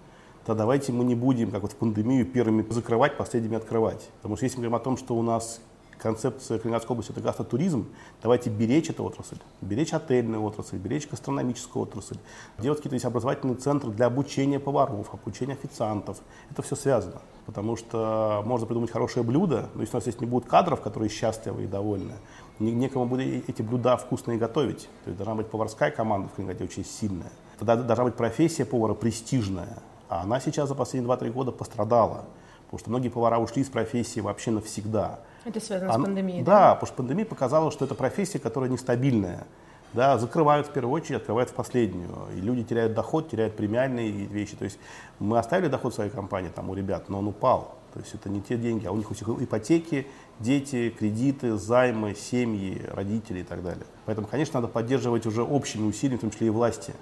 то 0.49 0.55
давайте 0.55 0.91
мы 0.91 1.05
не 1.05 1.13
будем, 1.13 1.51
как 1.51 1.61
вот 1.61 1.73
в 1.73 1.75
пандемию, 1.75 2.25
первыми 2.25 2.65
закрывать, 2.71 3.17
последними 3.17 3.55
открывать. 3.55 4.09
Потому 4.17 4.35
что 4.35 4.45
если 4.45 4.57
мы 4.57 4.63
говорим 4.63 4.81
о 4.81 4.83
том, 4.83 4.97
что 4.97 5.15
у 5.15 5.21
нас 5.21 5.61
концепция 5.99 6.57
Калининградской 6.57 6.95
области– 6.95 7.11
это 7.13 7.21
гастротуризм, 7.21 7.87
давайте 8.23 8.49
беречь 8.49 8.89
эту 8.89 9.03
отрасль, 9.03 9.37
беречь 9.61 9.93
отельную 9.93 10.41
отрасль, 10.41 10.77
беречь 10.77 11.07
гастрономическую 11.07 11.83
отрасль, 11.83 12.17
делать 12.57 12.81
какие-то 12.81 13.07
образовательные 13.07 13.57
центры 13.57 13.91
для 13.91 14.07
обучения 14.07 14.59
поваров, 14.59 15.13
обучения 15.13 15.53
официантов. 15.53 16.17
Это 16.49 16.63
все 16.63 16.75
связано, 16.75 17.21
потому 17.45 17.75
что 17.75 18.41
можно 18.43 18.65
придумать 18.65 18.89
хорошее 18.89 19.23
блюдо, 19.23 19.69
но 19.75 19.81
если 19.81 19.93
у 19.93 19.97
нас 19.97 20.03
здесь 20.05 20.19
не 20.19 20.25
будет 20.25 20.45
кадров, 20.45 20.81
которые 20.81 21.11
счастливы 21.11 21.65
и 21.65 21.67
довольны, 21.67 22.13
некому 22.57 23.05
будет 23.05 23.47
эти 23.47 23.61
блюда 23.61 23.97
вкусные 23.97 24.39
готовить. 24.39 24.89
То 25.03 25.11
есть 25.11 25.17
должна 25.17 25.35
быть 25.35 25.47
поварская 25.47 25.91
команда 25.91 26.27
в 26.29 26.31
Калининграде 26.31 26.63
очень 26.63 26.85
сильная. 26.85 27.31
Тогда 27.59 27.75
должна 27.75 28.05
быть 28.05 28.15
профессия 28.15 28.65
повара 28.65 28.95
престижная. 28.95 29.77
А 30.09 30.23
она 30.23 30.39
сейчас 30.39 30.67
за 30.67 30.75
последние 30.75 31.15
2-3 31.15 31.31
года 31.31 31.51
пострадала. 31.51 32.25
Потому 32.65 32.79
что 32.79 32.89
многие 32.89 33.09
повара 33.09 33.37
ушли 33.39 33.61
из 33.61 33.69
профессии 33.69 34.19
вообще 34.19 34.51
навсегда. 34.51 35.19
Это 35.45 35.59
связано 35.59 35.93
Она, 35.93 36.03
с 36.03 36.05
пандемией, 36.05 36.43
да? 36.43 36.51
Да, 36.51 36.75
потому 36.75 36.87
что 36.87 36.97
пандемия 36.97 37.25
показала, 37.25 37.71
что 37.71 37.85
это 37.85 37.95
профессия, 37.95 38.39
которая 38.39 38.69
нестабильная. 38.69 39.45
Да, 39.93 40.19
закрывают 40.19 40.67
в 40.67 40.71
первую 40.71 40.93
очередь, 40.93 41.21
открывают 41.21 41.49
в 41.49 41.53
последнюю. 41.53 42.09
И 42.35 42.41
люди 42.41 42.63
теряют 42.63 42.93
доход, 42.93 43.29
теряют 43.29 43.55
премиальные 43.55 44.11
вещи. 44.11 44.55
То 44.55 44.65
есть 44.65 44.77
мы 45.19 45.39
оставили 45.39 45.67
доход 45.67 45.95
своей 45.95 46.11
компании 46.11 46.51
там, 46.53 46.69
у 46.69 46.75
ребят, 46.75 47.09
но 47.09 47.19
он 47.19 47.27
упал. 47.27 47.75
То 47.93 47.99
есть 47.99 48.13
это 48.13 48.29
не 48.29 48.39
те 48.41 48.55
деньги, 48.55 48.85
а 48.85 48.91
у 48.91 48.97
них 48.97 49.09
у 49.09 49.15
всех 49.15 49.29
ипотеки, 49.29 50.05
дети, 50.39 50.91
кредиты, 50.91 51.57
займы, 51.57 52.13
семьи, 52.13 52.83
родители 52.93 53.39
и 53.39 53.43
так 53.43 53.63
далее. 53.63 53.85
Поэтому, 54.05 54.27
конечно, 54.27 54.61
надо 54.61 54.71
поддерживать 54.71 55.25
уже 55.25 55.41
общими 55.41 55.87
усилиями, 55.87 56.17
в 56.17 56.21
том 56.21 56.31
числе 56.31 56.47
и 56.47 56.49
власти 56.51 56.93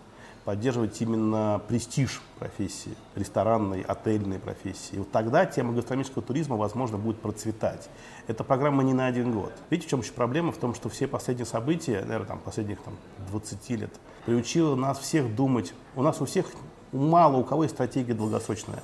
поддерживать 0.48 1.02
именно 1.02 1.60
престиж 1.68 2.22
профессии, 2.40 2.96
ресторанной, 3.16 3.82
отельной 3.82 4.40
профессии. 4.40 4.96
И 4.96 5.00
вот 5.00 5.12
тогда 5.12 5.46
тема 5.46 5.74
гастрономического 5.74 6.24
туризма, 6.24 6.56
возможно, 6.56 6.98
будет 6.98 7.20
процветать. 7.20 7.90
Эта 8.28 8.46
программа 8.46 8.82
не 8.82 8.94
на 8.94 9.08
один 9.08 9.34
год. 9.34 9.52
Видите, 9.70 9.88
в 9.88 9.90
чем 9.90 10.00
еще 10.00 10.14
проблема? 10.14 10.54
В 10.54 10.58
том, 10.58 10.74
что 10.74 10.88
все 10.88 11.06
последние 11.06 11.46
события, 11.46 12.00
наверное, 12.00 12.28
там, 12.28 12.40
последних 12.40 12.80
там, 12.80 12.94
20 13.30 13.70
лет, 13.72 13.94
приучило 14.26 14.76
нас 14.78 15.00
всех 15.00 15.36
думать, 15.36 15.74
у 15.96 16.02
нас 16.02 16.22
у 16.22 16.26
всех, 16.26 16.46
мало 16.94 17.36
у 17.36 17.44
кого 17.44 17.64
есть 17.64 17.76
стратегия 17.76 18.14
долгосрочная. 18.14 18.82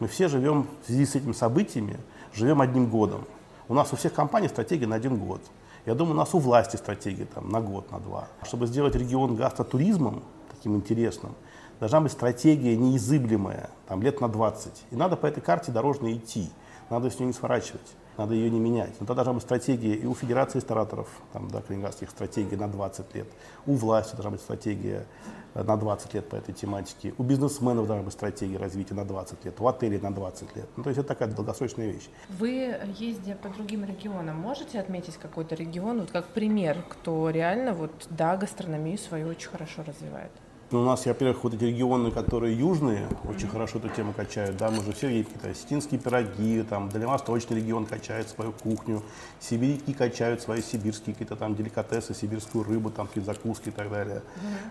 Мы 0.00 0.08
все 0.08 0.28
живем 0.28 0.66
в 0.82 0.86
связи 0.86 1.04
с 1.04 1.14
этими 1.14 1.32
событиями, 1.32 1.98
живем 2.32 2.62
одним 2.62 2.88
годом. 2.88 3.26
У 3.68 3.74
нас 3.74 3.92
у 3.92 3.96
всех 3.96 4.14
компаний 4.14 4.48
стратегия 4.48 4.86
на 4.86 4.96
один 4.96 5.18
год. 5.18 5.42
Я 5.84 5.94
думаю, 5.94 6.14
у 6.14 6.18
нас 6.18 6.32
у 6.32 6.38
власти 6.38 6.76
стратегия 6.76 7.26
там, 7.26 7.50
на 7.50 7.60
год, 7.60 7.90
на 7.90 7.98
два. 7.98 8.28
Чтобы 8.44 8.66
сделать 8.66 8.94
регион 8.94 9.36
гастротуризмом, 9.36 10.22
таким 10.62 10.76
интересным. 10.76 11.34
Должна 11.80 12.00
быть 12.00 12.12
стратегия 12.12 12.76
неизыблемая, 12.76 13.70
там, 13.88 14.00
лет 14.02 14.20
на 14.20 14.28
20. 14.28 14.84
И 14.92 14.96
надо 14.96 15.16
по 15.16 15.26
этой 15.26 15.40
карте 15.40 15.72
дорожной 15.72 16.14
идти. 16.14 16.48
Надо 16.88 17.10
с 17.10 17.18
нее 17.18 17.26
не 17.26 17.32
сворачивать, 17.32 17.96
надо 18.16 18.34
ее 18.34 18.48
не 18.48 18.60
менять. 18.60 18.92
Но 19.00 19.06
тогда 19.06 19.24
должна 19.24 19.32
быть 19.32 19.42
стратегия 19.42 19.94
и 19.94 20.06
у 20.06 20.14
Федерации 20.14 20.58
рестораторов, 20.58 21.08
там, 21.32 21.48
да, 21.48 21.60
калининградских, 21.62 22.10
стратегия 22.10 22.56
на 22.56 22.68
20 22.68 23.14
лет. 23.16 23.26
У 23.66 23.74
власти 23.74 24.12
должна 24.12 24.30
быть 24.30 24.40
стратегия 24.40 25.06
э, 25.54 25.64
на 25.64 25.76
20 25.76 26.14
лет 26.14 26.28
по 26.28 26.36
этой 26.36 26.54
тематике. 26.54 27.14
У 27.18 27.24
бизнесменов 27.24 27.88
должна 27.88 28.04
быть 28.04 28.12
стратегия 28.12 28.58
развития 28.58 28.94
на 28.94 29.04
20 29.04 29.44
лет. 29.44 29.60
У 29.60 29.66
отелей 29.66 29.98
на 29.98 30.14
20 30.14 30.54
лет. 30.54 30.68
Ну, 30.76 30.84
то 30.84 30.90
есть 30.90 31.00
это 31.00 31.08
такая 31.08 31.28
долгосрочная 31.28 31.90
вещь. 31.90 32.08
Вы, 32.38 32.76
ездя 32.98 33.34
по 33.34 33.48
другим 33.48 33.84
регионам, 33.84 34.36
можете 34.36 34.78
отметить 34.78 35.16
какой-то 35.16 35.56
регион, 35.56 36.00
вот 36.00 36.12
как 36.12 36.26
пример, 36.26 36.84
кто 36.88 37.28
реально, 37.30 37.72
вот, 37.72 38.06
да, 38.10 38.36
гастрономию 38.36 38.98
свою 38.98 39.28
очень 39.28 39.48
хорошо 39.48 39.82
развивает? 39.82 40.30
Ну, 40.72 40.80
у 40.80 40.84
нас, 40.84 41.04
во-первых, 41.04 41.44
вот 41.44 41.52
эти 41.52 41.64
регионы, 41.64 42.10
которые 42.10 42.58
южные, 42.58 43.06
очень 43.28 43.46
хорошо 43.46 43.76
эту 43.76 43.90
тему 43.90 44.14
качают. 44.14 44.56
Да, 44.56 44.70
мы 44.70 44.82
же 44.82 44.92
все 44.94 45.08
едим 45.08 45.24
какие-то 45.24 45.50
осетинские 45.50 46.00
пироги, 46.00 46.62
там, 46.62 46.88
дальневосточный 46.88 47.58
регион 47.58 47.84
качает 47.84 48.30
свою 48.30 48.52
кухню, 48.52 49.02
сибиряки 49.38 49.92
качают 49.92 50.40
свои 50.40 50.62
сибирские 50.62 51.12
какие-то 51.12 51.36
там 51.36 51.54
деликатесы, 51.54 52.14
сибирскую 52.14 52.64
рыбу, 52.64 52.88
там 52.88 53.06
какие-то 53.06 53.34
закуски 53.34 53.68
и 53.68 53.70
так 53.70 53.90
далее. 53.90 54.22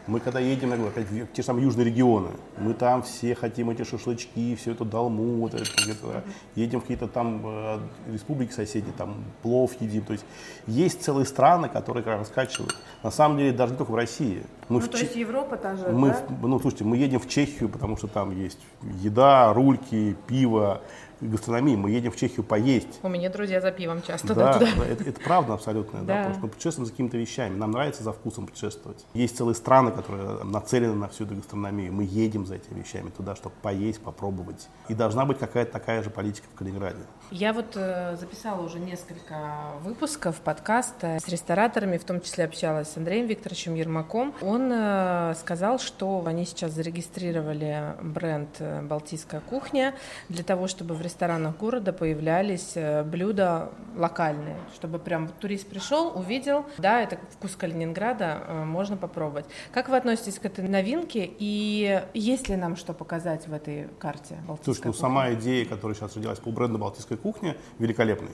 Мы 0.07 0.19
когда 0.19 0.39
едем, 0.39 0.71
я 0.71 0.77
говорю, 0.77 0.91
опять 0.91 1.05
в 1.05 1.27
те 1.33 1.43
же 1.43 1.45
самые 1.45 1.65
южные 1.65 1.85
регионы, 1.85 2.31
мы 2.57 2.73
там 2.73 3.03
все 3.03 3.35
хотим 3.35 3.69
эти 3.69 3.83
шашлычки, 3.83 4.55
все 4.55 4.71
это 4.71 4.83
долму, 4.85 5.41
вот 5.41 5.53
это, 5.53 5.69
где-то, 5.83 6.23
едем 6.55 6.79
в 6.79 6.81
какие-то 6.81 7.09
там 7.09 7.43
э, 7.45 7.79
республики 8.11 8.53
соседние, 8.53 8.95
там 8.97 9.23
плов 9.43 9.79
едим. 9.79 10.01
То 10.01 10.13
есть 10.13 10.25
есть 10.65 11.03
целые 11.03 11.27
страны, 11.27 11.69
которые 11.69 12.03
как 12.03 12.13
раз 12.13 12.21
раскачивают. 12.21 12.75
На 13.03 13.11
самом 13.11 13.37
деле 13.37 13.51
даже 13.51 13.73
не 13.73 13.77
только 13.77 13.91
в 13.91 13.95
России. 13.95 14.41
Мы 14.71 14.79
ну, 14.79 14.85
в 14.85 14.87
то 14.87 14.97
Ч... 14.97 15.03
есть 15.03 15.15
Европа 15.17 15.57
та 15.57 15.75
же, 15.75 15.89
мы, 15.89 16.09
да? 16.09 16.25
Ну, 16.43 16.57
слушайте, 16.59 16.85
мы 16.85 16.95
едем 16.95 17.19
в 17.19 17.27
Чехию, 17.27 17.67
потому 17.67 17.97
что 17.97 18.07
там 18.07 18.31
есть 18.31 18.59
еда, 18.81 19.51
рульки, 19.53 20.15
пиво, 20.27 20.81
гастрономии. 21.21 21.75
Мы 21.75 21.91
едем 21.91 22.11
в 22.11 22.15
Чехию 22.15 22.43
поесть. 22.43 22.99
У 23.03 23.09
меня 23.09 23.29
друзья 23.29 23.61
за 23.61 23.71
пивом 23.71 24.01
часто 24.01 24.33
да, 24.33 24.53
туда. 24.53 24.67
Да, 24.77 24.85
это, 24.85 25.03
это 25.03 25.19
правда 25.21 25.53
абсолютно, 25.53 25.99
да. 25.99 26.05
да, 26.05 26.15
потому 26.17 26.33
что 26.33 26.43
мы 26.43 26.49
путешествуем 26.49 26.85
за 26.85 26.91
какими-то 26.91 27.17
вещами. 27.17 27.55
Нам 27.55 27.71
нравится 27.71 28.03
за 28.03 28.13
вкусом 28.13 28.47
путешествовать. 28.47 29.05
Есть 29.13 29.37
целые 29.37 29.55
страны, 29.55 29.91
которые 29.91 30.43
нацелены 30.43 30.95
на 30.95 31.07
всю 31.07 31.25
эту 31.25 31.35
гастрономию. 31.35 31.93
Мы 31.93 32.03
едем 32.03 32.45
за 32.45 32.55
этими 32.55 32.79
вещами 32.79 33.09
туда, 33.09 33.35
чтобы 33.35 33.55
поесть, 33.61 34.01
попробовать. 34.01 34.67
И 34.87 34.93
должна 34.93 35.25
быть 35.25 35.39
какая-то 35.39 35.71
такая 35.71 36.03
же 36.03 36.09
политика 36.09 36.47
в 36.53 36.57
Калининграде. 36.57 36.99
Я 37.31 37.53
вот 37.53 37.75
э, 37.75 38.17
записала 38.17 38.61
уже 38.61 38.79
несколько 38.79 39.71
выпусков 39.83 40.41
подкаста 40.41 41.17
с 41.23 41.27
рестораторами, 41.29 41.97
в 41.97 42.03
том 42.03 42.19
числе 42.19 42.43
общалась 42.43 42.89
с 42.89 42.97
Андреем 42.97 43.27
Викторовичем 43.27 43.75
Ермаком. 43.75 44.33
Он 44.41 44.69
э, 44.71 45.33
сказал, 45.39 45.79
что 45.79 46.23
они 46.25 46.45
сейчас 46.45 46.73
зарегистрировали 46.73 47.95
бренд 48.01 48.49
э, 48.59 48.81
«Балтийская 48.81 49.39
кухня» 49.41 49.95
для 50.27 50.43
того, 50.43 50.67
чтобы 50.67 50.95
в 50.95 51.01
ресторанах 51.11 51.57
города 51.57 51.93
появлялись 51.93 52.71
э, 52.75 53.03
блюда 53.03 53.69
локальные, 53.95 54.57
чтобы 54.73 54.97
прям 54.99 55.27
турист 55.27 55.67
пришел, 55.67 56.17
увидел, 56.17 56.65
да, 56.77 57.01
это 57.01 57.19
вкус 57.31 57.55
Калининграда, 57.55 58.43
э, 58.47 58.63
можно 58.63 58.97
попробовать. 58.97 59.45
Как 59.71 59.89
вы 59.89 59.97
относитесь 59.97 60.39
к 60.39 60.45
этой 60.45 60.67
новинке? 60.67 61.29
И 61.37 62.01
есть 62.13 62.49
ли 62.49 62.55
нам 62.55 62.75
что 62.75 62.93
показать 62.93 63.47
в 63.47 63.53
этой 63.53 63.89
карте 63.99 64.37
Балтийская 64.47 64.73
Слушай, 64.75 64.87
ну 64.87 64.93
сама 64.93 65.33
идея, 65.33 65.65
которая 65.65 65.95
сейчас 65.95 66.15
родилась 66.15 66.39
по 66.39 66.49
бренду 66.51 66.77
Балтийская 66.77 67.17
кухня, 67.17 67.57
великолепный 67.79 68.31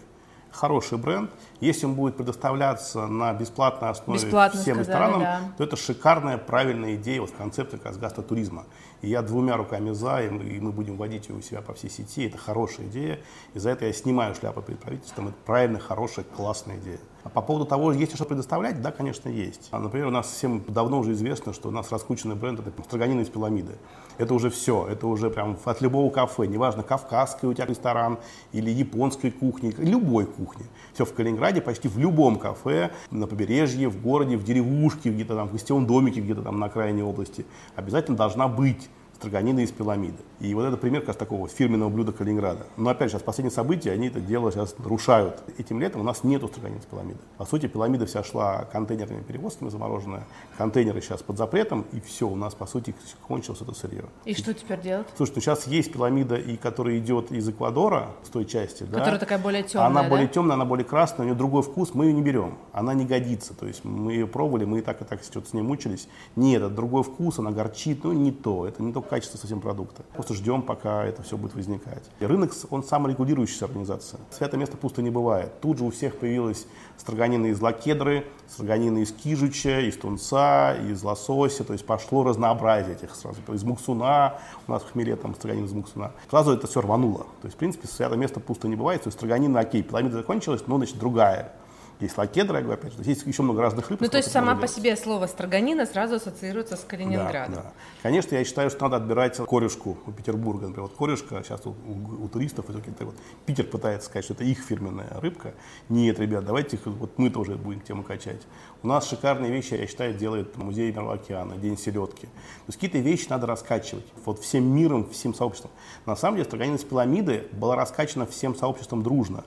хороший 0.51 0.97
бренд. 0.97 1.31
Если 1.59 1.85
он 1.85 1.95
будет 1.95 2.17
предоставляться 2.17 3.07
на 3.07 3.33
бесплатной 3.33 3.89
основе 3.89 4.19
Бесплатно 4.19 4.61
всем 4.61 4.75
сказали, 4.75 4.87
ресторанам, 4.87 5.19
да. 5.21 5.41
то 5.57 5.63
это 5.63 5.75
шикарная, 5.75 6.37
правильная 6.37 6.95
идея, 6.95 7.21
вот 7.21 7.31
концепция 7.31 7.77
как 7.77 7.87
раз 7.87 7.97
гастротуризма. 7.97 8.65
И 9.01 9.09
я 9.09 9.21
двумя 9.21 9.57
руками 9.57 9.91
за, 9.91 10.23
и 10.23 10.29
мы, 10.29 10.43
и 10.43 10.59
мы 10.59 10.71
будем 10.71 10.97
вводить 10.97 11.29
ее 11.29 11.35
у 11.35 11.41
себя 11.41 11.61
по 11.61 11.73
всей 11.73 11.89
сети. 11.89 12.27
Это 12.27 12.37
хорошая 12.37 12.87
идея. 12.87 13.19
И 13.53 13.59
за 13.59 13.71
это 13.71 13.85
я 13.85 13.93
снимаю 13.93 14.35
шляпу 14.35 14.61
перед 14.61 14.79
правительством. 14.79 15.29
Это 15.29 15.37
правильная, 15.45 15.79
хорошая, 15.79 16.25
классная 16.25 16.77
идея. 16.77 16.99
А 17.23 17.29
по 17.29 17.41
поводу 17.41 17.65
того, 17.65 17.91
есть 17.91 18.11
ли 18.11 18.15
что 18.15 18.25
предоставлять, 18.25 18.81
да, 18.81 18.91
конечно, 18.91 19.27
есть. 19.27 19.67
А, 19.71 19.79
например, 19.79 20.07
у 20.07 20.11
нас 20.11 20.27
всем 20.27 20.63
давно 20.67 20.99
уже 20.99 21.13
известно, 21.13 21.53
что 21.53 21.69
у 21.69 21.71
нас 21.71 21.91
раскрученный 21.91 22.35
бренд– 22.35 22.59
это 22.65 22.71
строганина 22.83 23.21
из 23.21 23.29
пиламиды. 23.29 23.73
Это 24.17 24.33
уже 24.33 24.49
все, 24.49 24.87
это 24.87 25.07
уже 25.07 25.29
прям 25.29 25.57
от 25.63 25.81
любого 25.81 26.09
кафе, 26.09 26.47
неважно, 26.47 26.83
кавказский 26.83 27.47
у 27.47 27.53
тебя 27.53 27.65
ресторан 27.65 28.17
или 28.53 28.69
японской 28.69 29.31
кухни, 29.31 29.73
любой 29.77 30.25
кухни. 30.25 30.65
Все 30.93 31.05
в 31.05 31.13
Калининграде, 31.13 31.61
почти 31.61 31.87
в 31.87 31.97
любом 31.97 32.37
кафе, 32.37 32.91
на 33.11 33.27
побережье, 33.27 33.89
в 33.89 34.01
городе, 34.01 34.37
в 34.37 34.43
деревушке, 34.43 35.09
где-то 35.09 35.35
там, 35.35 35.49
в 35.49 35.51
гостевом 35.51 35.85
домике, 35.85 36.21
где-то 36.21 36.41
там 36.41 36.59
на 36.59 36.67
окраине 36.67 37.03
области, 37.03 37.45
обязательно 37.75 38.17
должна 38.17 38.47
быть 38.47 38.89
строганина 39.17 39.61
из 39.61 39.71
пиламиды. 39.71 40.17
И 40.39 40.53
вот 40.53 40.63
это 40.63 40.77
пример 40.77 41.01
как 41.01 41.09
раз 41.09 41.17
такого 41.17 41.47
фирменного 41.47 41.89
блюда 41.89 42.11
Калининграда. 42.11 42.67
Но 42.77 42.89
опять 42.89 43.09
же, 43.09 43.13
сейчас 43.13 43.23
последние 43.23 43.53
события, 43.53 43.91
они 43.91 44.07
это 44.07 44.19
дело 44.19 44.51
сейчас 44.51 44.77
нарушают. 44.77 45.41
Этим 45.57 45.79
летом 45.79 46.01
у 46.01 46.03
нас 46.03 46.23
нету 46.23 46.47
строганины 46.47 46.79
из 46.79 46.85
пиламиды. 46.85 47.19
По 47.37 47.45
сути, 47.45 47.67
пиламида 47.67 48.05
вся 48.05 48.23
шла 48.23 48.65
контейнерными 48.71 49.23
перевозками 49.23 49.69
замороженная. 49.69 50.27
Контейнеры 50.57 51.01
сейчас 51.01 51.23
под 51.23 51.37
запретом, 51.37 51.85
и 51.91 51.99
все, 51.99 52.27
у 52.27 52.35
нас, 52.35 52.53
по 52.53 52.67
сути, 52.67 52.93
кончилось 53.27 53.61
это 53.61 53.73
сырье. 53.73 54.05
И, 54.25 54.31
и 54.31 54.33
что 54.35 54.53
теперь 54.53 54.79
делать? 54.81 55.07
Слушай, 55.17 55.33
ну 55.35 55.41
сейчас 55.41 55.67
есть 55.67 55.91
пиламида, 55.91 56.35
и 56.35 56.55
которая 56.55 56.97
идет 56.99 57.31
из 57.31 57.49
Эквадора, 57.49 58.11
с 58.23 58.29
той 58.29 58.45
части. 58.45 58.83
Которая 58.83 59.13
да? 59.13 59.17
такая 59.17 59.39
более 59.39 59.63
темная, 59.63 59.87
Она 59.87 60.03
да? 60.03 60.09
более 60.09 60.27
темная, 60.27 60.53
она 60.53 60.65
более 60.65 60.85
красная, 60.85 61.21
у 61.21 61.29
нее 61.29 61.35
другой 61.35 61.63
вкус, 61.63 61.93
мы 61.93 62.05
ее 62.05 62.13
не 62.13 62.21
берем. 62.21 62.57
Она 62.73 62.93
не 62.93 63.05
годится. 63.05 63.55
То 63.55 63.65
есть 63.65 63.83
мы 63.83 64.13
ее 64.13 64.27
пробовали, 64.27 64.65
мы 64.65 64.79
и 64.79 64.81
так, 64.81 65.01
и 65.01 65.05
так 65.05 65.23
что-то 65.23 65.49
с 65.49 65.53
ней 65.53 65.61
мучились. 65.61 66.07
Нет, 66.35 66.61
это 66.61 66.69
другой 66.69 67.01
вкус, 67.03 67.39
она 67.39 67.51
горчит, 67.51 68.03
ну 68.03 68.13
не 68.13 68.31
то. 68.31 68.67
Это 68.67 68.83
не 68.83 68.93
то 68.93 69.01
качество 69.07 69.37
совсем 69.37 69.61
продукта. 69.61 70.03
Просто 70.13 70.33
ждем, 70.33 70.61
пока 70.61 71.05
это 71.05 71.23
все 71.23 71.37
будет 71.37 71.55
возникать. 71.55 72.03
И 72.19 72.25
рынок, 72.25 72.53
он 72.69 72.83
саморегулирующаяся 72.83 73.65
организация. 73.65 74.19
Святое 74.31 74.59
место 74.59 74.77
пусто 74.77 75.01
не 75.01 75.09
бывает. 75.09 75.59
Тут 75.61 75.79
же 75.79 75.85
у 75.85 75.91
всех 75.91 76.17
появилась 76.17 76.67
строганина 76.97 77.47
из 77.47 77.61
лакедры, 77.61 78.25
строганина 78.47 78.99
из 78.99 79.11
кижуча, 79.11 79.81
из 79.81 79.97
тунца, 79.97 80.75
из 80.75 81.03
лосося. 81.03 81.63
То 81.63 81.73
есть 81.73 81.85
пошло 81.85 82.23
разнообразие 82.23 82.95
этих 82.95 83.15
сразу. 83.15 83.39
Из 83.53 83.63
муксуна, 83.63 84.39
у 84.67 84.71
нас 84.71 84.83
в 84.83 84.91
хмеле 84.91 85.15
там 85.15 85.35
строганина 85.35 85.65
из 85.65 85.73
муксуна. 85.73 86.11
Сразу 86.29 86.51
это 86.51 86.67
все 86.67 86.81
рвануло. 86.81 87.25
То 87.41 87.45
есть, 87.45 87.55
в 87.55 87.59
принципе, 87.59 87.87
святое 87.87 88.17
место 88.17 88.39
пусто 88.39 88.67
не 88.67 88.75
бывает. 88.75 89.03
То 89.03 89.07
есть 89.07 89.17
строганина 89.17 89.59
окей, 89.59 89.83
пирамида 89.83 90.17
закончилась, 90.17 90.63
но, 90.67 90.77
значит, 90.77 90.97
другая. 90.97 91.53
Есть 91.99 92.15
лакедра, 92.17 92.61
говорю, 92.61 92.79
опять 92.79 92.93
же, 92.93 92.99
есть 93.03 93.25
еще 93.25 93.41
много 93.41 93.61
разных 93.61 93.89
рыб. 93.89 93.99
Ну, 93.99 94.07
то 94.07 94.17
есть 94.17 94.31
сама 94.31 94.55
по 94.55 94.67
себе 94.67 94.95
слово 94.95 95.25
строганина 95.25 95.85
сразу 95.87 96.15
ассоциируется 96.15 96.77
с 96.77 96.81
Калининградом. 96.81 97.55
Да, 97.55 97.61
да. 97.63 97.73
Конечно, 98.03 98.35
я 98.35 98.43
считаю, 98.45 98.69
что 98.69 98.83
надо 98.83 98.97
отбирать 98.97 99.37
корешку 99.37 99.97
у 100.05 100.11
Петербурга. 100.11 100.67
Например, 100.67 100.89
вот 100.89 100.95
корешка, 100.95 101.41
сейчас 101.43 101.65
у, 101.65 101.71
у, 101.71 102.25
у 102.25 102.27
туристов, 102.27 102.69
это 102.69 103.05
вот, 103.05 103.15
Питер 103.47 103.65
пытается 103.65 104.09
сказать, 104.09 104.25
что 104.25 104.35
это 104.35 104.43
их 104.43 104.59
фирменная 104.59 105.09
рыбка. 105.19 105.55
Нет, 105.89 106.19
ребят, 106.19 106.45
давайте 106.45 106.77
вот 106.85 107.17
мы 107.17 107.31
тоже 107.31 107.55
будем 107.55 107.81
тему 107.81 108.03
качать. 108.03 108.41
У 108.83 108.87
нас 108.87 109.09
шикарные 109.09 109.51
вещи, 109.51 109.73
я 109.73 109.87
считаю, 109.87 110.13
делает 110.13 110.55
музей 110.55 110.91
Мирового 110.91 111.15
океана, 111.15 111.57
День 111.57 111.77
селедки. 111.77 112.27
То 112.27 112.67
есть 112.67 112.79
какие-то 112.79 112.99
вещи 112.99 113.27
надо 113.29 113.47
раскачивать. 113.47 114.05
Вот 114.23 114.39
всем 114.39 114.63
миром, 114.63 115.09
всем 115.09 115.33
сообществом. 115.33 115.71
На 116.05 116.15
самом 116.15 116.37
деле, 116.37 116.45
строганина 116.45 116.77
с 116.77 116.83
пирамиды 116.83 117.47
была 117.53 117.75
раскачана 117.75 118.27
всем 118.27 118.55
сообществом 118.55 119.01
дружно. 119.01 119.43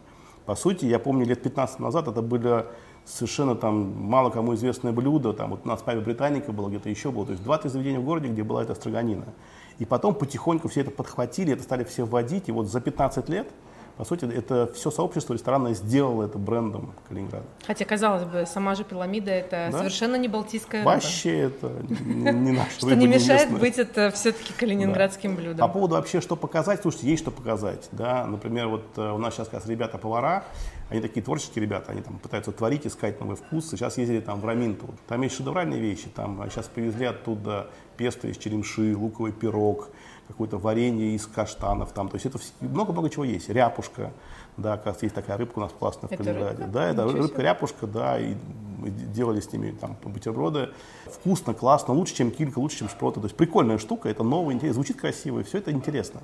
По 0.47 0.55
сути, 0.55 0.87
я 0.87 0.99
помню, 0.99 1.27
лет 1.27 1.43
15 1.43 1.81
назад 1.81 2.09
это 2.09 2.23
были 2.23 2.65
совершенно 3.05 3.55
там 3.55 3.93
мало 4.03 4.31
кому 4.31 4.55
известное 4.55 4.93
блюдо. 4.93 5.33
Там 5.33 5.51
вот 5.51 5.61
у 5.65 5.69
нас 5.69 5.83
Павел 5.83 6.03
Британика 6.03 6.53
было, 6.53 6.69
где-то 6.69 6.89
еще 6.89 7.11
было. 7.11 7.27
То 7.27 7.33
есть 7.33 7.45
два-три 7.45 7.71
заведения 7.71 8.01
в 8.01 8.05
городе, 8.05 8.29
где 8.29 8.43
была 8.43 8.63
эта 8.63 8.75
строганина. 8.75 9.27
И 9.79 9.85
потом 9.85 10.15
потихоньку 10.15 10.69
все 10.69 10.83
это 10.83 10.91
подхватили, 10.91 11.53
это 11.53 11.63
стали 11.63 11.85
все 11.85 12.05
вводить. 12.05 12.49
И 12.49 12.53
вот 12.53 12.69
за 12.69 12.81
15 12.81 13.29
лет 13.29 13.49
по 14.01 14.07
сути, 14.07 14.25
это 14.25 14.67
все 14.75 14.91
сообщество 14.91 15.35
ресторанное 15.35 15.75
сделало 15.75 16.25
это 16.25 16.39
брендом 16.39 16.95
Калининграда. 17.07 17.45
Хотя, 17.67 17.85
казалось 17.85 18.25
бы, 18.25 18.47
сама 18.47 18.75
же 18.75 18.83
пирамида 18.83 19.31
это 19.31 19.69
да? 19.71 19.77
совершенно 19.77 20.17
не 20.17 20.27
балтийская 20.27 20.81
рыба. 20.81 20.93
Вообще 20.93 21.41
это 21.41 21.71
не, 21.91 22.53
наш 22.53 22.73
Что 22.79 22.95
не 22.95 23.07
мешает 23.07 23.51
быть 23.51 23.77
это 23.77 24.11
все-таки 24.11 24.55
калининградским 24.55 25.37
блюдом. 25.37 25.59
По 25.59 25.69
поводу 25.69 25.97
вообще, 25.97 26.23
что 26.23 26.35
показать, 26.35 26.81
слушайте, 26.81 27.09
есть 27.09 27.21
что 27.21 27.31
показать. 27.31 27.91
Да? 27.93 28.27
Например, 28.27 28.69
вот 28.69 28.87
э, 28.97 29.13
у 29.13 29.19
нас 29.19 29.35
сейчас 29.35 29.49
как 29.49 29.61
раз 29.61 29.69
ребята-повара, 29.69 30.45
они 30.89 31.03
такие 31.03 31.23
творческие 31.23 31.63
ребята, 31.63 31.93
они 31.93 32.01
там 32.01 32.19
пытаются 32.21 32.53
творить, 32.53 32.87
искать 32.87 33.21
новый 33.21 33.37
вкус. 33.37 33.69
Сейчас 33.69 33.99
ездили 33.99 34.21
там 34.21 34.41
в 34.41 34.47
Раминту. 34.47 34.95
Там 35.09 35.21
есть 35.21 35.37
шедевральные 35.37 35.79
вещи. 35.79 36.09
Там 36.09 36.43
сейчас 36.51 36.69
привезли 36.69 37.05
оттуда 37.05 37.69
песто 37.99 38.29
из 38.29 38.39
черемши, 38.39 38.97
луковый 38.97 39.33
пирог, 39.33 39.91
какое-то 40.31 40.59
варенье 40.59 41.15
из 41.15 41.27
каштанов, 41.27 41.93
там, 41.93 42.09
то 42.09 42.17
есть 42.17 42.27
это 42.27 42.39
много-много 42.61 43.11
чего 43.11 43.25
есть. 43.25 43.49
Ряпушка, 43.49 44.13
да, 44.57 44.77
как 44.77 45.03
есть 45.03 45.15
такая 45.15 45.37
рыбка 45.37 45.59
у 45.59 45.63
нас 45.63 45.73
классная 45.79 46.09
в 46.09 46.17
Калининграде. 46.17 46.65
Да, 46.65 46.89
это 46.89 47.07
рыбка-ряпушка, 47.07 47.87
да, 47.87 48.19
и 48.19 48.35
делали 49.15 49.41
с 49.41 49.53
ними 49.53 49.73
там 49.73 49.97
бутерброды. 50.03 50.71
Вкусно, 51.13 51.55
классно, 51.55 51.95
лучше, 51.95 52.15
чем 52.15 52.31
килька, 52.31 52.59
лучше, 52.59 52.79
чем 52.79 52.89
шпроты. 52.89 53.21
То 53.21 53.27
есть 53.27 53.37
прикольная 53.37 53.79
штука, 53.79 54.09
это 54.09 54.23
новое, 54.23 54.55
интересно, 54.55 54.75
звучит 54.75 55.01
красиво, 55.01 55.41
и 55.41 55.43
все 55.43 55.59
это 55.59 55.73
интересно. 55.73 56.21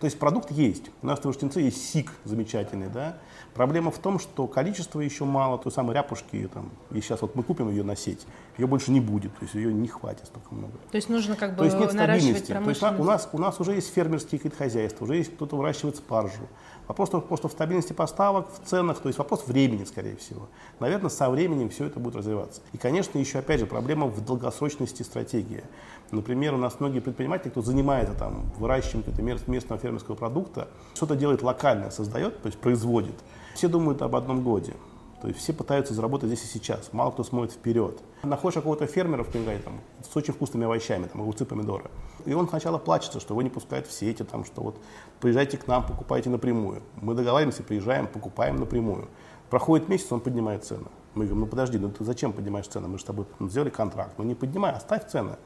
То 0.00 0.04
есть 0.04 0.18
продукт 0.18 0.50
есть. 0.50 0.90
У 1.02 1.06
нас 1.06 1.18
в 1.18 1.22
Тверштинце 1.22 1.60
есть 1.60 1.90
сик 1.90 2.12
замечательный, 2.24 2.88
да. 2.88 3.16
Проблема 3.54 3.90
в 3.90 3.98
том, 3.98 4.18
что 4.18 4.46
количество 4.46 5.00
еще 5.00 5.24
мало, 5.24 5.56
той 5.56 5.72
самой 5.72 5.94
ряпушки, 5.94 6.48
там, 6.52 6.70
и 6.90 7.00
сейчас 7.00 7.22
вот 7.22 7.34
мы 7.34 7.42
купим 7.42 7.70
ее 7.70 7.82
на 7.82 7.96
сеть, 7.96 8.26
ее 8.58 8.66
больше 8.66 8.90
не 8.90 9.00
будет, 9.00 9.32
то 9.38 9.44
есть 9.44 9.54
ее 9.54 9.72
не 9.72 9.88
хватит 9.88 10.26
столько 10.26 10.54
много. 10.54 10.74
То 10.90 10.96
есть 10.96 11.08
нужно 11.08 11.36
как 11.36 11.52
бы 11.52 11.58
то 11.58 11.64
есть 11.64 11.78
нет 11.78 11.92
стабильности. 11.92 12.52
То 12.52 12.68
есть 12.68 12.82
у 12.82 13.04
нас, 13.04 13.28
у 13.32 13.38
нас 13.38 13.58
уже 13.58 13.72
есть 13.72 13.92
фермерские 13.92 14.38
какие-то 14.38 14.58
хозяйства, 14.58 15.04
уже 15.04 15.16
есть 15.16 15.34
кто-то 15.34 15.56
выращивает 15.56 15.96
спаржу. 15.96 16.46
Вопрос 16.86 17.10
просто 17.10 17.48
в 17.48 17.52
стабильности 17.52 17.94
поставок, 17.94 18.48
в 18.52 18.68
ценах, 18.68 19.00
то 19.00 19.08
есть 19.08 19.18
вопрос 19.18 19.46
времени, 19.46 19.84
скорее 19.84 20.16
всего. 20.16 20.48
Наверное, 20.78 21.08
со 21.08 21.30
временем 21.30 21.70
все 21.70 21.86
это 21.86 21.98
будет 21.98 22.16
развиваться. 22.16 22.60
И, 22.72 22.78
конечно, 22.78 23.18
еще, 23.18 23.38
опять 23.38 23.60
же, 23.60 23.66
проблема 23.66 24.06
в 24.06 24.24
долгосрочности 24.26 25.02
стратегии. 25.02 25.64
Например, 26.10 26.54
у 26.54 26.58
нас 26.58 26.80
многие 26.80 27.00
предприниматели, 27.00 27.50
кто 27.50 27.62
занимается 27.62 28.14
там, 28.14 28.52
выращиванием 28.58 29.38
местного 29.46 29.80
фермерского 29.80 30.14
продукта, 30.14 30.68
что-то 30.94 31.16
делает 31.16 31.42
локально, 31.42 31.90
создает, 31.90 32.42
то 32.42 32.46
есть 32.46 32.58
производит. 32.58 33.14
Все 33.54 33.68
думают 33.68 34.02
об 34.02 34.14
одном 34.14 34.42
годе. 34.42 34.74
То 35.20 35.28
есть 35.28 35.40
все 35.40 35.52
пытаются 35.52 35.94
заработать 35.94 36.28
здесь 36.28 36.44
и 36.44 36.46
сейчас. 36.46 36.92
Мало 36.92 37.10
кто 37.10 37.24
смотрит 37.24 37.52
вперед. 37.52 37.98
Находишь 38.22 38.56
какого-то 38.56 38.86
фермера 38.86 39.24
в 39.24 39.30
Кенгай 39.32 39.58
там, 39.58 39.80
с 40.02 40.14
очень 40.14 40.34
вкусными 40.34 40.66
овощами, 40.66 41.06
там, 41.06 41.22
огурцы, 41.22 41.44
помидоры. 41.44 41.90
И 42.26 42.34
он 42.34 42.48
сначала 42.48 42.76
плачется, 42.76 43.18
что 43.18 43.32
его 43.32 43.42
не 43.42 43.48
пускают 43.48 43.86
в 43.86 43.92
сети, 43.92 44.24
там, 44.24 44.44
что 44.44 44.60
вот 44.62 44.78
приезжайте 45.20 45.56
к 45.56 45.66
нам, 45.66 45.86
покупайте 45.86 46.28
напрямую. 46.28 46.82
Мы 47.00 47.14
договариваемся, 47.14 47.62
приезжаем, 47.62 48.06
покупаем 48.06 48.56
напрямую. 48.56 49.08
Проходит 49.50 49.88
месяц, 49.88 50.10
он 50.10 50.20
поднимает 50.20 50.64
цены. 50.64 50.86
Мы 51.14 51.24
говорим, 51.24 51.40
ну 51.40 51.46
подожди, 51.46 51.78
ну 51.78 51.90
ты 51.90 52.04
зачем 52.04 52.32
поднимаешь 52.32 52.66
цены? 52.66 52.88
Мы 52.88 52.98
же 52.98 53.04
с 53.04 53.06
тобой 53.06 53.26
сделали 53.40 53.70
контракт. 53.70 54.12
Ну 54.18 54.24
не 54.24 54.34
поднимай, 54.34 54.72
оставь 54.72 55.08
цены. 55.08 55.36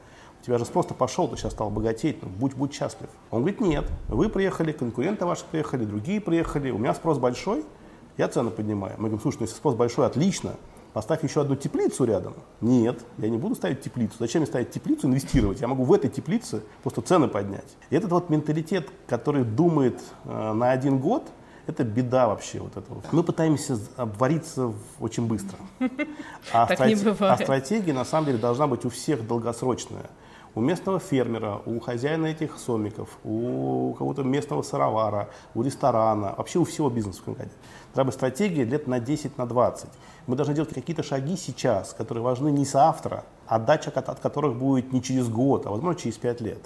У 0.41 0.43
тебя 0.43 0.57
же 0.57 0.65
спрос 0.65 0.87
пошел, 0.87 1.27
ты 1.27 1.37
сейчас 1.37 1.53
стал 1.53 1.69
богатеть, 1.69 2.21
ну, 2.23 2.29
будь, 2.29 2.55
будь 2.55 2.73
счастлив. 2.73 3.09
Он 3.29 3.41
говорит, 3.41 3.61
нет, 3.61 3.85
вы 4.07 4.27
приехали, 4.27 4.71
конкуренты 4.71 5.25
ваши 5.25 5.45
приехали, 5.49 5.85
другие 5.85 6.19
приехали, 6.19 6.71
у 6.71 6.79
меня 6.79 6.95
спрос 6.95 7.19
большой, 7.19 7.63
я 8.17 8.27
цены 8.27 8.49
поднимаю. 8.49 8.95
Мы 8.97 9.09
говорим, 9.09 9.21
слушай, 9.21 9.37
ну 9.39 9.43
если 9.43 9.55
спрос 9.55 9.75
большой, 9.75 10.07
отлично, 10.07 10.55
поставь 10.93 11.23
еще 11.23 11.41
одну 11.41 11.55
теплицу 11.55 12.05
рядом. 12.05 12.33
Нет, 12.59 13.05
я 13.19 13.29
не 13.29 13.37
буду 13.37 13.53
ставить 13.53 13.81
теплицу. 13.81 14.15
Зачем 14.17 14.41
мне 14.41 14.47
ставить 14.47 14.71
теплицу, 14.71 15.07
инвестировать? 15.07 15.61
Я 15.61 15.67
могу 15.67 15.83
в 15.83 15.93
этой 15.93 16.09
теплице 16.09 16.63
просто 16.81 17.01
цены 17.01 17.27
поднять. 17.27 17.77
И 17.91 17.95
этот 17.95 18.11
вот 18.11 18.31
менталитет, 18.31 18.89
который 19.07 19.43
думает 19.43 20.01
э, 20.25 20.53
на 20.53 20.71
один 20.71 20.99
год, 20.99 21.29
это 21.67 21.83
беда 21.83 22.27
вообще 22.27 22.59
вот 22.59 22.77
этого. 22.77 23.01
Мы 23.11 23.23
пытаемся 23.23 23.77
обвариться 23.97 24.73
очень 24.99 25.27
быстро. 25.27 25.57
А, 26.53 26.65
страт... 26.65 27.21
а 27.21 27.37
стратегия 27.37 27.93
на 27.93 28.03
самом 28.03 28.25
деле 28.25 28.37
должна 28.37 28.67
быть 28.67 28.83
у 28.83 28.89
всех 28.89 29.25
долгосрочная. 29.27 30.09
У 30.53 30.59
местного 30.59 30.99
фермера, 30.99 31.61
у 31.65 31.79
хозяина 31.79 32.25
этих 32.25 32.57
сомиков, 32.57 33.17
у 33.23 33.93
кого-то 33.97 34.23
местного 34.23 34.63
сыровара, 34.63 35.29
у 35.55 35.61
ресторана, 35.61 36.35
вообще 36.37 36.59
у 36.59 36.65
всего 36.65 36.89
бизнеса 36.89 37.21
в 37.21 37.23
Канаде. 37.23 37.51
Должна 37.93 38.05
быть 38.05 38.15
стратегия 38.15 38.65
лет 38.65 38.85
на 38.85 38.99
10, 38.99 39.37
на 39.37 39.45
20. 39.45 39.89
Мы 40.27 40.35
должны 40.35 40.53
делать 40.53 40.73
какие-то 40.73 41.03
шаги 41.03 41.37
сейчас, 41.37 41.93
которые 41.93 42.23
важны 42.23 42.49
не 42.49 42.65
соавтра, 42.65 43.23
а 43.47 43.59
дача 43.59 43.91
от 43.91 44.19
которых 44.19 44.57
будет 44.57 44.91
не 44.91 45.01
через 45.01 45.29
год, 45.29 45.65
а 45.67 45.69
возможно 45.69 45.97
через 45.97 46.17
5 46.17 46.41
лет. 46.41 46.59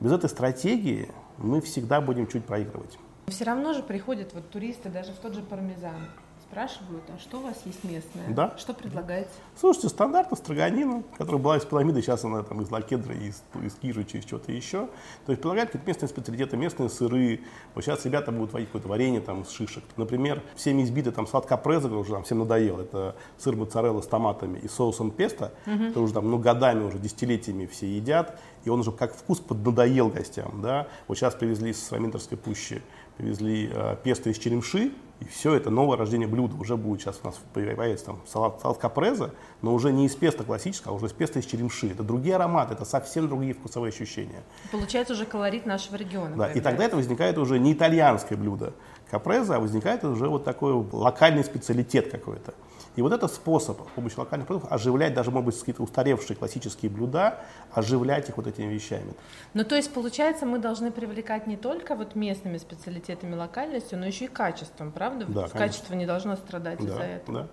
Без 0.00 0.10
этой 0.10 0.28
стратегии 0.28 1.08
мы 1.36 1.60
всегда 1.60 2.00
будем 2.00 2.26
чуть 2.26 2.44
проигрывать. 2.44 2.98
Все 3.30 3.44
равно 3.44 3.74
же 3.74 3.82
приходят 3.82 4.32
вот 4.34 4.50
туристы 4.50 4.88
даже 4.88 5.12
в 5.12 5.16
тот 5.16 5.34
же 5.34 5.42
пармезан. 5.42 6.08
Спрашивают, 6.50 7.04
а 7.14 7.18
что 7.18 7.40
у 7.40 7.42
вас 7.42 7.60
есть 7.66 7.84
местное? 7.84 8.24
Да. 8.30 8.54
Что 8.56 8.72
предлагаете? 8.72 9.28
Слушайте, 9.54 9.90
стандартно 9.90 10.34
строганина, 10.34 11.02
которая 11.18 11.42
была 11.42 11.58
из 11.58 11.64
пирамиды, 11.66 12.00
сейчас 12.00 12.24
она 12.24 12.42
там 12.42 12.62
из 12.62 12.70
лакедра, 12.70 13.14
из, 13.14 13.42
из 13.62 13.74
кижича, 13.74 14.16
из 14.16 14.24
чего-то 14.24 14.50
еще. 14.50 14.88
То 15.26 15.32
есть 15.32 15.42
предлагают 15.42 15.70
какие-то 15.70 15.86
местные 15.86 16.08
специалитеты, 16.08 16.56
местные 16.56 16.88
сыры. 16.88 17.42
Вот 17.74 17.84
сейчас 17.84 18.06
ребята 18.06 18.32
будут 18.32 18.54
варить 18.54 18.68
какое-то 18.68 18.88
варенье 18.88 19.20
там 19.20 19.44
с 19.44 19.50
шишек. 19.50 19.84
Например, 19.98 20.42
всеми 20.56 20.84
избитый 20.84 21.12
там 21.12 21.26
сладкопреза, 21.26 21.94
уже 21.94 22.12
там 22.12 22.22
всем 22.22 22.38
надоел. 22.38 22.80
Это 22.80 23.14
сыр 23.36 23.54
моцарелла 23.54 24.00
с 24.00 24.06
томатами 24.06 24.58
и 24.58 24.68
соусом 24.68 25.10
песто. 25.10 25.52
Угу. 25.66 25.84
Это 25.84 26.00
уже 26.00 26.14
там 26.14 26.30
ну, 26.30 26.38
годами, 26.38 26.82
уже 26.82 26.98
десятилетиями 26.98 27.66
все 27.66 27.94
едят. 27.94 28.40
И 28.64 28.70
он 28.70 28.80
уже 28.80 28.92
как 28.92 29.14
вкус 29.14 29.40
поднадоел 29.40 30.08
гостям. 30.08 30.62
Да? 30.62 30.88
Вот 31.08 31.18
сейчас 31.18 31.34
привезли 31.34 31.74
с 31.74 31.92
Раминтерской 31.92 32.38
пущи 32.38 32.82
привезли 33.18 33.68
э, 33.70 33.96
песто 34.02 34.30
из 34.30 34.38
черемши, 34.38 34.92
и 35.20 35.24
все 35.24 35.54
это 35.54 35.70
новое 35.70 35.98
рождение 35.98 36.28
блюда. 36.28 36.54
Уже 36.56 36.76
будет 36.76 37.00
сейчас 37.00 37.18
у 37.22 37.26
нас 37.26 37.40
появится 37.52 38.06
там 38.06 38.20
салат, 38.26 38.60
салат 38.62 38.78
капреза, 38.78 39.34
но 39.60 39.74
уже 39.74 39.92
не 39.92 40.06
из 40.06 40.14
песта 40.14 40.44
классического, 40.44 40.94
а 40.94 40.96
уже 40.96 41.06
из 41.06 41.12
песта 41.12 41.40
из 41.40 41.44
черемши. 41.44 41.90
Это 41.90 42.04
другие 42.04 42.36
ароматы, 42.36 42.74
это 42.74 42.84
совсем 42.84 43.28
другие 43.28 43.54
вкусовые 43.54 43.90
ощущения. 43.90 44.42
Получается 44.70 45.14
уже 45.14 45.26
колорит 45.26 45.66
нашего 45.66 45.96
региона. 45.96 46.36
Да, 46.36 46.52
и 46.52 46.60
тогда 46.60 46.84
это 46.84 46.96
возникает 46.96 47.36
уже 47.38 47.58
не 47.58 47.72
итальянское 47.72 48.36
блюдо 48.36 48.72
капреза, 49.10 49.56
а 49.56 49.60
возникает 49.60 50.04
уже 50.04 50.28
вот 50.28 50.44
такой 50.44 50.72
локальный 50.92 51.42
специалитет 51.42 52.10
какой-то. 52.10 52.54
И 52.96 53.02
вот 53.02 53.12
этот 53.12 53.32
способ 53.32 53.80
с 53.80 53.90
помощью 53.94 54.20
локальных 54.20 54.46
продуктов 54.46 54.72
оживлять 54.72 55.14
даже, 55.14 55.30
может 55.30 55.46
быть, 55.46 55.58
какие-то 55.58 55.82
устаревшие 55.82 56.36
классические 56.36 56.90
блюда, 56.90 57.38
оживлять 57.72 58.28
их 58.28 58.36
вот 58.36 58.46
этими 58.46 58.72
вещами. 58.72 59.12
Ну, 59.54 59.64
то 59.64 59.76
есть, 59.76 59.92
получается, 59.92 60.46
мы 60.46 60.58
должны 60.58 60.90
привлекать 60.90 61.46
не 61.46 61.56
только 61.56 61.94
вот 61.94 62.14
местными 62.14 62.58
специалитетами, 62.58 63.34
локальностью, 63.34 63.98
но 63.98 64.06
еще 64.06 64.26
и 64.26 64.28
качеством, 64.28 64.90
правда? 64.92 65.26
Да, 65.26 65.34
конечно. 65.42 65.58
Качество 65.58 65.94
не 65.94 66.06
должно 66.06 66.36
страдать 66.36 66.78
да, 66.78 66.84
из-за 66.84 67.02
этого. 67.02 67.40
Да. 67.40 67.48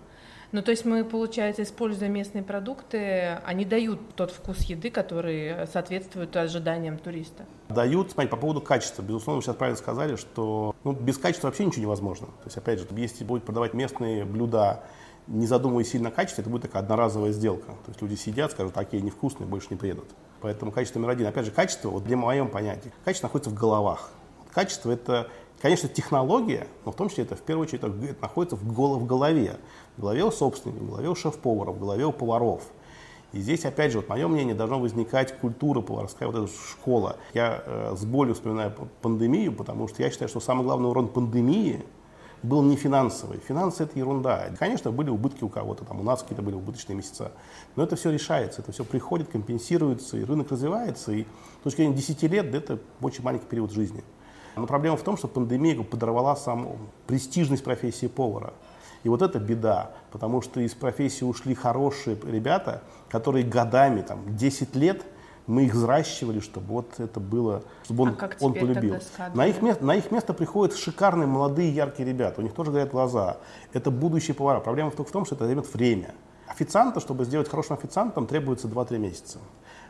Ну, 0.52 0.62
то 0.62 0.70
есть 0.70 0.84
мы, 0.84 1.04
получается, 1.04 1.62
используя 1.64 2.08
местные 2.08 2.44
продукты, 2.44 3.38
они 3.44 3.64
дают 3.64 4.00
тот 4.14 4.30
вкус 4.30 4.60
еды, 4.62 4.90
который 4.90 5.66
соответствует 5.66 6.36
ожиданиям 6.36 6.98
туриста. 6.98 7.44
Дают, 7.68 8.12
смотрите, 8.12 8.30
по 8.30 8.36
поводу 8.36 8.60
качества. 8.60 9.02
Безусловно, 9.02 9.38
вы 9.38 9.42
сейчас 9.42 9.56
правильно 9.56 9.78
сказали, 9.78 10.16
что 10.16 10.74
ну, 10.84 10.92
без 10.92 11.18
качества 11.18 11.48
вообще 11.48 11.66
ничего 11.66 11.82
невозможно. 11.82 12.28
То 12.28 12.44
есть, 12.46 12.56
опять 12.56 12.78
же, 12.78 12.86
если 12.92 13.24
будет 13.24 13.42
продавать 13.44 13.74
местные 13.74 14.24
блюда, 14.24 14.84
не 15.26 15.46
задумываясь 15.46 15.90
сильно 15.90 16.08
о 16.08 16.12
качестве, 16.12 16.42
это 16.42 16.50
будет 16.50 16.62
такая 16.62 16.82
одноразовая 16.82 17.32
сделка. 17.32 17.66
То 17.66 17.88
есть 17.88 18.02
люди 18.02 18.14
сидят, 18.14 18.52
скажут, 18.52 18.76
окей, 18.76 19.00
невкусные, 19.00 19.46
больше 19.46 19.68
не 19.70 19.76
приедут. 19.76 20.06
Поэтому 20.40 20.70
качество 20.70 21.00
номер 21.00 21.12
один. 21.12 21.26
Опять 21.26 21.46
же, 21.46 21.50
качество, 21.50 21.90
вот 21.90 22.04
для 22.04 22.16
моем 22.16 22.48
понятия, 22.48 22.92
качество 23.04 23.26
находится 23.26 23.50
в 23.50 23.54
головах. 23.54 24.10
Качество 24.52 24.90
это, 24.90 25.28
конечно, 25.60 25.88
технология, 25.88 26.68
но 26.84 26.92
в 26.92 26.96
том 26.96 27.08
числе 27.08 27.24
это 27.24 27.36
в 27.36 27.40
первую 27.40 27.66
очередь 27.66 27.82
это 27.82 27.92
находится 28.20 28.56
в, 28.56 28.72
голо, 28.72 28.98
в 28.98 29.06
голове. 29.06 29.58
В 29.96 30.02
голове 30.02 30.24
у 30.24 30.30
собственника, 30.30 30.82
в 30.82 30.88
голове 30.88 31.08
у 31.08 31.14
шеф-повара, 31.14 31.72
в 31.72 31.80
голове 31.80 32.06
у 32.06 32.12
поваров. 32.12 32.62
И 33.32 33.40
здесь, 33.40 33.64
опять 33.64 33.92
же, 33.92 33.98
вот 33.98 34.08
мое 34.08 34.28
мнение, 34.28 34.54
должна 34.54 34.78
возникать 34.78 35.36
культура 35.38 35.80
поварская, 35.80 36.28
вот 36.28 36.36
эта 36.36 36.52
школа. 36.70 37.16
Я 37.34 37.62
э, 37.66 37.94
с 37.96 38.04
болью 38.04 38.34
вспоминаю 38.34 38.72
пандемию, 39.02 39.52
потому 39.52 39.88
что 39.88 40.02
я 40.02 40.10
считаю, 40.10 40.28
что 40.28 40.40
самый 40.40 40.62
главный 40.62 40.88
урон 40.88 41.08
пандемии– 41.08 41.84
был 42.42 42.62
не 42.62 42.76
финансовый. 42.76 43.38
Финансы 43.38 43.84
это 43.84 43.98
ерунда. 43.98 44.50
Конечно, 44.58 44.90
были 44.90 45.10
убытки 45.10 45.44
у 45.44 45.48
кого-то, 45.48 45.84
там 45.84 46.00
у 46.00 46.02
нас 46.02 46.22
какие-то 46.22 46.42
были 46.42 46.54
убыточные 46.54 46.96
месяца. 46.96 47.32
Но 47.74 47.82
это 47.82 47.96
все 47.96 48.10
решается, 48.10 48.62
это 48.62 48.72
все 48.72 48.84
приходит, 48.84 49.28
компенсируется, 49.28 50.16
и 50.16 50.24
рынок 50.24 50.50
развивается. 50.50 51.12
И 51.12 51.24
с 51.60 51.64
точки 51.64 51.78
зрения 51.78 51.94
10 51.94 52.22
лет 52.24 52.54
это 52.54 52.78
очень 53.00 53.22
маленький 53.22 53.46
период 53.46 53.72
жизни. 53.72 54.04
Но 54.56 54.66
проблема 54.66 54.96
в 54.96 55.02
том, 55.02 55.16
что 55.16 55.28
пандемия 55.28 55.82
подорвала 55.82 56.36
саму 56.36 56.78
престижность 57.06 57.64
профессии 57.64 58.06
повара. 58.06 58.54
И 59.02 59.08
вот 59.08 59.22
это 59.22 59.38
беда, 59.38 59.92
потому 60.10 60.40
что 60.40 60.60
из 60.60 60.74
профессии 60.74 61.24
ушли 61.24 61.54
хорошие 61.54 62.16
ребята, 62.24 62.82
которые 63.08 63.44
годами, 63.44 64.02
там, 64.02 64.36
10 64.36 64.74
лет– 64.76 65.04
мы 65.46 65.64
их 65.64 65.74
взращивали, 65.74 66.40
чтобы 66.40 66.66
вот 66.66 66.98
это 66.98 67.20
было, 67.20 67.62
чтобы 67.84 68.04
он, 68.04 68.16
а 68.20 68.30
он 68.40 68.54
полюбил. 68.54 68.96
На 69.34 69.46
их, 69.46 69.62
место, 69.62 69.84
на 69.84 69.94
их 69.94 70.10
место 70.10 70.34
приходят 70.34 70.76
шикарные 70.76 71.26
молодые 71.26 71.70
яркие 71.70 72.08
ребята, 72.08 72.40
у 72.40 72.44
них 72.44 72.52
тоже 72.52 72.72
горят 72.72 72.90
глаза. 72.90 73.38
Это 73.72 73.90
будущие 73.90 74.34
повара. 74.34 74.60
Проблема 74.60 74.90
только 74.90 75.08
в 75.08 75.12
том, 75.12 75.24
что 75.24 75.34
это 75.34 75.46
займет 75.46 75.72
время. 75.72 76.14
Официанта, 76.48 77.00
чтобы 77.00 77.24
сделать 77.24 77.48
хорошим 77.48 77.74
официантом, 77.74 78.26
требуется 78.26 78.68
2-3 78.68 78.98
месяца. 78.98 79.38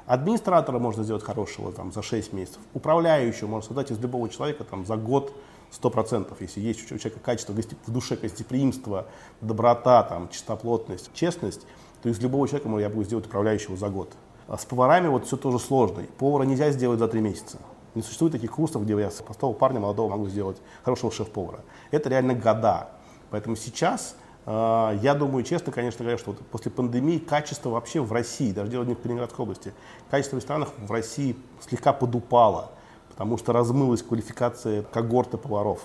Администратора 0.07 0.79
можно 0.79 1.03
сделать 1.05 1.25
хорошего 1.25 1.73
там, 1.73 1.93
за 1.93 2.03
6 2.03 2.33
месяцев. 2.33 2.61
Управляющего 2.75 3.49
можно 3.49 3.67
создать 3.67 3.91
из 3.91 3.99
любого 3.99 4.29
человека 4.29 4.65
там, 4.65 4.87
за 4.87 4.97
год 4.97 5.33
100%, 5.73 6.35
если 6.41 6.61
есть 6.61 6.81
у 6.85 6.99
человека 6.99 7.21
качество 7.21 7.53
в 7.53 7.91
душе, 7.91 8.17
гостеприимство, 8.17 9.07
доброта, 9.41 10.03
там, 10.05 10.29
чистоплотность, 10.29 11.11
честность, 11.13 11.67
то 12.03 12.09
из 12.09 12.21
любого 12.21 12.47
человека 12.47 12.69
я 12.79 12.89
могу 12.89 13.03
сделать 13.03 13.27
управляющего 13.27 13.77
за 13.77 13.89
год. 13.89 14.13
А 14.49 14.57
с 14.57 14.65
поварами 14.65 15.09
вот 15.09 15.27
все 15.27 15.37
тоже 15.37 15.59
сложно. 15.59 16.05
Повара 16.19 16.45
нельзя 16.45 16.71
сделать 16.71 16.99
за 16.99 17.09
три 17.09 17.21
месяца. 17.21 17.59
Не 17.95 18.03
существует 18.03 18.33
таких 18.33 18.53
курсов, 18.53 18.85
где 18.85 18.93
я 18.93 19.11
с 19.11 19.15
простого 19.15 19.53
парня 19.53 19.81
молодого 19.81 20.11
могу 20.11 20.29
сделать 20.29 20.59
хорошего 20.85 21.11
шеф-повара. 21.11 21.61
Это 21.91 22.09
реально 22.09 22.35
года. 22.35 22.91
Поэтому 23.31 23.57
сейчас 23.57 24.17
э, 24.45 24.99
я 25.03 25.15
думаю, 25.15 25.43
честно, 25.45 25.73
конечно 25.73 26.05
говоря, 26.05 26.19
что 26.19 26.33
вот 26.33 26.41
после 26.49 26.71
пандемии 26.71 27.19
качество 27.19 27.71
вообще 27.71 28.01
в 28.01 28.13
России, 28.13 28.53
даже 28.53 28.71
дело 28.71 28.85
не 28.85 28.95
в 28.95 29.01
Калининградской 29.01 29.43
области, 29.43 29.73
качество 30.11 30.37
в 30.37 30.39
ресторанах 30.41 30.69
в 30.77 30.93
России 30.93 31.37
слегка 31.61 31.93
подупало, 31.93 32.71
потому 33.09 33.39
что 33.39 33.53
размылась 33.53 34.03
квалификация 34.03 34.83
когорты 34.83 35.39
поваров, 35.39 35.81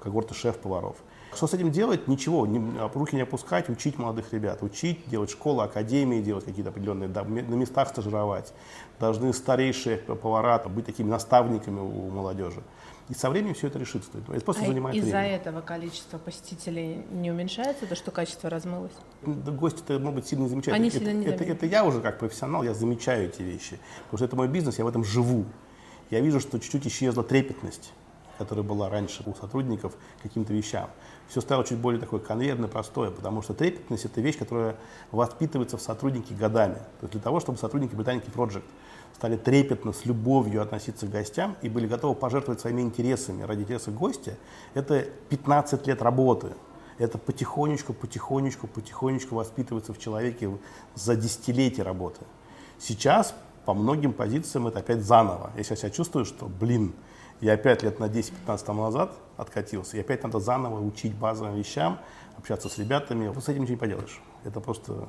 когорты 0.00 0.34
шеф-поваров. 0.34 0.96
Что 1.34 1.46
с 1.46 1.54
этим 1.54 1.70
делать? 1.70 2.08
Ничего, 2.08 2.46
не, 2.46 2.60
руки 2.94 3.16
не 3.16 3.22
опускать, 3.22 3.68
учить 3.70 3.98
молодых 3.98 4.32
ребят, 4.32 4.62
учить, 4.62 5.08
делать 5.08 5.30
школы, 5.30 5.64
академии, 5.64 6.20
делать 6.20 6.44
какие-то 6.44 6.70
определенные, 6.70 7.08
да, 7.08 7.24
на 7.24 7.54
местах 7.54 7.88
стажировать. 7.88 8.52
Должны 9.00 9.32
старейшие 9.32 9.96
повара 9.98 10.58
быть 10.68 10.86
такими 10.86 11.08
наставниками 11.08 11.80
у 11.80 12.10
молодежи. 12.10 12.62
И 13.08 13.14
со 13.14 13.30
временем 13.30 13.54
все 13.54 13.66
это 13.66 13.78
решится. 13.78 14.10
Это 14.28 14.44
просто 14.44 14.62
а 14.62 14.66
занимает 14.66 14.96
из-за 14.96 15.10
время. 15.10 15.36
этого 15.36 15.60
количество 15.60 16.18
посетителей 16.18 17.04
не 17.10 17.30
уменьшается, 17.30 17.86
то 17.86 17.96
что 17.96 18.10
качество 18.10 18.48
размылось? 18.48 18.92
Да, 19.22 19.50
гости-то, 19.52 19.98
может 19.98 20.14
быть, 20.14 20.26
сильно 20.26 20.44
не 20.44 20.48
замечают. 20.48 20.76
Они 20.76 20.88
это, 20.88 20.98
сильно 20.98 21.12
не 21.12 21.26
это, 21.26 21.44
это 21.44 21.66
я 21.66 21.84
уже 21.84 22.00
как 22.00 22.18
профессионал, 22.18 22.62
я 22.62 22.74
замечаю 22.74 23.28
эти 23.28 23.42
вещи. 23.42 23.78
Потому 24.04 24.18
что 24.18 24.24
это 24.26 24.36
мой 24.36 24.48
бизнес, 24.48 24.78
я 24.78 24.84
в 24.84 24.88
этом 24.88 25.02
живу. 25.04 25.46
Я 26.10 26.20
вижу, 26.20 26.40
что 26.40 26.60
чуть-чуть 26.60 26.86
исчезла 26.86 27.24
трепетность 27.24 27.92
которая 28.38 28.64
была 28.64 28.88
раньше 28.88 29.22
у 29.26 29.34
сотрудников 29.34 29.94
каким-то 30.22 30.52
вещам. 30.52 30.90
Все 31.32 31.40
стало 31.40 31.64
чуть 31.64 31.78
более 31.78 31.98
такое 31.98 32.20
конвейерно 32.20 32.68
простое, 32.68 33.10
потому 33.10 33.40
что 33.40 33.54
трепетность– 33.54 34.04
это 34.04 34.20
вещь, 34.20 34.36
которая 34.36 34.76
воспитывается 35.12 35.78
в 35.78 35.80
сотруднике 35.80 36.34
годами. 36.34 36.74
То 36.74 37.04
есть 37.04 37.12
для 37.12 37.22
того, 37.22 37.40
чтобы 37.40 37.56
сотрудники 37.56 37.94
Британики 37.94 38.28
Project 38.28 38.64
стали 39.14 39.38
трепетно, 39.38 39.94
с 39.94 40.04
любовью 40.04 40.60
относиться 40.60 41.06
к 41.06 41.10
гостям 41.10 41.56
и 41.62 41.70
были 41.70 41.86
готовы 41.86 42.14
пожертвовать 42.14 42.60
своими 42.60 42.82
интересами 42.82 43.44
ради 43.44 43.62
интереса 43.62 43.90
гостя, 43.90 44.36
это 44.74 45.06
15 45.30 45.86
лет 45.86 46.02
работы. 46.02 46.48
Это 46.98 47.16
потихонечку, 47.16 47.94
потихонечку, 47.94 48.66
потихонечку 48.66 49.34
воспитывается 49.34 49.94
в 49.94 49.98
человеке 49.98 50.50
за 50.94 51.16
десятилетия 51.16 51.82
работы. 51.82 52.20
Сейчас 52.78 53.34
по 53.64 53.72
многим 53.72 54.12
позициям 54.12 54.66
это 54.66 54.80
опять 54.80 55.02
заново. 55.02 55.50
Я 55.56 55.62
сейчас 55.62 55.78
себя 55.78 55.90
чувствую, 55.92 56.26
что, 56.26 56.44
блин, 56.44 56.92
я 57.42 57.54
опять 57.54 57.82
лет 57.82 57.98
на 57.98 58.04
10-15 58.04 58.64
тому 58.64 58.84
назад 58.84 59.12
откатился, 59.36 59.96
и 59.96 60.00
опять 60.00 60.22
надо 60.22 60.38
заново 60.38 60.80
учить 60.80 61.12
базовым 61.12 61.56
вещам, 61.56 61.98
общаться 62.38 62.68
с 62.68 62.78
ребятами. 62.78 63.26
Вот 63.26 63.42
с 63.42 63.48
этим 63.48 63.62
ничего 63.62 63.74
не 63.74 63.80
поделаешь. 63.80 64.22
Это 64.44 64.60
просто 64.60 65.08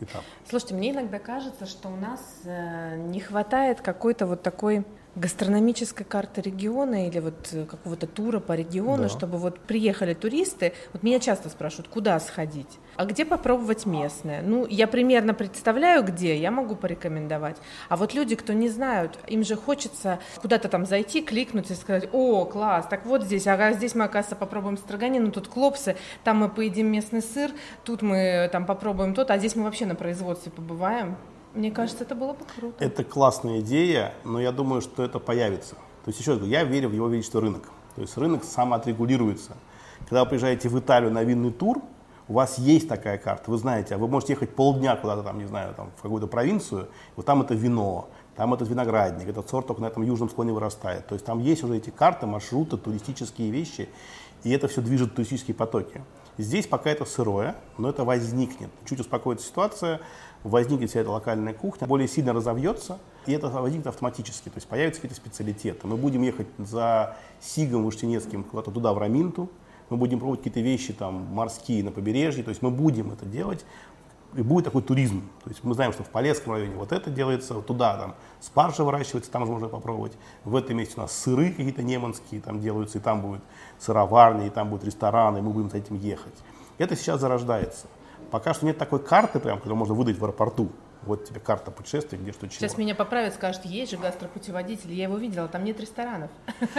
этап. 0.00 0.22
Слушайте, 0.48 0.74
мне 0.74 0.92
иногда 0.92 1.18
кажется, 1.18 1.66
что 1.66 1.88
у 1.88 1.96
нас 1.96 2.20
э, 2.44 2.96
не 2.96 3.18
хватает 3.18 3.80
какой-то 3.80 4.26
вот 4.26 4.42
такой 4.42 4.86
гастрономической 5.16 6.04
карты 6.04 6.42
региона 6.42 7.08
или 7.08 7.18
вот 7.18 7.48
э, 7.52 7.64
какого-то 7.64 8.06
тура 8.06 8.38
по 8.38 8.52
региону, 8.52 9.04
да. 9.04 9.08
чтобы 9.08 9.38
вот 9.38 9.58
приехали 9.58 10.12
туристы, 10.12 10.74
вот 10.92 11.02
меня 11.02 11.18
часто 11.18 11.48
спрашивают, 11.48 11.88
куда 11.88 12.20
сходить, 12.20 12.78
а 12.96 13.06
где 13.06 13.24
попробовать 13.24 13.86
местное. 13.86 14.42
Ну, 14.42 14.66
я 14.66 14.86
примерно 14.86 15.32
представляю, 15.32 16.04
где, 16.04 16.36
я 16.36 16.50
могу 16.50 16.76
порекомендовать. 16.76 17.56
А 17.88 17.96
вот 17.96 18.12
люди, 18.14 18.36
кто 18.36 18.52
не 18.52 18.68
знают, 18.68 19.18
им 19.26 19.42
же 19.42 19.56
хочется 19.56 20.20
куда-то 20.42 20.68
там 20.68 20.84
зайти, 20.84 21.22
кликнуть 21.22 21.70
и 21.70 21.74
сказать, 21.74 22.08
о, 22.12 22.44
класс, 22.44 22.86
так 22.88 23.06
вот 23.06 23.22
здесь, 23.24 23.46
ага, 23.46 23.72
здесь 23.72 23.94
мы, 23.94 24.04
оказывается, 24.04 24.36
попробуем 24.36 24.76
строганину, 24.76 25.32
тут 25.32 25.48
клопсы, 25.48 25.96
там 26.24 26.38
мы 26.38 26.50
поедим 26.50 26.88
местный 26.88 27.22
сыр, 27.22 27.50
тут 27.84 28.02
мы 28.02 28.50
там 28.52 28.66
попробуем 28.66 29.14
тот, 29.14 29.30
а 29.30 29.38
здесь 29.38 29.56
мы 29.56 29.64
вообще 29.64 29.86
на 29.86 29.94
производстве 29.94 30.52
побываем. 30.52 31.16
Мне 31.56 31.70
кажется, 31.70 32.04
это 32.04 32.14
было 32.14 32.34
бы 32.34 32.44
круто. 32.44 32.84
Это 32.84 33.02
классная 33.02 33.60
идея, 33.60 34.12
но 34.24 34.38
я 34.38 34.52
думаю, 34.52 34.82
что 34.82 35.02
это 35.02 35.18
появится. 35.18 35.74
То 36.04 36.08
есть, 36.10 36.20
еще 36.20 36.32
раз 36.32 36.38
говорю, 36.38 36.52
я 36.52 36.64
верю 36.64 36.90
в 36.90 36.92
его 36.92 37.08
величество 37.08 37.40
рынок. 37.40 37.70
То 37.94 38.02
есть 38.02 38.14
рынок 38.18 38.44
самоотрегулируется. 38.44 39.56
Когда 40.00 40.22
вы 40.22 40.28
приезжаете 40.28 40.68
в 40.68 40.78
Италию 40.78 41.10
на 41.10 41.24
винный 41.24 41.50
тур, 41.50 41.80
у 42.28 42.34
вас 42.34 42.58
есть 42.58 42.88
такая 42.88 43.16
карта, 43.16 43.50
вы 43.50 43.56
знаете, 43.56 43.94
а 43.94 43.98
вы 43.98 44.06
можете 44.06 44.34
ехать 44.34 44.54
полдня 44.54 44.96
куда-то 44.96 45.22
там, 45.22 45.38
не 45.38 45.46
знаю, 45.46 45.74
там, 45.74 45.92
в 45.96 46.02
какую-то 46.02 46.26
провинцию, 46.26 46.88
вот 47.14 47.24
там 47.24 47.40
это 47.40 47.54
вино, 47.54 48.10
там 48.34 48.52
этот 48.52 48.68
виноградник, 48.68 49.28
этот 49.28 49.48
сорт 49.48 49.66
только 49.68 49.80
на 49.80 49.86
этом 49.86 50.02
южном 50.02 50.28
склоне 50.28 50.52
вырастает. 50.52 51.06
То 51.06 51.14
есть 51.14 51.24
там 51.24 51.38
есть 51.38 51.62
уже 51.64 51.76
эти 51.76 51.90
карты, 51.90 52.26
маршруты, 52.26 52.76
туристические 52.76 53.50
вещи, 53.50 53.88
и 54.42 54.50
это 54.50 54.68
все 54.68 54.82
движет 54.82 55.14
туристические 55.14 55.54
потоки. 55.54 56.02
Здесь 56.36 56.66
пока 56.66 56.90
это 56.90 57.06
сырое, 57.06 57.56
но 57.78 57.88
это 57.88 58.04
возникнет. 58.04 58.68
Чуть 58.84 59.00
успокоится 59.00 59.46
ситуация, 59.46 60.00
возникнет 60.46 60.90
вся 60.90 61.00
эта 61.00 61.10
локальная 61.10 61.54
кухня, 61.54 61.86
более 61.86 62.08
сильно 62.08 62.32
разовьется, 62.32 62.98
и 63.26 63.32
это 63.32 63.48
возникнет 63.48 63.88
автоматически, 63.88 64.48
то 64.48 64.56
есть 64.56 64.68
появятся 64.68 65.00
какие-то 65.00 65.20
специалитеты. 65.20 65.86
Мы 65.86 65.96
будем 65.96 66.22
ехать 66.22 66.46
за 66.58 67.16
Сигом 67.40 67.84
Уштинецким 67.86 68.44
куда-то 68.44 68.70
туда, 68.70 68.92
в 68.92 68.98
Раминту, 68.98 69.50
мы 69.88 69.96
будем 69.96 70.18
пробовать 70.18 70.40
какие-то 70.40 70.60
вещи 70.60 70.92
там 70.92 71.26
морские 71.32 71.84
на 71.84 71.92
побережье, 71.92 72.42
то 72.42 72.50
есть 72.50 72.62
мы 72.62 72.70
будем 72.70 73.12
это 73.12 73.24
делать, 73.24 73.64
и 74.34 74.42
будет 74.42 74.66
такой 74.66 74.82
туризм. 74.82 75.22
То 75.44 75.50
есть 75.50 75.64
мы 75.64 75.74
знаем, 75.74 75.92
что 75.92 76.02
в 76.02 76.08
Полесском 76.08 76.52
районе 76.52 76.74
вот 76.74 76.92
это 76.92 77.10
делается, 77.10 77.54
вот 77.54 77.66
туда 77.66 77.96
там 77.96 78.14
спаржа 78.40 78.84
выращивается, 78.84 79.30
там 79.30 79.46
же 79.46 79.52
можно 79.52 79.68
попробовать. 79.68 80.12
В 80.44 80.56
этом 80.56 80.76
месте 80.76 80.94
у 80.96 81.00
нас 81.00 81.12
сыры 81.12 81.50
какие-то 81.50 81.82
неманские 81.82 82.40
там 82.40 82.60
делаются, 82.60 82.98
и 82.98 83.00
там 83.00 83.22
будет 83.22 83.40
сыроварня, 83.78 84.46
и 84.46 84.50
там 84.50 84.68
будут 84.68 84.84
рестораны, 84.84 85.38
и 85.38 85.40
мы 85.40 85.50
будем 85.50 85.70
с 85.70 85.74
этим 85.74 85.96
ехать. 85.96 86.34
Это 86.78 86.96
сейчас 86.96 87.20
зарождается. 87.20 87.86
Пока 88.30 88.54
что 88.54 88.66
нет 88.66 88.78
такой 88.78 88.98
карты, 88.98 89.40
прям, 89.40 89.58
которую 89.58 89.78
можно 89.78 89.94
выдать 89.94 90.18
в 90.18 90.24
аэропорту. 90.24 90.70
Вот 91.06 91.24
тебе 91.24 91.38
карта 91.38 91.70
путешествия, 91.70 92.18
где 92.18 92.32
что 92.32 92.48
чего. 92.48 92.58
Сейчас 92.58 92.76
меня 92.76 92.96
поправят, 92.96 93.34
скажут, 93.34 93.64
есть 93.64 93.92
же 93.92 93.96
гастропутеводитель, 93.96 94.92
я 94.92 95.04
его 95.04 95.16
видела, 95.16 95.46
там 95.46 95.64
нет 95.64 95.80
ресторанов. 95.80 96.30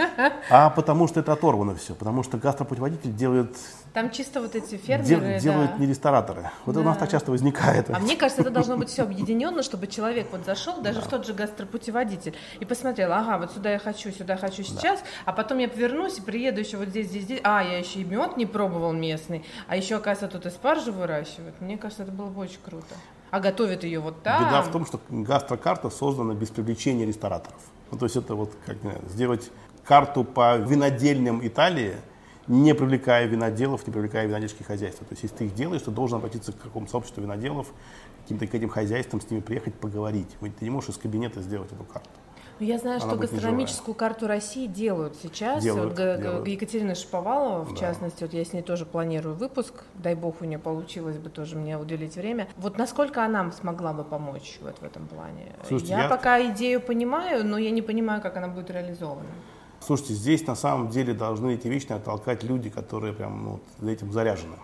А 0.50 0.70
потому 0.70 1.08
что 1.08 1.20
это 1.20 1.32
оторвано 1.32 1.74
все, 1.74 1.94
потому 1.94 2.22
что 2.22 2.36
гастропутеводитель 2.36 3.14
делает... 3.14 3.56
Там 3.94 4.10
чисто 4.10 4.40
вот 4.40 4.54
эти 4.54 4.76
фермеры, 4.76 5.38
дел, 5.38 5.40
Делают 5.40 5.72
да. 5.72 5.78
не 5.78 5.86
рестораторы. 5.86 6.50
Вот 6.66 6.74
да. 6.74 6.80
это 6.80 6.88
у 6.88 6.90
нас 6.90 6.98
так 6.98 7.10
часто 7.10 7.30
возникает. 7.30 7.88
А 7.90 7.98
мне 7.98 8.16
кажется, 8.16 8.42
это 8.42 8.50
должно 8.50 8.76
быть 8.76 8.90
все 8.90 9.02
объединенно, 9.02 9.62
чтобы 9.62 9.86
человек 9.86 10.28
вот 10.30 10.44
зашел, 10.44 10.80
даже 10.80 11.00
да. 11.00 11.06
в 11.06 11.08
тот 11.08 11.26
же 11.26 11.32
гастропутеводитель, 11.32 12.34
и 12.60 12.64
посмотрел, 12.64 13.12
ага, 13.12 13.38
вот 13.38 13.52
сюда 13.52 13.72
я 13.72 13.78
хочу, 13.78 14.10
сюда 14.10 14.36
хочу 14.36 14.62
сейчас, 14.62 15.00
да. 15.00 15.06
а 15.24 15.32
потом 15.32 15.58
я 15.58 15.68
повернусь 15.68 16.18
и 16.18 16.20
приеду 16.20 16.60
еще 16.60 16.76
вот 16.76 16.88
здесь, 16.88 17.08
здесь, 17.08 17.24
здесь. 17.24 17.40
А, 17.44 17.62
я 17.62 17.78
еще 17.78 18.00
и 18.00 18.04
мед 18.04 18.36
не 18.36 18.44
пробовал 18.44 18.92
местный, 18.92 19.44
а 19.68 19.76
еще, 19.76 19.96
оказывается, 19.96 20.38
тут 20.38 20.46
и 20.46 20.54
спаржу 20.54 20.92
выращивают. 20.92 21.60
Мне 21.60 21.78
кажется, 21.78 22.02
это 22.02 22.12
было 22.12 22.28
бы 22.28 22.42
очень 22.42 22.60
круто 22.64 22.94
а 23.30 23.40
готовят 23.40 23.84
ее 23.84 24.00
вот 24.00 24.22
там. 24.22 24.44
Беда 24.44 24.62
в 24.62 24.70
том, 24.70 24.86
что 24.86 25.00
гастрокарта 25.08 25.90
создана 25.90 26.34
без 26.34 26.50
привлечения 26.50 27.06
рестораторов. 27.06 27.60
Ну, 27.90 27.98
то 27.98 28.06
есть 28.06 28.16
это 28.16 28.34
вот 28.34 28.52
как 28.66 28.76
сделать 29.08 29.50
карту 29.84 30.24
по 30.24 30.56
винодельням 30.56 31.46
Италии, 31.46 31.96
не 32.46 32.74
привлекая 32.74 33.26
виноделов, 33.26 33.86
не 33.86 33.92
привлекая 33.92 34.26
винодельские 34.26 34.66
хозяйства. 34.66 35.06
То 35.06 35.12
есть 35.12 35.22
если 35.22 35.36
ты 35.36 35.44
их 35.46 35.54
делаешь, 35.54 35.82
ты 35.82 35.90
должен 35.90 36.18
обратиться 36.18 36.52
к 36.52 36.58
какому-то 36.58 36.90
сообществу 36.90 37.22
виноделов, 37.22 37.68
каким-то 38.22 38.46
к 38.46 38.54
этим 38.54 38.68
хозяйствам, 38.68 39.20
с 39.20 39.30
ними 39.30 39.40
приехать, 39.40 39.74
поговорить. 39.74 40.36
Ты 40.40 40.64
не 40.64 40.70
можешь 40.70 40.90
из 40.90 40.98
кабинета 40.98 41.42
сделать 41.42 41.72
эту 41.72 41.84
карту. 41.84 42.10
Ну, 42.60 42.66
я 42.66 42.78
знаю, 42.78 43.00
Она 43.00 43.10
что 43.10 43.18
гастрономическую 43.18 43.94
карту 43.94 44.26
России 44.26 44.66
делают 44.66 45.16
сейчас. 45.22 45.62
Делают, 45.62 45.98
вот, 45.98 46.20
делают. 46.20 46.48
Екатерина 46.48 46.94
Шиповалова, 46.94 47.64
в 47.64 47.74
да. 47.74 47.76
частности, 47.76 48.24
вот 48.24 48.32
я 48.32 48.44
с 48.44 48.52
ней 48.52 48.62
тоже 48.62 48.84
планирую 48.84 49.36
выпуск. 49.36 49.84
Дай 49.94 50.14
бог 50.14 50.40
у 50.40 50.44
нее 50.44 50.58
получилось 50.58 51.18
бы 51.18 51.30
тоже 51.30 51.56
мне 51.56 51.78
уделить 51.78 52.16
время. 52.16 52.48
Вот 52.56 52.78
насколько 52.78 53.24
она 53.24 53.50
смогла 53.52 53.92
бы 53.92 54.04
помочь 54.04 54.58
вот 54.62 54.78
в 54.78 54.82
этом 54.82 55.06
плане? 55.06 55.52
Слушайте, 55.66 55.92
я, 55.92 56.02
я 56.04 56.08
пока 56.08 56.44
идею 56.50 56.80
понимаю, 56.80 57.46
но 57.46 57.58
я 57.58 57.70
не 57.70 57.82
понимаю, 57.82 58.20
как 58.20 58.36
она 58.36 58.48
будет 58.48 58.70
реализована. 58.70 59.28
Слушайте, 59.80 60.14
здесь 60.14 60.46
на 60.46 60.56
самом 60.56 60.88
деле 60.88 61.14
должны 61.14 61.54
эти 61.54 61.68
вещи 61.68 61.86
толкать 62.04 62.42
люди, 62.42 62.68
которые 62.68 63.12
прям 63.12 63.44
ну, 63.44 63.60
за 63.78 63.90
этим 63.90 64.12
заряжены. 64.12 64.56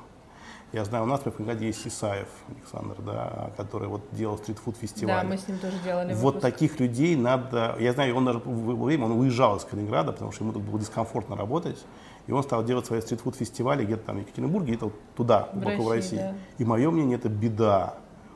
Я 0.75 0.85
знаю, 0.85 1.05
у 1.05 1.07
нас, 1.07 1.25
например, 1.25 1.57
есть 1.59 1.87
Исаев 1.87 2.27
Александр, 2.49 2.97
да, 3.07 3.53
который 3.57 3.87
вот 3.87 4.03
делал 4.11 4.39
стритфуд-фестиваль. 4.39 5.23
Да, 5.23 5.29
мы 5.29 5.39
с 5.39 5.47
ним 5.47 5.59
тоже 5.59 5.77
делали 5.85 6.15
Вот 6.15 6.41
таких 6.41 6.81
людей 6.81 7.15
надо... 7.15 7.77
Я 7.79 7.93
знаю, 7.93 8.17
он 8.17 8.25
даже 8.25 8.41
в 8.41 8.85
время 8.85 9.05
он 9.05 9.13
уезжал 9.13 9.57
из 9.57 9.63
Калининграда, 9.63 10.11
потому 10.11 10.33
что 10.33 10.43
ему 10.43 10.53
тут 10.53 10.65
было 10.65 10.81
дискомфортно 10.81 11.37
работать. 11.37 11.79
И 12.27 12.33
он 12.33 12.43
стал 12.43 12.65
делать 12.65 12.87
свои 12.87 13.01
стритфуд-фестивали 13.01 13.85
где-то 13.85 14.07
там 14.07 14.17
в 14.17 14.21
Екатеринбурге, 14.23 14.73
где-то 14.73 14.87
вот 14.87 14.95
туда, 15.15 15.49
глубоко 15.53 15.85
в 15.85 15.91
России. 15.93 16.17
В 16.17 16.19
России. 16.19 16.35
Да. 16.35 16.35
И 16.59 16.65
мое 16.65 16.91
мнение, 16.91 17.19
это 17.19 17.29
беда. 17.29 17.95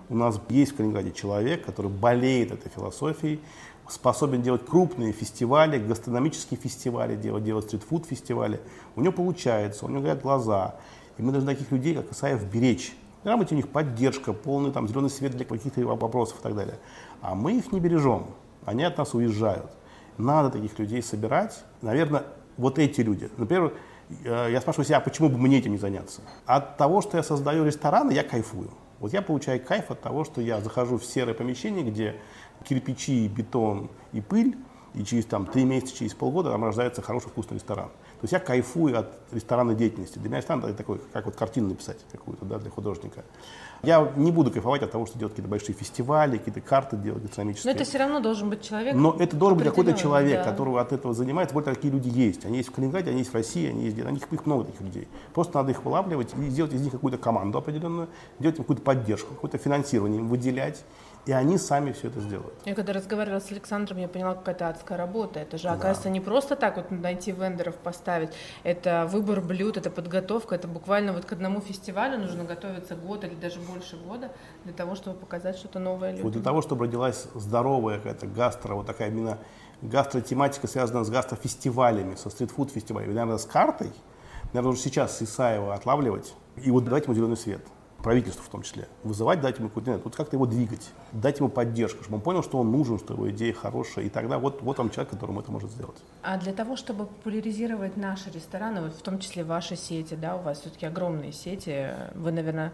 У 0.09 0.15
нас 0.15 0.41
есть 0.49 0.75
в 0.75 0.77
Калининграде 0.77 1.11
человек, 1.11 1.65
который 1.65 1.91
болеет 1.91 2.53
этой 2.53 2.71
философией, 2.71 3.41
способен 3.89 4.43
делать 4.43 4.65
крупные 4.65 5.13
фестивали, 5.13 5.81
гастрономические 5.81 6.61
фестивали, 6.61 7.17
делать, 7.17 7.43
делать 7.43 7.65
стритфуд-фестивали. 7.65 8.61
У 8.95 9.01
него 9.01 9.13
получается, 9.13 9.87
у 9.87 9.89
него 9.89 10.03
горят 10.03 10.23
глаза. 10.23 10.77
И 11.19 11.23
мы 11.23 11.33
должны 11.33 11.53
таких 11.53 11.71
людей, 11.71 11.95
как 11.95 12.11
Исаев, 12.13 12.45
беречь. 12.45 12.95
Должна 13.25 13.45
у 13.51 13.55
них 13.55 13.69
поддержка, 13.69 14.33
полный 14.33 14.71
там, 14.71 14.89
зеленый 14.89 15.11
свет 15.11 15.33
для 15.33 15.45
каких-то 15.45 15.85
вопросов 15.85 16.39
и 16.39 16.43
так 16.43 16.55
далее. 16.55 16.79
А 17.21 17.35
мы 17.35 17.59
их 17.59 17.73
не 17.73 17.81
бережем. 17.81 18.27
Они 18.65 18.85
от 18.85 18.97
нас 18.97 19.13
уезжают. 19.15 19.71
Надо 20.17 20.51
таких 20.51 20.79
людей 20.79 21.03
собирать. 21.03 21.63
Наверное, 21.83 22.25
вот 22.57 22.79
эти 22.79 23.01
люди. 23.01 23.29
Например, 23.37 23.75
я 24.25 24.61
спрашиваю 24.61 24.87
себя, 24.87 24.99
а 24.99 25.01
почему 25.01 25.29
бы 25.29 25.37
мне 25.37 25.59
этим 25.59 25.73
не 25.73 25.79
заняться? 25.79 26.23
От 26.47 26.77
того, 26.77 27.03
что 27.03 27.17
я 27.17 27.23
создаю 27.23 27.65
рестораны, 27.65 28.13
я 28.13 28.23
кайфую. 28.23 28.71
Вот 29.01 29.13
я 29.13 29.21
получаю 29.21 29.63
кайф 29.65 29.91
от 29.91 30.01
того, 30.01 30.25
что 30.25 30.41
я 30.41 30.61
захожу 30.61 30.99
в 30.99 31.05
серое 31.05 31.35
помещение, 31.35 31.85
где 31.85 32.17
кирпичи, 32.65 33.29
бетон 33.29 33.91
и 34.13 34.21
пыль, 34.21 34.57
и 34.95 35.05
через 35.05 35.27
там, 35.27 35.47
три 35.47 35.65
месяца, 35.65 35.97
через 35.97 36.15
полгода 36.15 36.51
там 36.51 36.65
рождается 36.65 37.03
хороший 37.03 37.29
вкусный 37.29 37.59
ресторан. 37.59 37.91
То 38.21 38.25
есть 38.25 38.33
я 38.33 38.41
кайфую 38.41 38.99
от 38.99 39.13
ресторанной 39.31 39.77
деятельности. 39.77 40.19
Для 40.19 40.29
меня 40.29 40.39
ресторан 40.39 40.65
это 40.65 40.75
такой, 40.75 41.01
как 41.13 41.27
вот 41.27 41.37
картину 41.37 41.69
написать 41.69 41.99
какую-то, 42.11 42.45
да, 42.45 42.59
для 42.59 42.69
художника. 42.69 43.23
Я 43.85 44.13
не 44.17 44.33
буду 44.33 44.51
кайфовать 44.51 44.83
от 44.83 44.91
того, 44.91 45.07
что 45.07 45.17
делать 45.21 45.35
какие-то 45.35 45.49
большие 45.49 45.77
фестивали, 45.77 46.37
какие-то 46.37 46.61
карты 46.61 46.97
делать 46.97 47.23
гастрономические. 47.23 47.73
Но 47.73 47.77
это 47.77 47.89
все 47.89 47.99
равно 47.99 48.19
должен 48.19 48.51
быть 48.51 48.63
человек. 48.63 48.97
Но 48.97 49.15
это 49.17 49.37
должен 49.37 49.57
быть 49.57 49.69
какой-то 49.69 49.95
человек, 49.95 50.45
да. 50.45 50.51
который 50.51 50.75
от 50.81 50.93
этого 50.93 51.15
занимается. 51.15 51.55
Вот 51.55 51.65
такие 51.65 51.93
люди 51.93 52.09
есть. 52.09 52.45
Они 52.45 52.57
есть 52.57 52.71
в 52.71 52.73
Калининграде, 52.73 53.11
они 53.11 53.21
есть 53.21 53.31
в 53.31 53.35
России, 53.35 53.69
они 53.69 53.85
есть 53.85 53.95
где-то. 53.95 54.11
Них, 54.11 54.33
их 54.33 54.47
много 54.47 54.65
таких 54.65 54.81
людей. 54.81 55.07
Просто 55.33 55.59
надо 55.59 55.71
их 55.71 55.85
вылавливать 55.85 56.35
и 56.37 56.51
сделать 56.51 56.73
из 56.73 56.81
них 56.81 56.91
какую-то 56.91 57.19
команду 57.19 57.59
определенную, 57.59 58.09
делать 58.41 58.57
им 58.57 58.65
какую-то 58.65 58.83
поддержку, 58.83 59.35
какое-то 59.35 59.59
финансирование 59.59 60.19
им 60.19 60.29
выделять 60.29 60.83
и 61.29 61.33
они 61.33 61.59
сами 61.59 61.93
все 61.93 62.09
это 62.09 62.21
сделают. 62.21 62.55
Я 62.65 62.75
когда 62.75 62.95
разговаривала 62.95 63.41
с 63.41 63.53
Александром, 63.53 63.99
я 63.99 64.09
поняла, 64.09 64.35
какая-то 64.35 64.71
адская 64.71 64.97
работа. 64.97 65.41
Это 65.41 65.59
же, 65.59 65.65
да. 65.65 65.75
оказывается, 65.75 66.09
не 66.09 66.21
просто 66.21 66.57
так 66.57 66.79
вот 66.79 66.91
найти 66.91 67.33
вендоров, 67.33 67.77
поставить. 67.77 68.31
Это 68.63 69.07
выбор 69.13 69.43
блюд, 69.43 69.77
это 69.77 69.91
подготовка, 69.91 70.55
это 70.55 70.69
буквально 70.69 71.13
вот 71.13 71.27
к 71.27 71.33
одному 71.33 71.61
фестивалю 71.61 72.19
нужно 72.19 72.45
готовиться 72.45 72.97
год 72.97 73.25
или 73.25 73.35
даже 73.35 73.61
больше 73.61 73.99
года 73.99 74.31
для 74.65 74.73
того, 74.73 74.95
чтобы 74.95 75.19
показать 75.19 75.59
что-то 75.59 75.79
новое 75.79 76.13
людям. 76.13 76.25
Вот 76.25 76.33
для 76.33 76.43
того, 76.43 76.63
чтобы 76.63 76.87
родилась 76.87 77.27
здоровая 77.35 77.99
какая-то 77.99 78.27
гастро, 78.27 78.73
вот 78.73 78.87
такая 78.87 79.09
именно 79.11 79.37
гастротематика, 79.83 80.67
связанная 80.67 81.05
с 81.05 81.11
гастрофестивалями, 81.11 82.15
со 82.15 82.31
стритфуд-фестивалями, 82.31 83.13
наверное, 83.13 83.37
с 83.37 83.45
картой, 83.45 83.93
наверное, 84.55 84.73
уже 84.73 84.81
сейчас 84.81 85.21
Исаева 85.21 85.75
отлавливать, 85.75 86.33
и 86.57 86.71
вот 86.71 86.85
давать 86.85 87.05
ему 87.05 87.15
зеленый 87.15 87.37
свет. 87.37 87.61
Правительству 88.03 88.45
в 88.45 88.49
том 88.49 88.63
числе, 88.63 88.89
вызывать, 89.03 89.41
дать 89.41 89.59
ему 89.59 89.69
какой-то, 89.69 90.01
вот 90.05 90.15
как-то 90.15 90.37
его 90.37 90.47
двигать, 90.47 90.91
дать 91.13 91.39
ему 91.39 91.49
поддержку, 91.49 92.03
чтобы 92.03 92.17
он 92.17 92.23
понял, 92.23 92.43
что 92.43 92.59
он 92.59 92.71
нужен, 92.71 92.99
что 92.99 93.15
его 93.15 93.31
идея 93.31 93.53
хорошая, 93.53 94.05
и 94.05 94.09
тогда 94.09 94.39
вот, 94.39 94.63
вот 94.63 94.79
он 94.79 94.91
человек, 94.91 95.11
которому 95.11 95.41
это 95.41 95.51
может 95.51 95.71
сделать. 95.71 95.97
А 96.23 96.39
для 96.39 96.53
того, 96.53 96.77
чтобы 96.77 97.07
популяризировать 97.07 97.97
наши 97.97 98.31
рестораны, 98.31 98.83
вот 98.83 98.95
в 98.95 99.03
том 99.03 99.19
числе 99.19 99.45
ваши 99.45 99.77
сети, 99.77 100.15
да, 100.15 100.37
у 100.37 100.43
вас 100.43 100.61
все-таки 100.61 100.87
огромные 100.87 101.33
сети, 101.33 101.89
вы, 102.15 102.31
наверное, 102.31 102.73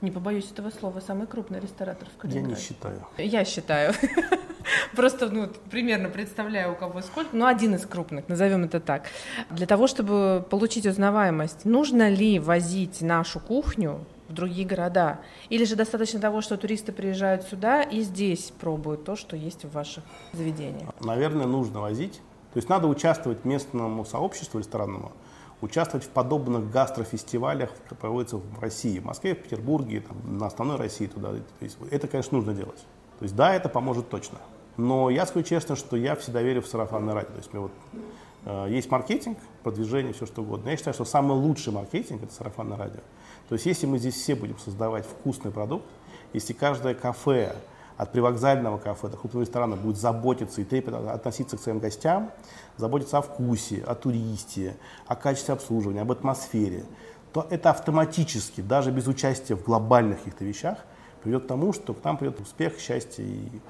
не 0.00 0.10
побоюсь 0.10 0.50
этого 0.50 0.70
слова, 0.70 1.00
самый 1.00 1.26
крупный 1.26 1.60
ресторатор 1.60 2.08
в 2.08 2.16
Калининграде. 2.16 2.50
Я 2.50 2.56
не 2.56 2.62
считаю. 2.62 3.06
Я 3.18 3.44
считаю. 3.44 3.94
Просто 4.96 5.28
ну, 5.28 5.48
примерно 5.70 6.08
представляю, 6.08 6.72
у 6.72 6.76
кого 6.76 7.02
сколько. 7.02 7.36
Ну, 7.36 7.46
один 7.46 7.74
из 7.74 7.84
крупных, 7.86 8.28
назовем 8.28 8.64
это 8.64 8.80
так. 8.80 9.04
Для 9.50 9.66
того, 9.66 9.86
чтобы 9.86 10.46
получить 10.48 10.86
узнаваемость, 10.86 11.64
нужно 11.64 12.08
ли 12.08 12.38
возить 12.38 13.02
нашу 13.02 13.40
кухню 13.40 14.06
в 14.30 14.32
другие 14.32 14.66
города? 14.66 15.20
Или 15.48 15.64
же 15.64 15.76
достаточно 15.76 16.20
того, 16.20 16.40
что 16.40 16.56
туристы 16.56 16.92
приезжают 16.92 17.42
сюда 17.42 17.82
и 17.82 18.00
здесь 18.00 18.52
пробуют 18.58 19.04
то, 19.04 19.16
что 19.16 19.36
есть 19.36 19.64
в 19.64 19.72
ваших 19.72 20.04
заведениях? 20.32 20.88
Наверное, 21.00 21.46
нужно 21.46 21.80
возить. 21.80 22.20
То 22.52 22.56
есть 22.56 22.68
надо 22.68 22.88
участвовать 22.88 23.44
местному 23.44 24.04
сообществу 24.04 24.58
ресторанному, 24.58 25.12
участвовать 25.60 26.04
в 26.04 26.08
подобных 26.08 26.70
гастрофестивалях, 26.70 27.70
которые 27.70 27.98
проводятся 27.98 28.36
в 28.38 28.60
России, 28.60 28.98
в 28.98 29.04
Москве, 29.04 29.34
в 29.34 29.42
Петербурге, 29.42 30.00
там, 30.00 30.38
на 30.38 30.46
основной 30.46 30.76
России 30.76 31.06
туда. 31.06 31.32
Это, 31.90 32.08
конечно, 32.08 32.36
нужно 32.38 32.54
делать. 32.54 32.80
То 33.18 33.24
есть 33.24 33.36
да, 33.36 33.54
это 33.54 33.68
поможет 33.68 34.08
точно. 34.08 34.38
Но 34.76 35.10
я 35.10 35.26
скажу 35.26 35.44
честно, 35.44 35.76
что 35.76 35.96
я 35.96 36.16
всегда 36.16 36.42
верю 36.42 36.62
в 36.62 36.66
сарафанное 36.66 37.14
радио. 37.14 37.30
То 37.30 37.36
есть 37.36 37.52
мне 37.52 37.60
вот 37.60 37.72
э, 38.46 38.66
есть 38.70 38.90
маркетинг, 38.90 39.38
продвижение, 39.62 40.12
все 40.12 40.26
что 40.26 40.42
угодно. 40.42 40.70
Я 40.70 40.76
считаю, 40.76 40.94
что 40.94 41.04
самый 41.04 41.36
лучший 41.36 41.72
маркетинг– 41.72 42.22
это 42.24 42.32
сарафанное 42.32 42.78
радио. 42.78 43.00
То 43.50 43.54
есть 43.54 43.66
если 43.66 43.86
мы 43.86 43.98
здесь 43.98 44.14
все 44.14 44.36
будем 44.36 44.56
создавать 44.60 45.04
вкусный 45.04 45.50
продукт, 45.50 45.84
если 46.32 46.52
каждое 46.52 46.94
кафе, 46.94 47.56
от 47.96 48.12
привокзального 48.12 48.78
кафе 48.78 49.08
до 49.08 49.16
крупного 49.16 49.42
ресторана 49.42 49.74
будет 49.74 49.98
заботиться 49.98 50.60
и 50.60 50.64
трепетно 50.64 51.12
относиться 51.12 51.56
к 51.56 51.60
своим 51.60 51.80
гостям, 51.80 52.30
заботиться 52.76 53.18
о 53.18 53.22
вкусе, 53.22 53.82
о 53.84 53.96
туристе, 53.96 54.76
о 55.08 55.16
качестве 55.16 55.52
обслуживания, 55.52 56.02
об 56.02 56.12
атмосфере, 56.12 56.84
то 57.32 57.44
это 57.50 57.70
автоматически, 57.70 58.60
даже 58.60 58.92
без 58.92 59.08
участия 59.08 59.56
в 59.56 59.64
глобальных 59.64 60.18
каких-то 60.18 60.44
вещах, 60.44 60.78
приведет 61.20 61.44
к 61.44 61.48
тому, 61.48 61.72
что 61.72 61.92
к 61.92 62.04
нам 62.04 62.18
придет 62.18 62.38
успех, 62.38 62.78
счастье 62.78 63.24
и 63.26 63.60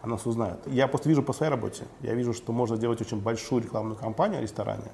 о 0.00 0.08
нас 0.08 0.24
узнают. 0.24 0.60
Я 0.66 0.88
просто 0.88 1.10
вижу 1.10 1.22
по 1.22 1.34
своей 1.34 1.50
работе, 1.50 1.84
я 2.00 2.14
вижу, 2.14 2.32
что 2.32 2.52
можно 2.52 2.76
сделать 2.76 3.02
очень 3.02 3.20
большую 3.20 3.62
рекламную 3.62 3.96
кампанию 3.96 4.38
о 4.38 4.42
ресторане, 4.42 4.90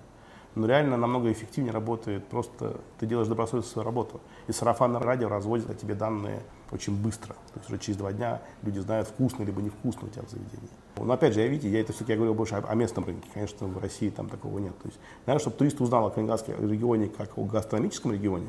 но 0.55 0.67
реально 0.67 0.97
намного 0.97 1.33
эффективнее 1.33 1.73
работает. 1.73 2.27
Просто 2.27 2.81
ты 2.99 3.07
делаешь 3.07 3.29
добросовестную 3.29 3.73
свою 3.73 3.87
работу. 3.87 4.21
И 4.47 4.53
сарафанное 4.53 5.01
радио 5.01 5.29
разводит 5.29 5.71
о 5.71 5.75
тебе 5.75 5.95
данные 5.95 6.43
очень 6.71 6.95
быстро. 6.95 7.35
То 7.35 7.59
есть 7.59 7.69
уже 7.69 7.79
через 7.79 7.99
два 7.99 8.13
дня 8.13 8.43
люди 8.63 8.79
знают, 8.79 9.09
вкусно 9.09 9.45
либо 9.45 9.61
невкусно 9.63 10.09
у 10.09 10.11
тебя 10.11 10.23
в 10.23 10.31
заведении. 10.31 10.69
Но 10.97 11.13
опять 11.13 11.35
же, 11.35 11.41
я 11.41 11.47
видите, 11.47 11.71
я 11.71 11.81
это 11.81 11.93
все-таки 11.93 12.13
я 12.13 12.17
говорю 12.17 12.35
больше 12.35 12.55
о, 12.55 12.59
о 12.59 12.75
местном 12.75 13.05
рынке. 13.05 13.29
Конечно, 13.33 13.67
в 13.67 13.79
России 13.79 14.11
там 14.11 14.29
такого 14.29 14.59
нет. 14.59 14.77
То 14.79 14.89
есть, 14.89 14.99
наверное, 15.27 15.41
чтобы 15.41 15.57
турист 15.57 15.81
узнал 15.81 16.07
о 16.07 16.11
Калининградском 16.11 16.71
регионе 16.71 17.09
как 17.09 17.37
о 17.39 17.45
гастрономическом 17.45 18.13
регионе, 18.13 18.49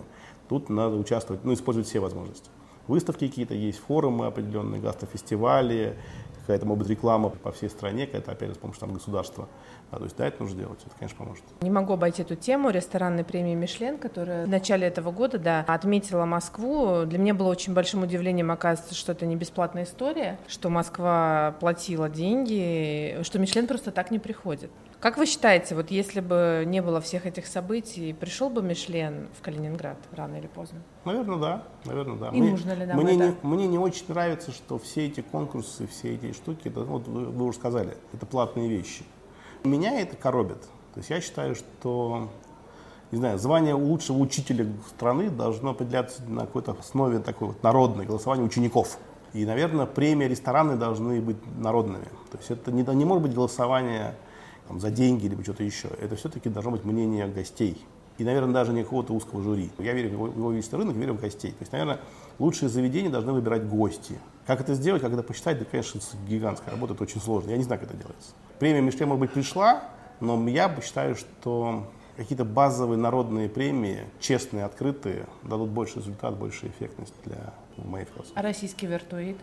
тут 0.49 0.69
надо 0.69 0.95
участвовать, 0.95 1.43
ну, 1.43 1.53
использовать 1.53 1.87
все 1.87 1.99
возможности. 1.99 2.49
Выставки 2.87 3.27
какие-то 3.27 3.53
есть, 3.53 3.79
форумы 3.79 4.25
определенные, 4.25 4.81
гастрофестивали, 4.81 5.97
какая-то, 6.41 6.65
может 6.65 6.79
быть, 6.79 6.89
реклама 6.89 7.29
по 7.29 7.51
всей 7.51 7.69
стране, 7.69 8.05
какая-то, 8.05 8.31
опять 8.33 8.49
же, 8.49 8.55
с 8.55 8.57
помощью 8.57 8.81
там, 8.81 8.93
государства. 8.93 9.47
Да, 9.93 9.99
то 9.99 10.05
есть, 10.05 10.17
да, 10.17 10.27
это 10.27 10.41
нужно 10.41 10.59
делать, 10.59 10.79
это, 10.83 10.95
конечно, 10.97 11.17
поможет. 11.19 11.43
Не 11.61 11.69
могу 11.69 11.93
обойти 11.93 12.23
эту 12.23 12.35
тему 12.35 12.71
ресторанной 12.71 13.23
премии 13.23 13.53
«Мишлен», 13.53 13.99
которая 13.99 14.45
в 14.45 14.49
начале 14.49 14.87
этого 14.87 15.11
года, 15.11 15.37
да, 15.37 15.63
отметила 15.67 16.25
Москву. 16.25 17.05
Для 17.05 17.19
меня 17.19 17.35
было 17.35 17.49
очень 17.49 17.75
большим 17.75 18.01
удивлением, 18.01 18.49
оказывается, 18.49 18.95
что 18.95 19.11
это 19.11 19.27
не 19.27 19.35
бесплатная 19.35 19.83
история, 19.83 20.39
что 20.47 20.69
Москва 20.69 21.55
платила 21.59 22.09
деньги, 22.09 23.19
что 23.21 23.37
«Мишлен» 23.37 23.67
просто 23.67 23.91
так 23.91 24.09
не 24.09 24.17
приходит. 24.17 24.71
Как 24.99 25.17
вы 25.17 25.25
считаете, 25.25 25.75
вот 25.75 25.91
если 25.91 26.21
бы 26.21 26.63
не 26.65 26.81
было 26.81 27.01
всех 27.01 27.25
этих 27.25 27.45
событий, 27.45 28.13
пришел 28.13 28.49
бы 28.49 28.63
Мишлен 28.63 29.27
в 29.37 29.43
Калининград 29.43 29.97
рано 30.13 30.37
или 30.37 30.47
поздно? 30.47 30.81
Наверное, 31.03 31.37
да. 31.37 31.63
Наверное, 31.83 32.15
да. 32.17 32.29
И 32.29 32.39
мне, 32.39 32.51
нужно 32.51 32.71
ли 32.71 32.85
нам 32.85 32.97
мне, 32.97 33.15
это? 33.15 33.25
Не, 33.25 33.35
мне 33.43 33.67
не 33.67 33.77
очень 33.77 34.05
нравится, 34.07 34.51
что 34.51 34.79
все 34.79 35.05
эти 35.07 35.19
конкурсы, 35.19 35.87
все 35.87 36.15
эти 36.15 36.31
штуки, 36.31 36.69
это, 36.69 36.85
вот 36.85 37.05
вы, 37.07 37.25
вы 37.25 37.45
уже 37.45 37.57
сказали, 37.57 37.97
это 38.13 38.25
платные 38.25 38.69
вещи. 38.69 39.03
Меня 39.63 39.99
это 39.99 40.15
коробит. 40.17 40.61
То 40.93 40.99
есть 40.99 41.09
я 41.09 41.21
считаю, 41.21 41.55
что 41.55 42.29
не 43.11 43.17
знаю, 43.17 43.37
звание 43.37 43.75
лучшего 43.75 44.17
учителя 44.17 44.65
страны 44.89 45.29
должно 45.29 45.69
определяться 45.69 46.23
на 46.23 46.41
какой-то 46.41 46.75
основе 46.79 47.19
такой 47.19 47.49
вот 47.49 47.61
народной, 47.63 48.05
голосования 48.05 48.43
учеников. 48.43 48.97
И, 49.33 49.45
наверное, 49.45 49.85
премии 49.85 50.25
рестораны 50.25 50.75
должны 50.75 51.21
быть 51.21 51.37
народными. 51.57 52.05
То 52.31 52.37
есть 52.39 52.51
это 52.51 52.71
не, 52.71 52.83
не 52.83 53.05
может 53.05 53.23
быть 53.23 53.33
голосование 53.33 54.15
там, 54.67 54.79
за 54.79 54.91
деньги 54.91 55.27
или 55.27 55.41
что-то 55.43 55.63
еще. 55.63 55.89
Это 56.01 56.15
все-таки 56.15 56.49
должно 56.49 56.71
быть 56.71 56.83
мнение 56.83 57.27
гостей. 57.27 57.85
И, 58.17 58.23
наверное, 58.23 58.53
даже 58.53 58.73
не 58.73 58.83
какого-то 58.83 59.13
узкого 59.13 59.41
жюри. 59.41 59.71
Я 59.79 59.93
верю 59.93 60.09
в 60.09 60.13
его, 60.13 60.27
его 60.27 60.51
весь 60.51 60.71
рынок, 60.73 60.95
верю 60.95 61.13
в 61.13 61.21
гостей. 61.21 61.51
То 61.51 61.57
есть, 61.61 61.71
наверное, 61.71 61.99
лучшие 62.37 62.67
заведения 62.67 63.09
должны 63.09 63.31
выбирать 63.31 63.67
гости. 63.67 64.19
Как 64.45 64.59
это 64.59 64.73
сделать, 64.73 65.01
как 65.01 65.13
это 65.13 65.23
посчитать, 65.23 65.57
да, 65.57 65.65
конечно, 65.65 65.99
гигантская 66.27 66.73
работа, 66.73 66.93
это 66.93 67.03
очень 67.03 67.21
сложно. 67.21 67.51
Я 67.51 67.57
не 67.57 67.63
знаю, 67.63 67.79
как 67.79 67.89
это 67.89 67.97
делается. 67.97 68.31
Премия 68.63 68.79
Мишлен, 68.79 69.09
может 69.09 69.19
быть, 69.19 69.31
пришла, 69.31 69.83
но 70.21 70.41
я 70.47 70.73
считаю, 70.81 71.17
что 71.17 71.85
какие-то 72.15 72.45
базовые 72.45 72.97
народные 72.97 73.49
премии, 73.49 74.05
честные, 74.21 74.63
открытые, 74.63 75.25
дадут 75.43 75.67
больше 75.71 75.99
результат, 75.99 76.37
больше 76.37 76.67
эффектность 76.67 77.13
для 77.25 77.53
моей 77.75 78.05
философии. 78.05 78.31
А 78.37 78.41
российский 78.41 78.87
виртуит? 78.87 79.35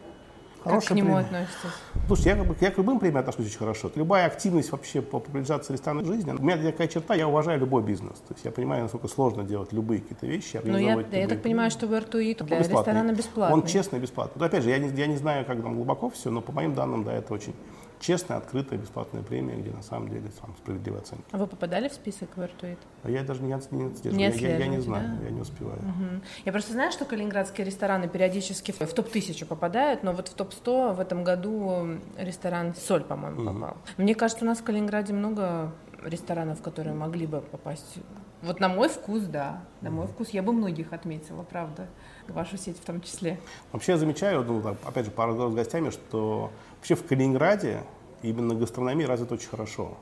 Хорошая 0.65 0.81
как 0.81 0.89
к 0.89 0.97
нему 0.97 1.17
премия. 1.17 1.27
относитесь? 1.27 2.07
Слушайте, 2.07 2.31
я, 2.31 2.45
бы- 2.45 2.57
я 2.63 2.71
к 2.71 2.79
любым 2.79 2.99
премиям 2.99 3.19
отношусь 3.19 3.45
очень 3.49 3.59
хорошо. 3.59 3.93
Любая 3.95 4.25
активность 4.25 4.73
вообще 4.73 5.03
по 5.03 5.21
популяризации 5.21 5.75
ресторанной 5.75 6.07
жизни, 6.07 6.31
у 6.31 6.43
меня 6.43 6.57
такая 6.57 6.89
черта, 6.89 7.15
я 7.15 7.29
уважаю 7.29 7.61
любой 7.61 7.83
бизнес. 7.83 8.17
То 8.27 8.33
есть 8.33 8.47
я 8.47 8.51
понимаю, 8.51 8.85
насколько 8.85 9.09
сложно 9.09 9.43
делать 9.43 9.71
любые 9.75 10.01
какие-то 10.01 10.27
вещи. 10.27 10.63
Ну, 10.65 10.79
я, 10.79 10.95
организовывать 10.95 11.13
я 11.13 11.29
так 11.29 11.43
понимаю, 11.43 11.71
что 11.71 11.85
виртуит 11.85 12.41
Он 12.41 12.47
для 12.47 12.61
бесплатный. 12.61 12.93
ресторана 12.95 13.13
бесплатный. 13.15 13.55
Он 13.55 13.67
честный 13.67 13.99
и 13.99 14.03
бесплатный. 14.03 14.41
Но 14.41 14.47
опять 14.47 14.63
же, 14.63 14.71
я 14.71 14.79
не, 14.79 14.89
я 14.99 15.07
не 15.07 15.17
знаю, 15.17 15.45
как 15.45 15.61
там 15.61 15.75
глубоко 15.75 16.09
все, 16.09 16.31
но 16.31 16.41
по 16.41 16.53
моим 16.53 16.75
данным, 16.75 17.05
да, 17.05 17.13
это 17.13 17.35
очень 17.35 17.53
честная, 18.01 18.39
открытая, 18.39 18.79
бесплатная 18.79 19.23
премия, 19.23 19.55
где 19.57 19.71
на 19.71 19.83
самом 19.83 20.09
деле 20.09 20.31
там 20.41 20.55
справедливая 20.57 21.03
оценка. 21.03 21.25
А 21.31 21.37
вы 21.39 21.47
попадали 21.47 21.89
в 21.89 21.93
список 21.93 22.31
виртуит? 22.37 22.79
А 23.05 23.11
я 23.11 23.23
даже 23.23 23.43
не, 23.43 23.49
не 23.49 23.55
отслеживаю. 23.55 24.17
Не 24.17 24.25
я, 24.25 24.49
я- 24.49 24.57
я 24.59 24.67
не 24.67 24.81
знаю, 24.81 25.19
да? 25.19 25.25
я 25.27 25.31
не 25.31 25.41
успеваю. 25.41 25.79
Мгм. 25.83 26.23
Я 26.45 26.53
просто 26.53 26.73
знаю, 26.73 26.91
что 26.93 27.05
калининградские 27.05 27.67
рестораны 27.67 28.09
периодически 28.09 28.73
в 28.73 28.79
топ-1000 28.79 29.45
попадают, 29.47 30.03
но 30.03 30.13
вот 30.13 30.29
в 30.29 30.35
топ-100 30.35 30.95
в 30.95 31.01
этом 31.01 31.23
году 31.25 31.99
ресторан 32.17 32.75
«Соль», 32.75 33.05
по-моему, 33.05 33.43
Мгм. 33.43 33.61
попал. 33.61 33.77
Мне 33.99 34.15
кажется, 34.15 34.45
у 34.45 34.49
нас 34.49 34.59
в 34.59 34.65
Калининграде 34.65 35.13
много 35.13 35.73
ресторанов, 36.03 36.63
которые 36.63 36.95
могли 36.95 37.27
бы 37.27 37.43
попасть. 37.43 37.99
Вот 38.41 38.59
на 38.59 38.71
мой 38.71 38.89
вкус, 38.89 39.25
да. 39.25 39.61
На 39.83 39.91
мой 39.91 40.07
вкус 40.07 40.31
я 40.31 40.43
бы 40.43 40.55
многих 40.55 40.95
отметила, 40.95 41.43
правда. 41.43 41.89
Вашу 42.27 42.57
сеть 42.57 42.79
в 42.79 42.85
том 42.87 43.03
числе. 43.03 43.39
Вообще 43.71 43.93
я 43.93 43.99
замечаю, 43.99 44.43
ну, 44.45 44.63
опять 44.87 45.05
же, 45.05 45.11
по 45.11 45.27
разговору 45.27 45.53
с 45.53 45.55
гостями, 45.55 45.91
что 45.91 46.51
вообще 46.81 46.95
в 46.95 47.07
Калининграде 47.07 47.83
именно 48.23 48.55
гастрономия 48.55 49.07
развита 49.07 49.35
очень 49.35 49.51
хорошо 49.51 49.99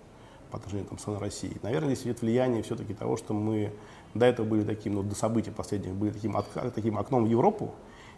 по 0.50 0.58
отношению 0.58 0.86
там, 0.86 0.98
с 0.98 1.02
страной 1.02 1.20
России. 1.20 1.56
Наверное, 1.62 1.94
здесь 1.94 2.06
идет 2.06 2.22
влияние 2.22 2.62
все-таки 2.62 2.94
того, 2.94 3.16
что 3.16 3.34
мы 3.34 3.72
до 4.14 4.26
этого 4.26 4.46
были 4.46 4.62
таким, 4.62 4.94
ну, 4.94 5.02
до 5.02 5.14
событий 5.14 5.50
последних, 5.50 5.94
были 5.94 6.12
таким, 6.12 6.36
отка- 6.36 6.70
таким 6.70 6.96
окном 6.98 7.24
в 7.24 7.28
Европу, 7.28 7.74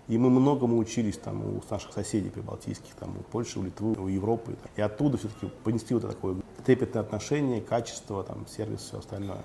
и 0.09 0.19
мы 0.19 0.29
многому 0.29 0.77
учились 0.77 1.17
там 1.17 1.43
у 1.43 1.63
наших 1.71 1.93
соседей 1.93 2.29
прибалтийских, 2.29 2.95
там, 2.99 3.17
у 3.19 3.23
Польши, 3.23 3.59
у 3.59 3.63
Литвы, 3.63 3.95
у 3.95 4.09
Европы. 4.09 4.57
И 4.77 4.83
оттуда 4.83 5.17
все-таки 5.17 5.51
понесли 5.65 5.95
вот 5.95 6.07
такое 6.07 6.37
трепетное 6.65 7.03
отношение, 7.03 7.63
качество, 7.63 8.23
там, 8.23 8.47
сервис, 8.47 8.81
все 8.81 8.99
остальное. 8.99 9.43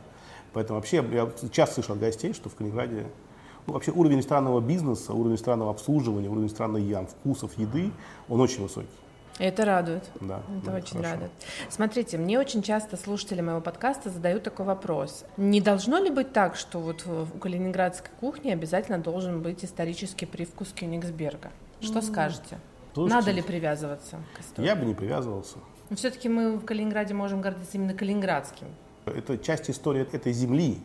Поэтому 0.53 0.80
вообще 0.80 1.03
я 1.11 1.32
часто 1.51 1.76
слышу 1.76 1.93
от 1.93 1.99
гостей, 1.99 2.34
что 2.34 2.49
в 2.49 2.55
Калининграде 2.55 3.07
ну, 3.66 3.74
вообще 3.74 3.91
уровень 3.91 4.18
ресторанного 4.18 4.59
бизнеса, 4.59 5.13
уровень 5.13 5.36
ресторанного 5.36 5.72
обслуживания, 5.72 6.30
уровень 6.30 6.47
ресторанных 6.47 6.84
ям, 6.84 7.07
вкусов, 7.07 7.57
еды, 7.57 7.91
он 8.30 8.41
очень 8.41 8.61
высокий. 8.61 8.88
Это 9.38 9.65
радует. 9.65 10.03
Да, 10.21 10.41
Это 10.59 10.71
да, 10.71 10.75
очень 10.77 10.97
хорошо. 10.97 11.13
радует. 11.13 11.31
Смотрите, 11.69 12.17
мне 12.17 12.39
очень 12.39 12.61
часто 12.61 12.95
слушатели 12.95 13.41
моего 13.41 13.59
подкаста 13.59 14.09
задают 14.09 14.43
такой 14.43 14.65
вопрос. 14.65 15.25
Не 15.36 15.59
должно 15.59 15.97
ли 15.99 16.09
быть 16.09 16.31
так, 16.31 16.55
что 16.55 16.79
вот 16.79 17.05
у 17.05 17.38
калининградской 17.39 18.11
кухни 18.19 18.51
обязательно 18.51 18.97
должен 18.97 19.41
быть 19.41 19.65
исторический 19.65 20.25
привкус 20.25 20.71
Кёнигсберга? 20.73 21.51
Что 21.81 22.01
скажете? 22.01 22.57
Слушайте, 22.93 23.15
Надо 23.15 23.31
ли 23.31 23.41
привязываться 23.41 24.21
к 24.38 24.39
истории? 24.39 24.67
Я 24.67 24.75
бы 24.77 24.86
не 24.86 24.93
привязывался. 24.93 25.57
Но 25.89 25.97
все-таки 25.97 26.29
мы 26.29 26.57
в 26.57 26.63
Калининграде 26.63 27.13
можем 27.13 27.41
гордиться 27.41 27.77
именно 27.77 27.93
калининградским. 27.93 28.67
Это 29.05 29.38
часть 29.38 29.69
истории 29.69 30.07
этой 30.13 30.31
земли. 30.31 30.79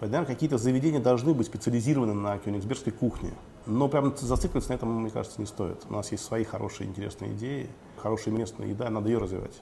Наверное, 0.00 0.26
какие-то 0.26 0.56
заведения 0.56 1.00
должны 1.00 1.34
быть 1.34 1.46
специализированы 1.46 2.14
на 2.14 2.38
кёнигсбергской 2.38 2.92
кухне. 2.92 3.32
Но 3.66 3.88
прям 3.88 4.16
зацикливаться 4.16 4.70
на 4.70 4.74
этом, 4.74 5.00
мне 5.02 5.10
кажется, 5.10 5.40
не 5.40 5.46
стоит. 5.46 5.84
У 5.88 5.92
нас 5.92 6.10
есть 6.12 6.24
свои 6.24 6.44
хорошие, 6.44 6.88
интересные 6.88 7.32
идеи, 7.32 7.68
хорошая 7.96 8.34
местная 8.34 8.66
еда, 8.66 8.90
надо 8.90 9.08
ее 9.08 9.18
развивать. 9.18 9.60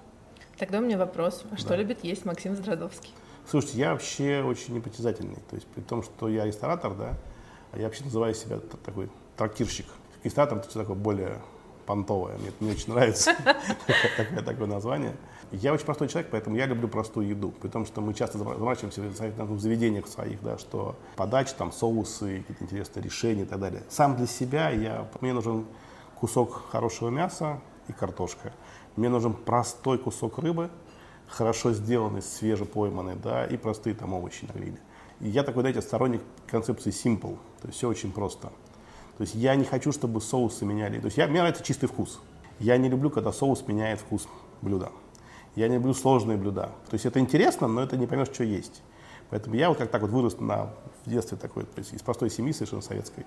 Тогда 0.58 0.78
у 0.78 0.82
меня 0.82 0.98
вопрос. 0.98 1.44
А 1.50 1.56
Что 1.56 1.70
Да. 1.70 1.76
любит 1.76 2.02
есть 2.04 2.24
Максим 2.24 2.56
Здрадовский? 2.56 3.12
Слушайте, 3.48 3.78
я 3.78 3.92
вообще 3.92 4.42
очень 4.42 4.74
непритязательный. 4.74 5.38
То 5.48 5.56
есть 5.56 5.66
при 5.68 5.80
том, 5.80 6.02
что 6.02 6.28
я 6.28 6.44
ресторатор, 6.46 6.94
да, 6.94 7.14
Я 7.72 7.84
вообще 7.84 8.02
называю 8.04 8.34
себя 8.34 8.58
такой 8.84 9.08
трактирщик. 9.36 9.86
Регистратор 10.24 10.58
это 10.58 10.68
такое 10.74 10.96
более 10.96 11.40
понтовое. 11.86 12.36
Мне 12.38 12.48
это 12.48 12.64
не 12.64 12.72
очень 12.72 12.92
нравится 12.92 13.32
такое 14.44 14.66
название. 14.66 15.16
Я 15.52 15.72
очень 15.72 15.84
простой 15.84 16.08
человек, 16.08 16.30
поэтому 16.30 16.56
я 16.56 16.66
люблю 16.66 16.86
простую 16.86 17.28
еду. 17.28 17.50
При 17.50 17.68
том, 17.68 17.84
что 17.84 18.00
мы 18.00 18.14
часто 18.14 18.38
заморачиваемся 18.38 19.00
в 19.00 19.60
заведениях 19.60 20.06
своих, 20.06 20.40
да, 20.42 20.58
что 20.58 20.94
подача, 21.16 21.54
там, 21.56 21.72
соусы, 21.72 22.40
какие-то 22.40 22.64
интересные 22.64 23.02
решения 23.02 23.42
и 23.42 23.46
так 23.46 23.58
далее. 23.58 23.82
Сам 23.88 24.16
для 24.16 24.26
себя 24.26 24.70
я, 24.70 25.08
мне 25.20 25.32
нужен 25.32 25.66
кусок 26.20 26.66
хорошего 26.70 27.08
мяса 27.08 27.60
и 27.88 27.92
картошка. 27.92 28.52
Мне 28.94 29.08
нужен 29.08 29.32
простой 29.32 29.98
кусок 29.98 30.38
рыбы, 30.38 30.70
хорошо 31.26 31.72
сделанный, 31.72 32.22
свежепойманный, 32.22 33.16
да, 33.16 33.44
и 33.44 33.56
простые 33.56 33.94
там 33.96 34.14
овощи 34.14 34.44
на 34.44 34.52
гриле. 34.52 34.78
И 35.20 35.28
я 35.28 35.42
такой, 35.42 35.62
знаете, 35.62 35.82
сторонник 35.82 36.22
концепции 36.46 36.90
simple, 36.90 37.38
то 37.60 37.66
есть 37.66 37.78
все 37.78 37.88
очень 37.88 38.12
просто. 38.12 38.52
То 39.16 39.22
есть 39.22 39.34
я 39.34 39.54
не 39.54 39.64
хочу, 39.64 39.92
чтобы 39.92 40.20
соусы 40.20 40.64
меняли. 40.64 40.98
То 40.98 41.06
есть 41.06 41.18
я, 41.18 41.26
мне 41.26 41.40
нравится 41.40 41.62
чистый 41.62 41.86
вкус. 41.86 42.20
Я 42.58 42.76
не 42.78 42.88
люблю, 42.88 43.10
когда 43.10 43.32
соус 43.32 43.66
меняет 43.66 44.00
вкус 44.00 44.26
блюда. 44.62 44.90
Я 45.56 45.68
не 45.68 45.74
люблю 45.74 45.94
сложные 45.94 46.38
блюда. 46.38 46.70
То 46.88 46.94
есть 46.94 47.06
это 47.06 47.18
интересно, 47.18 47.68
но 47.68 47.82
это 47.82 47.96
не 47.96 48.06
поймешь, 48.06 48.28
что 48.28 48.44
есть. 48.44 48.82
Поэтому 49.30 49.56
я 49.56 49.68
вот 49.68 49.78
как 49.78 49.90
так 49.90 50.02
вот 50.02 50.10
вырос 50.10 50.38
на, 50.40 50.70
в 51.04 51.10
детстве 51.10 51.38
такой, 51.38 51.64
то 51.64 51.78
есть 51.78 51.92
из 51.92 52.02
простой 52.02 52.30
семьи 52.30 52.52
совершенно 52.52 52.82
советской. 52.82 53.24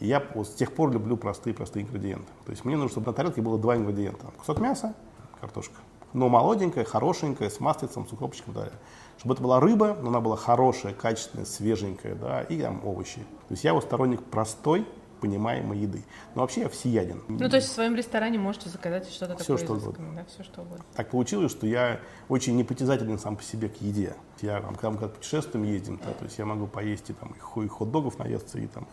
И 0.00 0.06
я 0.06 0.22
вот 0.34 0.46
с 0.46 0.54
тех 0.54 0.72
пор 0.72 0.92
люблю 0.92 1.16
простые-простые 1.16 1.84
ингредиенты. 1.84 2.28
То 2.44 2.50
есть 2.50 2.64
мне 2.64 2.76
нужно, 2.76 2.90
чтобы 2.90 3.06
на 3.06 3.12
тарелке 3.14 3.40
было 3.40 3.58
два 3.58 3.76
ингредиента. 3.76 4.26
Кусок 4.38 4.60
мяса, 4.60 4.94
картошка. 5.40 5.76
Но 6.12 6.28
молоденькая, 6.28 6.84
хорошенькая, 6.84 7.50
с 7.50 7.60
маслицем, 7.60 8.06
с 8.06 8.12
укропчиком 8.12 8.52
и 8.52 8.54
так 8.54 8.64
далее. 8.64 8.78
Чтобы 9.18 9.34
это 9.34 9.42
была 9.42 9.60
рыба, 9.60 9.96
но 10.00 10.08
она 10.08 10.20
была 10.20 10.36
хорошая, 10.36 10.92
качественная, 10.92 11.46
свеженькая, 11.46 12.14
да, 12.14 12.42
и 12.42 12.60
там 12.60 12.86
овощи. 12.86 13.20
То 13.48 13.52
есть 13.52 13.64
я 13.64 13.72
вот 13.72 13.84
сторонник 13.84 14.22
простой, 14.22 14.86
понимаемой 15.20 15.78
еды. 15.78 16.04
Но 16.34 16.42
вообще 16.42 16.62
я 16.62 16.68
всеяден. 16.68 17.22
Ну, 17.28 17.48
то 17.48 17.56
есть 17.56 17.68
в 17.68 17.72
своем 17.72 17.94
ресторане 17.94 18.38
можете 18.38 18.68
заказать 18.68 19.08
что-то 19.08 19.36
все, 19.36 19.56
такое 19.56 19.64
что 19.64 19.74
угодно. 19.74 20.12
Да, 20.16 20.24
все, 20.24 20.42
что 20.42 20.62
угодно. 20.62 20.84
Так 20.94 21.10
получилось, 21.10 21.50
что 21.52 21.66
я 21.66 22.00
очень 22.28 22.56
непритязателен 22.56 23.18
сам 23.18 23.36
по 23.36 23.42
себе 23.42 23.68
к 23.68 23.76
еде. 23.80 24.14
Я, 24.40 24.60
там, 24.60 24.74
когда 24.74 24.90
мы 24.90 25.08
путешествуем, 25.08 25.64
ездим, 25.64 25.98
да, 26.04 26.12
то 26.12 26.24
есть 26.24 26.38
я 26.38 26.44
могу 26.44 26.66
поесть 26.66 27.10
и, 27.10 27.12
там, 27.12 27.34
и 27.62 27.68
хот-догов 27.68 28.18
наесться, 28.18 28.58
и 28.58 28.66
там 28.66 28.86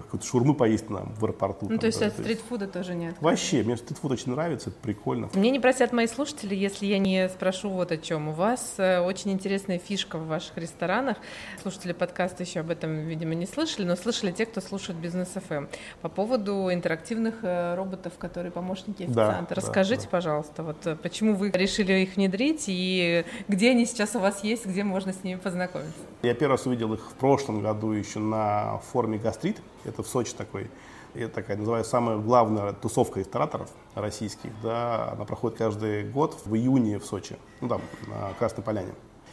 какой-то 0.00 0.26
шурмы 0.26 0.54
поесть 0.54 0.88
там, 0.88 1.14
в 1.14 1.24
аэропорту. 1.24 1.66
Ну, 1.66 1.68
там, 1.70 1.78
то 1.78 1.86
есть 1.86 2.00
да, 2.00 2.06
от 2.06 2.14
стритфуда 2.14 2.66
тоже 2.66 2.94
нет? 2.94 3.16
Вообще, 3.20 3.62
мне 3.62 3.76
стритфуд 3.76 4.12
очень 4.12 4.32
нравится, 4.32 4.70
это 4.70 4.78
прикольно. 4.80 5.28
Мне 5.34 5.50
не 5.50 5.60
просят 5.60 5.92
мои 5.92 6.06
слушатели, 6.06 6.54
если 6.54 6.86
я 6.86 6.98
не 6.98 7.28
спрошу 7.28 7.70
вот 7.70 7.92
о 7.92 7.96
чем. 7.96 8.28
У 8.28 8.32
вас 8.32 8.74
э, 8.78 9.00
очень 9.00 9.32
интересная 9.32 9.78
фишка 9.78 10.18
в 10.18 10.26
ваших 10.26 10.56
ресторанах. 10.56 11.16
Слушатели 11.60 11.92
подкаста 11.92 12.42
еще 12.42 12.60
об 12.60 12.70
этом, 12.70 13.06
видимо, 13.06 13.34
не 13.34 13.46
слышали, 13.46 13.84
но 13.86 13.96
слышали 13.96 14.32
те, 14.32 14.46
кто 14.46 14.60
слушает 14.60 14.98
Бизнес 14.98 15.28
ФМ. 15.28 15.54
Эм. 15.54 15.68
По 16.00 16.08
поводу 16.08 16.72
интерактивных 16.72 17.36
э, 17.42 17.74
роботов, 17.74 18.14
которые 18.18 18.52
помощники 18.52 19.04
официанта. 19.04 19.54
Да, 19.54 19.54
Расскажите, 19.54 20.04
да, 20.04 20.08
пожалуйста, 20.08 20.62
вот 20.62 20.86
э, 20.86 20.96
почему 20.96 21.34
вы 21.34 21.50
решили 21.50 21.92
их 21.92 22.16
внедрить 22.16 22.64
и 22.68 23.24
где 23.48 23.70
они 23.70 23.86
сейчас 23.86 24.14
у 24.16 24.20
вас 24.20 24.42
есть, 24.44 24.66
где 24.66 24.84
можно 24.84 25.12
с 25.12 25.22
ними 25.24 25.38
познакомиться? 25.38 25.92
Я 26.22 26.34
первый 26.34 26.52
раз 26.52 26.66
увидел 26.66 26.92
их 26.94 27.10
в 27.10 27.14
прошлом 27.14 27.62
году 27.62 27.92
еще 27.92 28.18
на 28.18 28.78
форуме 28.78 29.18
«Гастрит». 29.18 29.60
Это 29.84 30.02
в 30.02 30.08
Сочи 30.08 30.32
такой. 30.34 30.70
Это 31.14 31.34
такая, 31.34 31.56
называю, 31.58 31.84
самая 31.84 32.16
главная 32.16 32.72
тусовка 32.72 33.20
рестораторов 33.20 33.70
российских. 33.94 34.50
Да, 34.62 35.10
она 35.12 35.24
проходит 35.24 35.58
каждый 35.58 36.04
год 36.04 36.38
в 36.44 36.54
июне 36.54 36.98
в 36.98 37.04
Сочи, 37.04 37.36
ну 37.60 37.68
там, 37.68 37.82
на 38.08 38.32
Красной 38.38 38.64
Поляне. 38.64 38.92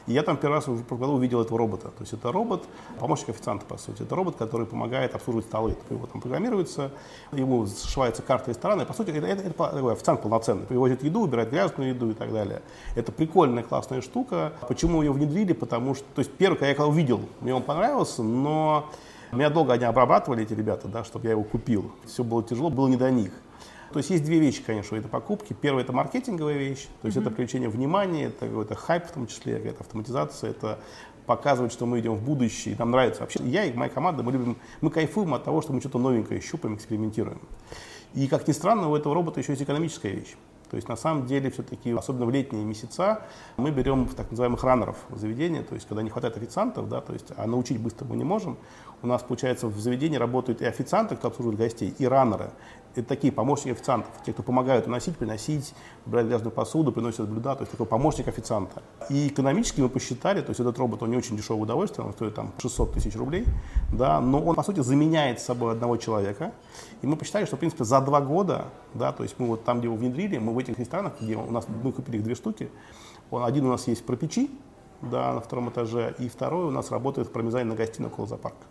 И 0.09 0.13
я 0.13 0.23
там 0.23 0.37
первый 0.37 0.55
раз 0.55 0.63
прошлом 0.63 0.97
году 0.97 1.13
увидел 1.13 1.39
этого 1.39 1.59
робота. 1.59 1.89
То 1.89 2.01
есть 2.01 2.13
это 2.13 2.31
робот, 2.31 2.63
помощник 2.97 3.29
официанта, 3.29 3.65
по 3.65 3.77
сути. 3.77 4.01
Это 4.01 4.15
робот, 4.15 4.37
который 4.37 4.65
помогает 4.65 5.13
обслуживать 5.13 5.45
столы. 5.45 5.77
Его 5.89 6.07
там 6.07 6.19
программируется, 6.19 6.91
ему 7.31 7.67
сшивается 7.67 8.23
карта 8.23 8.49
ресторана. 8.49 8.81
И, 8.81 8.85
по 8.85 8.93
сути, 8.93 9.11
это, 9.11 9.27
это, 9.27 9.43
это 9.43 9.53
такой 9.53 9.93
официант 9.93 10.23
полноценный. 10.23 10.65
Привозит 10.65 11.03
еду, 11.03 11.21
убирает 11.21 11.51
грязную 11.51 11.91
еду 11.91 12.09
и 12.09 12.13
так 12.15 12.33
далее. 12.33 12.63
Это 12.95 13.11
прикольная, 13.11 13.61
классная 13.61 14.01
штука. 14.01 14.53
Почему 14.67 15.03
ее 15.03 15.11
внедрили? 15.11 15.53
Потому 15.53 15.93
что, 15.93 16.05
то 16.15 16.19
есть, 16.19 16.31
первый, 16.31 16.55
когда 16.55 16.67
я 16.69 16.73
его 16.73 16.85
увидел, 16.87 17.21
мне 17.41 17.53
он 17.53 17.61
понравился, 17.61 18.23
но 18.23 18.89
меня 19.35 19.49
долго 19.49 19.73
они 19.73 19.85
обрабатывали, 19.85 20.43
эти 20.43 20.53
ребята, 20.53 20.87
да, 20.87 21.03
чтобы 21.03 21.25
я 21.25 21.31
его 21.31 21.43
купил. 21.43 21.91
Все 22.05 22.23
было 22.23 22.43
тяжело, 22.43 22.69
было 22.69 22.87
не 22.87 22.97
до 22.97 23.11
них. 23.11 23.31
То 23.91 23.97
есть 23.97 24.11
есть 24.11 24.23
две 24.23 24.39
вещи, 24.39 24.61
конечно, 24.63 24.95
у 24.95 24.99
этой 24.99 25.09
покупки. 25.09 25.53
Первое– 25.53 25.83
это 25.83 25.93
маркетинговая 25.93 26.57
вещь, 26.57 26.87
то 27.01 27.07
есть 27.07 27.17
mm-hmm. 27.17 27.21
это 27.21 27.31
привлечение 27.31 27.69
внимания, 27.69 28.25
это 28.25 28.47
какой-то 28.47 28.75
хайп 28.75 29.05
в 29.05 29.11
том 29.11 29.27
числе, 29.27 29.57
какая-то 29.57 29.81
автоматизация, 29.81 30.51
это 30.51 30.79
показывать, 31.25 31.71
что 31.71 31.85
мы 31.85 31.99
идем 31.99 32.15
в 32.15 32.23
будущее, 32.23 32.75
и 32.75 32.77
нам 32.77 32.91
нравится. 32.91 33.21
Вообще, 33.21 33.39
я 33.43 33.65
и 33.65 33.73
моя 33.73 33.89
команда, 33.89 34.23
мы 34.23 34.31
любим, 34.31 34.57
мы 34.81 34.89
кайфуем 34.89 35.33
от 35.33 35.43
того, 35.43 35.61
что 35.61 35.73
мы 35.73 35.79
что-то 35.79 35.99
новенькое 35.99 36.41
щупаем, 36.41 36.75
экспериментируем. 36.75 37.39
И, 38.13 38.27
как 38.27 38.47
ни 38.47 38.51
странно, 38.51 38.89
у 38.89 38.95
этого 38.95 39.13
робота 39.13 39.39
еще 39.39 39.51
есть 39.51 39.61
экономическая 39.61 40.09
вещь. 40.09 40.35
То 40.69 40.75
есть 40.75 40.87
на 40.87 40.95
самом 40.95 41.25
деле 41.25 41.49
все-таки, 41.49 41.91
особенно 41.91 42.25
в 42.25 42.31
летние 42.31 42.63
месяца, 42.63 43.21
мы 43.57 43.71
берем 43.71 44.07
так 44.07 44.29
называемых 44.29 44.63
раннеров 44.63 44.97
в 45.09 45.17
заведение, 45.17 45.63
то 45.63 45.75
есть 45.75 45.87
когда 45.87 46.03
не 46.03 46.09
хватает 46.09 46.37
официантов, 46.37 46.87
да, 46.89 47.01
то 47.01 47.13
есть, 47.13 47.27
а 47.35 47.47
научить 47.47 47.79
быстро 47.79 48.05
мы 48.05 48.15
не 48.15 48.23
можем. 48.23 48.57
У 49.01 49.07
нас, 49.07 49.23
получается, 49.23 49.67
в 49.67 49.79
заведении 49.79 50.17
работают 50.17 50.61
и 50.61 50.65
официанты, 50.65 51.15
кто 51.15 51.29
обслуживает 51.29 51.59
гостей, 51.59 51.93
и 51.97 52.05
раннеры 52.05 52.51
это 52.99 53.09
такие 53.09 53.33
помощники 53.33 53.71
официантов, 53.71 54.11
те, 54.25 54.33
кто 54.33 54.43
помогают 54.43 54.87
уносить, 54.87 55.17
приносить, 55.17 55.73
брать 56.05 56.27
грязную 56.27 56.51
посуду, 56.51 56.91
приносят 56.91 57.27
блюда, 57.27 57.55
то 57.55 57.61
есть 57.61 57.71
такой 57.71 57.85
помощник 57.85 58.27
официанта. 58.27 58.81
И 59.09 59.27
экономически 59.27 59.81
мы 59.81 59.89
посчитали, 59.89 60.41
то 60.41 60.49
есть 60.49 60.59
этот 60.59 60.77
робот, 60.77 61.03
он 61.03 61.11
не 61.11 61.17
очень 61.17 61.35
дешевое 61.37 61.63
удовольствие, 61.63 62.05
он 62.05 62.13
стоит 62.13 62.35
там 62.35 62.51
600 62.59 62.93
тысяч 62.93 63.15
рублей, 63.15 63.45
да, 63.91 64.19
но 64.19 64.41
он, 64.41 64.55
по 64.55 64.63
сути, 64.63 64.81
заменяет 64.81 65.39
собой 65.39 65.73
одного 65.73 65.97
человека. 65.97 66.53
И 67.01 67.07
мы 67.07 67.15
посчитали, 67.15 67.45
что, 67.45 67.55
в 67.55 67.59
принципе, 67.59 67.83
за 67.83 68.01
два 68.01 68.21
года, 68.21 68.65
да, 68.93 69.11
то 69.11 69.23
есть 69.23 69.35
мы 69.37 69.47
вот 69.47 69.63
там, 69.63 69.79
где 69.79 69.87
его 69.87 69.95
внедрили, 69.95 70.37
мы 70.37 70.53
в 70.53 70.57
этих 70.57 70.77
ресторанах, 70.79 71.13
где 71.21 71.35
у 71.35 71.51
нас, 71.51 71.65
мы 71.83 71.91
купили 71.91 72.17
их 72.17 72.23
две 72.23 72.35
штуки, 72.35 72.69
он, 73.31 73.43
один 73.43 73.65
у 73.65 73.69
нас 73.69 73.87
есть 73.87 74.05
про 74.05 74.15
печи, 74.15 74.49
да, 75.01 75.33
на 75.33 75.41
втором 75.41 75.69
этаже, 75.69 76.15
и 76.19 76.27
второй 76.27 76.65
у 76.65 76.71
нас 76.71 76.91
работает 76.91 77.27
в 77.27 77.31
промезане 77.31 77.65
на 77.65 77.75
гостиной 77.75 78.09
около 78.09 78.27
зоопарка. 78.27 78.65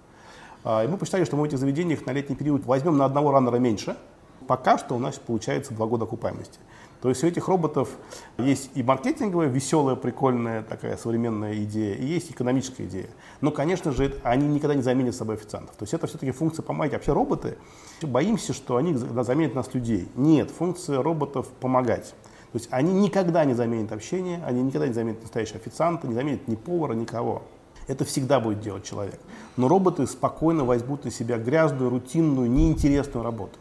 А, 0.64 0.84
и 0.84 0.88
мы 0.88 0.96
посчитали, 0.96 1.24
что 1.24 1.36
мы 1.36 1.42
в 1.42 1.44
этих 1.46 1.58
заведениях 1.58 2.04
на 2.06 2.12
летний 2.12 2.36
период 2.36 2.64
возьмем 2.66 2.96
на 2.96 3.04
одного 3.04 3.30
раннера 3.32 3.56
меньше. 3.56 3.96
Пока 4.48 4.78
что 4.78 4.96
у 4.96 4.98
нас 4.98 5.16
получается 5.16 5.74
два 5.74 5.86
года 5.86 6.04
окупаемости. 6.04 6.58
То 7.02 7.10
есть 7.10 7.22
у 7.22 7.26
этих 7.26 7.48
роботов 7.48 7.90
есть 8.38 8.70
и 8.74 8.82
маркетинговая, 8.82 9.46
веселая, 9.46 9.94
прикольная 9.94 10.62
такая 10.62 10.96
современная 10.96 11.54
идея, 11.62 11.94
и 11.94 12.06
есть 12.06 12.30
экономическая 12.30 12.86
идея. 12.86 13.08
Но, 13.42 13.52
конечно 13.52 13.92
же, 13.92 14.16
они 14.24 14.48
никогда 14.48 14.74
не 14.74 14.80
заменят 14.80 15.14
собой 15.14 15.36
официантов. 15.36 15.76
То 15.76 15.82
есть 15.82 15.92
это 15.92 16.06
все-таки 16.06 16.32
функция 16.32 16.62
помогать. 16.62 16.94
Вообще 16.94 17.12
роботы, 17.12 17.58
боимся, 18.02 18.54
что 18.54 18.76
они 18.76 18.94
заменят 18.94 19.54
нас 19.54 19.72
людей. 19.74 20.08
Нет, 20.16 20.50
функция 20.50 21.02
роботов 21.02 21.46
помогать. 21.60 22.14
То 22.50 22.58
есть 22.58 22.68
они 22.70 22.94
никогда 22.94 23.44
не 23.44 23.52
заменят 23.52 23.92
общение, 23.92 24.42
они 24.46 24.62
никогда 24.62 24.88
не 24.88 24.94
заменят 24.94 25.20
настоящего 25.20 25.58
официанта, 25.58 26.08
не 26.08 26.14
заменят 26.14 26.48
ни 26.48 26.56
повара, 26.56 26.94
никого. 26.94 27.42
Это 27.86 28.06
всегда 28.06 28.40
будет 28.40 28.60
делать 28.60 28.84
человек. 28.84 29.20
Но 29.58 29.68
роботы 29.68 30.06
спокойно 30.06 30.64
возьмут 30.64 31.04
на 31.04 31.10
себя 31.10 31.36
грязную, 31.36 31.90
рутинную, 31.90 32.50
неинтересную 32.50 33.22
работу. 33.22 33.58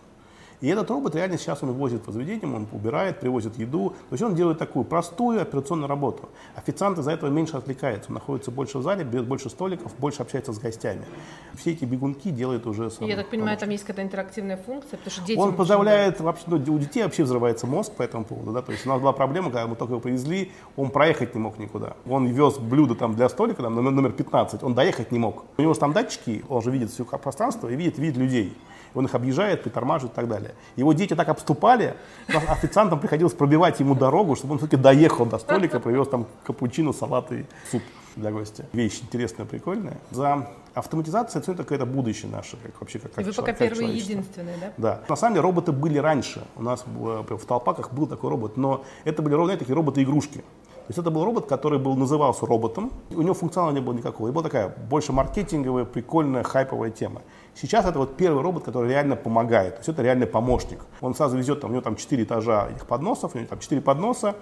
И 0.59 0.67
этот 0.67 0.89
робот 0.89 1.13
реально 1.13 1.37
сейчас 1.37 1.61
он 1.61 1.71
возит 1.73 2.01
по 2.01 2.11
заведениям, 2.11 2.55
он 2.55 2.67
убирает, 2.71 3.19
привозит 3.19 3.57
еду. 3.59 3.89
То 4.09 4.13
есть 4.13 4.23
он 4.23 4.33
делает 4.33 4.57
такую 4.57 4.85
простую 4.85 5.39
операционную 5.39 5.87
работу. 5.87 6.29
Официант 6.55 6.97
из-за 6.97 7.11
этого 7.11 7.29
меньше 7.29 7.57
отвлекается, 7.57 8.09
он 8.09 8.15
находится 8.15 8.49
больше 8.49 8.79
в 8.79 8.81
зале, 8.81 9.03
берет 9.03 9.27
больше 9.27 9.49
столиков, 9.49 9.95
больше 9.99 10.23
общается 10.23 10.53
с 10.53 10.57
гостями. 10.57 11.05
Все 11.53 11.73
эти 11.73 11.85
бегунки 11.85 12.31
делают 12.31 12.65
уже 12.65 12.89
сам. 12.89 13.07
Я 13.07 13.15
так 13.15 13.29
понимаю, 13.29 13.55
там 13.57 13.69
есть 13.69 13.83
какая-то 13.83 14.01
интерактивная 14.01 14.57
функция, 14.57 14.97
потому 14.97 15.11
что 15.11 15.21
дети... 15.25 15.37
Он 15.37 15.55
позволяет, 15.55 16.19
вообще, 16.21 16.43
ну, 16.47 16.55
у 16.55 16.79
детей 16.79 17.03
вообще 17.03 17.23
взрывается 17.23 17.67
мозг 17.67 17.93
по 17.93 18.01
этому 18.01 18.25
поводу. 18.25 18.51
Да? 18.51 18.63
То 18.63 18.71
есть 18.71 18.85
у 18.85 18.89
нас 18.89 18.99
была 18.99 19.13
проблема, 19.13 19.51
когда 19.51 19.67
мы 19.67 19.75
только 19.75 19.93
его 19.93 20.01
привезли, 20.01 20.51
он 20.75 20.89
проехать 20.89 21.35
не 21.35 21.39
мог 21.39 21.59
никуда. 21.59 21.95
Он 22.09 22.25
вез 22.25 22.57
блюдо 22.57 22.95
там 22.95 23.15
для 23.15 23.29
столика, 23.29 23.61
там, 23.61 23.75
номер 23.75 24.11
15, 24.11 24.63
он 24.63 24.73
доехать 24.73 25.11
не 25.11 25.19
мог. 25.19 25.45
У 25.57 25.61
него 25.61 25.73
же 25.75 25.79
там 25.79 25.93
датчики, 25.93 26.43
он 26.49 26.63
же 26.63 26.71
видит 26.71 26.89
все 26.89 27.05
пространство 27.05 27.67
и 27.67 27.75
видит 27.75 27.99
вид 27.99 28.17
людей 28.17 28.57
он 28.93 29.05
их 29.05 29.15
объезжает, 29.15 29.63
притормаживает 29.63 30.13
и 30.13 30.15
так 30.15 30.27
далее. 30.27 30.55
Его 30.75 30.93
дети 30.93 31.15
так 31.15 31.29
обступали, 31.29 31.95
официантам 32.27 32.99
приходилось 32.99 33.33
пробивать 33.33 33.79
ему 33.79 33.95
дорогу, 33.95 34.35
чтобы 34.35 34.53
он 34.53 34.57
все-таки 34.59 34.81
доехал 34.81 35.25
до 35.25 35.37
столика, 35.39 35.79
привез 35.79 36.07
там 36.07 36.27
капучино, 36.45 36.93
салат 36.93 37.31
и 37.31 37.45
суп 37.71 37.81
для 38.15 38.31
гостя. 38.31 38.65
Вещь 38.73 38.99
интересная, 39.01 39.45
прикольная. 39.45 39.97
За 40.11 40.49
автоматизацией 40.73 41.43
это 41.43 41.63
какое-то 41.63 41.85
будущее 41.85 42.31
наше, 42.31 42.57
как 42.57 42.79
вообще 42.79 42.99
как, 42.99 43.13
как 43.13 43.25
вы 43.25 43.33
пока 43.33 43.53
первые 43.53 43.95
единственные, 43.95 44.57
да? 44.59 44.73
Да. 44.77 45.01
На 45.07 45.15
самом 45.15 45.35
деле 45.35 45.43
роботы 45.43 45.71
были 45.71 45.97
раньше. 45.97 46.43
У 46.55 46.63
нас 46.63 46.83
в 46.85 47.45
толпаках 47.45 47.93
был 47.93 48.07
такой 48.07 48.29
робот, 48.29 48.57
но 48.57 48.83
это 49.03 49.21
были 49.21 49.35
ровно 49.35 49.57
такие 49.57 49.75
роботы-игрушки. 49.75 50.37
То 50.39 50.91
есть 50.91 50.99
это 50.99 51.11
был 51.11 51.25
робот, 51.25 51.47
который 51.47 51.79
был, 51.79 51.95
назывался 51.97 52.45
роботом. 52.45 52.93
У 53.09 53.21
него 53.21 53.33
функционала 53.33 53.73
не 53.73 53.81
было 53.81 53.93
никакого. 53.93 54.29
И 54.29 54.31
была 54.31 54.43
такая 54.43 54.69
больше 54.89 55.11
маркетинговая, 55.11 55.83
прикольная, 55.83 56.43
хайповая 56.43 56.91
тема. 56.91 57.23
Сейчас 57.59 57.85
это 57.85 57.97
вот 57.97 58.17
первый 58.17 58.43
робот, 58.43 58.63
который 58.63 58.89
реально 58.89 59.15
помогает. 59.15 59.75
То 59.75 59.79
есть 59.79 59.89
это 59.89 60.03
реальный 60.03 60.27
помощник. 60.27 60.79
Он 61.01 61.15
сразу 61.15 61.37
везет, 61.37 61.59
там, 61.61 61.71
у 61.71 61.73
него 61.73 61.81
там 61.81 61.95
4 61.95 62.23
этажа 62.23 62.69
этих 62.69 62.85
подносов, 62.85 63.33
у 63.33 63.37
него 63.37 63.47
там 63.47 63.57
4 63.57 63.81
подноса, 63.81 64.35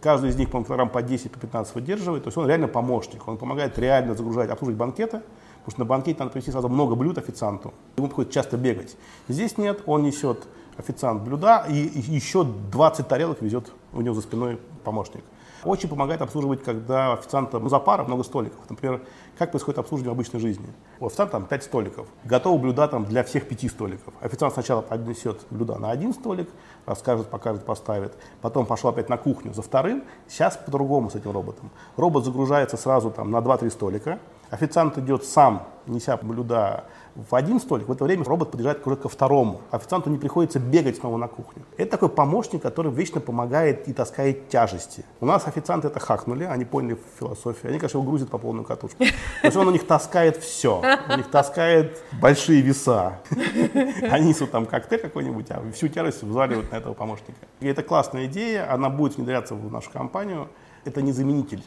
каждый 0.00 0.30
из 0.30 0.36
них, 0.36 0.50
по 0.50 0.62
килограмм 0.62 0.88
по 0.88 1.02
10, 1.02 1.32
по 1.32 1.40
15 1.40 1.74
выдерживает. 1.74 2.22
То 2.22 2.28
есть 2.28 2.38
он 2.38 2.46
реально 2.46 2.68
помощник. 2.68 3.26
Он 3.26 3.38
помогает 3.38 3.76
реально 3.78 4.14
загружать, 4.14 4.50
обслуживать 4.50 4.78
банкеты, 4.78 5.22
Потому 5.64 5.72
что 5.72 5.80
на 5.80 5.84
банкете 5.84 6.18
надо 6.20 6.30
привезти 6.32 6.50
сразу 6.50 6.68
много 6.68 6.94
блюд 6.94 7.18
официанту. 7.18 7.74
Ему 7.96 8.06
приходится 8.08 8.34
часто 8.34 8.56
бегать. 8.56 8.96
Здесь 9.28 9.58
нет, 9.58 9.82
он 9.86 10.02
несет 10.02 10.46
официант 10.78 11.22
блюда 11.22 11.66
и 11.68 11.74
еще 11.74 12.44
20 12.44 13.06
тарелок 13.06 13.42
везет 13.42 13.70
у 13.92 14.00
него 14.00 14.14
за 14.14 14.22
спиной 14.22 14.58
помощник. 14.84 15.22
Очень 15.64 15.88
помогает 15.88 16.22
обслуживать, 16.22 16.62
когда 16.62 17.12
официанта 17.12 17.58
ну, 17.58 17.68
за 17.68 17.78
пару 17.78 18.04
много 18.04 18.24
столиков. 18.24 18.58
Например, 18.68 19.02
как 19.36 19.50
происходит 19.50 19.78
обслуживание 19.78 20.10
в 20.10 20.14
обычной 20.14 20.40
жизни. 20.40 20.66
У 21.00 21.06
официанта 21.06 21.32
там 21.32 21.46
5 21.46 21.64
столиков. 21.64 22.06
Готовы 22.24 22.58
блюда 22.58 22.88
там 22.88 23.04
для 23.04 23.22
всех 23.24 23.46
пяти 23.46 23.68
столиков. 23.68 24.14
Официант 24.20 24.54
сначала 24.54 24.80
поднесет 24.80 25.40
блюда 25.50 25.78
на 25.78 25.90
один 25.90 26.14
столик, 26.14 26.48
расскажет, 26.86 27.28
покажет, 27.28 27.64
поставит. 27.64 28.14
Потом 28.40 28.66
пошел 28.66 28.90
опять 28.90 29.08
на 29.08 29.18
кухню 29.18 29.52
за 29.52 29.62
вторым. 29.62 30.04
Сейчас 30.28 30.56
по-другому 30.56 31.10
с 31.10 31.14
этим 31.14 31.32
роботом. 31.32 31.70
Робот 31.96 32.24
загружается 32.24 32.76
сразу 32.76 33.10
там 33.10 33.30
на 33.30 33.38
2-3 33.38 33.70
столика. 33.70 34.18
Официант 34.50 34.98
идет 34.98 35.24
сам, 35.24 35.68
неся 35.86 36.16
блюда 36.16 36.84
в 37.14 37.34
один 37.34 37.60
столик, 37.60 37.88
в 37.88 37.92
это 37.92 38.04
время 38.04 38.24
робот 38.24 38.50
подъезжает 38.50 38.86
уже 38.86 38.96
ко 38.96 39.08
второму. 39.08 39.60
Официанту 39.70 40.10
не 40.10 40.18
приходится 40.18 40.58
бегать 40.58 40.96
снова 40.96 41.16
на 41.16 41.28
кухню. 41.28 41.64
Это 41.76 41.92
такой 41.92 42.08
помощник, 42.08 42.62
который 42.62 42.92
вечно 42.92 43.20
помогает 43.20 43.88
и 43.88 43.92
таскает 43.92 44.48
тяжести. 44.48 45.04
У 45.20 45.26
нас 45.26 45.46
официанты 45.46 45.88
это 45.88 46.00
хакнули, 46.00 46.44
они 46.44 46.64
поняли 46.64 46.98
философию. 47.18 47.70
Они, 47.70 47.78
конечно, 47.78 47.98
его 47.98 48.08
грузят 48.08 48.30
по 48.30 48.38
полную 48.38 48.64
катушку. 48.64 48.98
Потому 48.98 49.50
что 49.50 49.60
он 49.60 49.68
у 49.68 49.72
них 49.72 49.86
таскает 49.86 50.36
все. 50.36 50.82
У 51.08 51.16
них 51.16 51.30
таскает 51.30 52.02
большие 52.20 52.60
веса. 52.60 53.18
Они 54.10 54.28
несут 54.28 54.50
там 54.50 54.66
коктейль 54.66 55.00
какой-нибудь, 55.00 55.46
а 55.50 55.62
всю 55.72 55.88
тяжесть 55.88 56.22
взваливают 56.22 56.70
на 56.72 56.76
этого 56.76 56.94
помощника. 56.94 57.46
И 57.60 57.66
это 57.66 57.82
классная 57.82 58.26
идея, 58.26 58.72
она 58.72 58.88
будет 58.88 59.16
внедряться 59.16 59.54
в 59.54 59.70
нашу 59.70 59.90
компанию. 59.90 60.48
Это 60.84 61.02
не 61.02 61.12
заменитель 61.12 61.62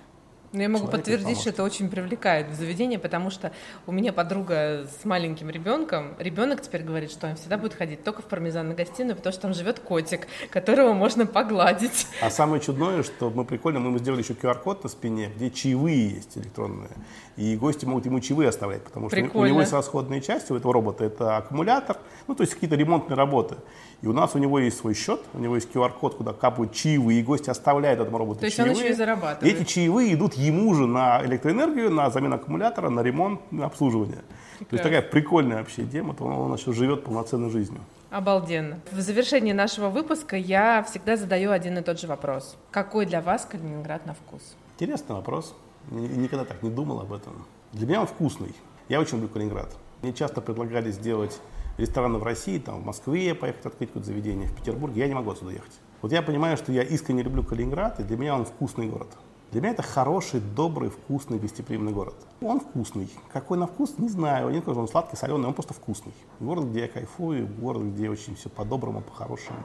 ну, 0.53 0.61
я 0.61 0.69
могу 0.69 0.87
подтвердить, 0.87 1.39
что 1.39 1.49
это 1.49 1.63
очень 1.63 1.89
привлекает 1.89 2.47
в 2.47 2.53
заведение, 2.53 2.99
потому 2.99 3.31
что 3.31 3.51
у 3.87 3.91
меня 3.91 4.13
подруга 4.13 4.87
с 5.01 5.03
маленьким 5.03 5.49
ребенком. 5.49 6.15
Ребенок 6.19 6.61
теперь 6.61 6.83
говорит, 6.83 7.11
что 7.11 7.27
он 7.27 7.35
всегда 7.35 7.57
будет 7.57 7.73
ходить 7.73 8.03
только 8.03 8.21
в 8.21 8.25
пармезанную 8.25 8.77
гостиную, 8.77 9.15
потому 9.15 9.33
что 9.33 9.41
там 9.41 9.53
живет 9.55 9.79
котик, 9.79 10.27
которого 10.51 10.93
можно 10.93 11.25
погладить. 11.25 12.07
А 12.21 12.29
самое 12.29 12.61
чудное, 12.61 13.01
что 13.01 13.31
мы 13.31 13.45
прикольно, 13.45 13.79
мы 13.79 13.87
ему 13.87 13.97
сделали 13.97 14.21
еще 14.21 14.33
QR-код 14.33 14.83
на 14.83 14.89
спине, 14.89 15.31
где 15.35 15.49
чаевые 15.49 16.09
есть 16.09 16.37
электронные. 16.37 16.91
И 17.35 17.55
гости 17.55 17.85
могут 17.85 18.05
ему 18.05 18.19
чаевые 18.19 18.49
оставлять, 18.49 18.83
потому 18.83 19.09
что 19.09 19.15
Прикольно. 19.15 19.47
у 19.47 19.47
него 19.47 19.61
есть 19.61 19.73
расходные 19.73 20.21
части 20.21 20.51
у 20.51 20.55
этого 20.55 20.71
робота. 20.71 21.03
Это 21.03 21.37
аккумулятор, 21.37 21.97
ну 22.27 22.35
то 22.35 22.43
есть 22.43 22.53
какие-то 22.53 22.75
ремонтные 22.75 23.17
работы. 23.17 23.55
И 24.03 24.07
у 24.07 24.11
нас 24.11 24.35
у 24.35 24.37
него 24.37 24.59
есть 24.59 24.77
свой 24.77 24.95
счет, 24.95 25.21
у 25.33 25.39
него 25.39 25.55
есть 25.55 25.69
QR-код, 25.73 26.15
куда 26.15 26.33
капают 26.33 26.73
чаевые, 26.73 27.21
и 27.21 27.23
гости 27.23 27.49
оставляют 27.49 28.01
этому 28.01 28.17
роботу 28.17 28.41
То 28.41 28.47
есть 28.47 28.57
чаевые. 28.57 28.75
он 28.75 28.81
еще 28.81 28.91
и 28.91 28.95
зарабатывает. 28.97 29.55
эти 29.55 29.63
чаевые 29.63 30.13
идут 30.13 30.33
ему 30.33 30.75
же 30.75 30.87
на 30.87 31.23
электроэнергию, 31.25 31.89
на 31.89 32.09
замену 32.09 32.35
аккумулятора, 32.35 32.89
на 32.89 32.99
ремонт, 32.99 33.39
на 33.49 33.65
обслуживание. 33.65 34.19
Прекрасно. 34.59 34.65
То 34.67 34.75
есть 34.75 34.83
такая 34.83 35.01
прикольная 35.03 35.57
вообще 35.59 35.85
тема, 35.85 36.13
он, 36.19 36.33
он 36.33 36.53
еще 36.53 36.73
живет 36.73 37.05
полноценной 37.05 37.49
жизнью. 37.49 37.79
Обалденно. 38.11 38.81
В 38.91 38.99
завершении 38.99 39.53
нашего 39.53 39.87
выпуска 39.87 40.35
я 40.35 40.83
всегда 40.83 41.15
задаю 41.15 41.51
один 41.51 41.77
и 41.77 41.81
тот 41.81 41.97
же 41.97 42.07
вопрос. 42.07 42.57
Какой 42.71 43.05
для 43.05 43.21
вас 43.21 43.47
Калининград 43.49 44.05
на 44.05 44.15
вкус? 44.15 44.41
Интересный 44.77 45.15
вопрос. 45.15 45.55
Никогда 45.89 46.43
так 46.43 46.61
не 46.61 46.69
думал 46.69 46.99
об 46.99 47.13
этом. 47.13 47.45
Для 47.71 47.87
меня 47.87 48.01
он 48.01 48.07
вкусный. 48.07 48.53
Я 48.89 48.99
очень 48.99 49.13
люблю 49.13 49.29
Калининград. 49.29 49.73
Мне 50.01 50.11
часто 50.11 50.41
предлагали 50.41 50.91
сделать 50.91 51.39
рестораны 51.77 52.19
в 52.19 52.23
России, 52.23 52.59
там, 52.59 52.81
в 52.81 52.85
Москве 52.85 53.33
поехать 53.35 53.65
открыть 53.65 53.89
какое-то 53.89 54.07
заведение, 54.07 54.47
в 54.47 54.55
Петербурге, 54.55 55.01
я 55.01 55.07
не 55.07 55.13
могу 55.13 55.31
отсюда 55.31 55.51
ехать. 55.51 55.79
Вот 56.01 56.11
я 56.11 56.21
понимаю, 56.21 56.57
что 56.57 56.71
я 56.71 56.83
искренне 56.83 57.23
люблю 57.23 57.43
Калининград, 57.43 57.99
и 57.99 58.03
для 58.03 58.17
меня 58.17 58.35
он 58.35 58.45
вкусный 58.45 58.87
город. 58.87 59.07
Для 59.51 59.61
меня 59.61 59.71
это 59.71 59.83
хороший, 59.83 60.39
добрый, 60.39 60.89
вкусный, 60.89 61.37
гостеприимный 61.37 61.91
город. 61.91 62.15
Он 62.41 62.59
вкусный. 62.59 63.07
Какой 63.31 63.57
на 63.57 63.67
вкус, 63.67 63.99
не 63.99 64.09
знаю. 64.09 64.49
Не 64.49 64.61
скажу, 64.61 64.79
он 64.79 64.87
сладкий, 64.87 65.15
соленый, 65.15 65.47
он 65.47 65.53
просто 65.53 65.75
вкусный. 65.75 66.11
Город, 66.39 66.65
где 66.65 66.81
я 66.81 66.87
кайфую, 66.87 67.47
город, 67.47 67.83
где 67.83 68.09
очень 68.09 68.35
все 68.35 68.49
по-доброму, 68.49 69.01
по-хорошему. 69.01 69.59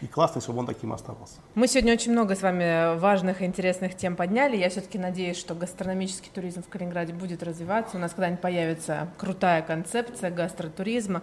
И 0.00 0.06
классно, 0.06 0.40
чтобы 0.40 0.58
он 0.58 0.66
таким 0.66 0.92
оставался. 0.92 1.36
Мы 1.54 1.68
сегодня 1.68 1.92
очень 1.92 2.12
много 2.12 2.34
с 2.34 2.42
вами 2.42 2.98
важных 2.98 3.42
и 3.42 3.44
интересных 3.44 3.96
тем 3.96 4.16
подняли. 4.16 4.56
Я 4.56 4.68
все-таки 4.68 4.98
надеюсь, 4.98 5.38
что 5.38 5.54
гастрономический 5.54 6.30
туризм 6.32 6.62
в 6.62 6.68
Калининграде 6.68 7.12
будет 7.12 7.42
развиваться. 7.42 7.96
У 7.96 8.00
нас 8.00 8.12
когда-нибудь 8.12 8.40
появится 8.40 9.08
крутая 9.18 9.62
концепция 9.62 10.30
гастротуризма. 10.30 11.22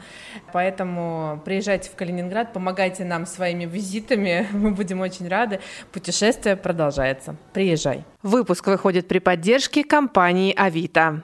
Поэтому 0.51 1.41
приезжайте 1.45 1.89
в 1.89 1.95
Калининград, 1.95 2.53
помогайте 2.53 3.05
нам 3.05 3.25
своими 3.25 3.65
визитами. 3.65 4.47
Мы 4.53 4.71
будем 4.71 5.01
очень 5.01 5.27
рады. 5.27 5.59
Путешествие 5.91 6.55
продолжается. 6.55 7.35
Приезжай. 7.53 8.05
Выпуск 8.21 8.67
выходит 8.67 9.07
при 9.07 9.19
поддержке 9.19 9.83
компании 9.83 10.53
«Авито». 10.55 11.23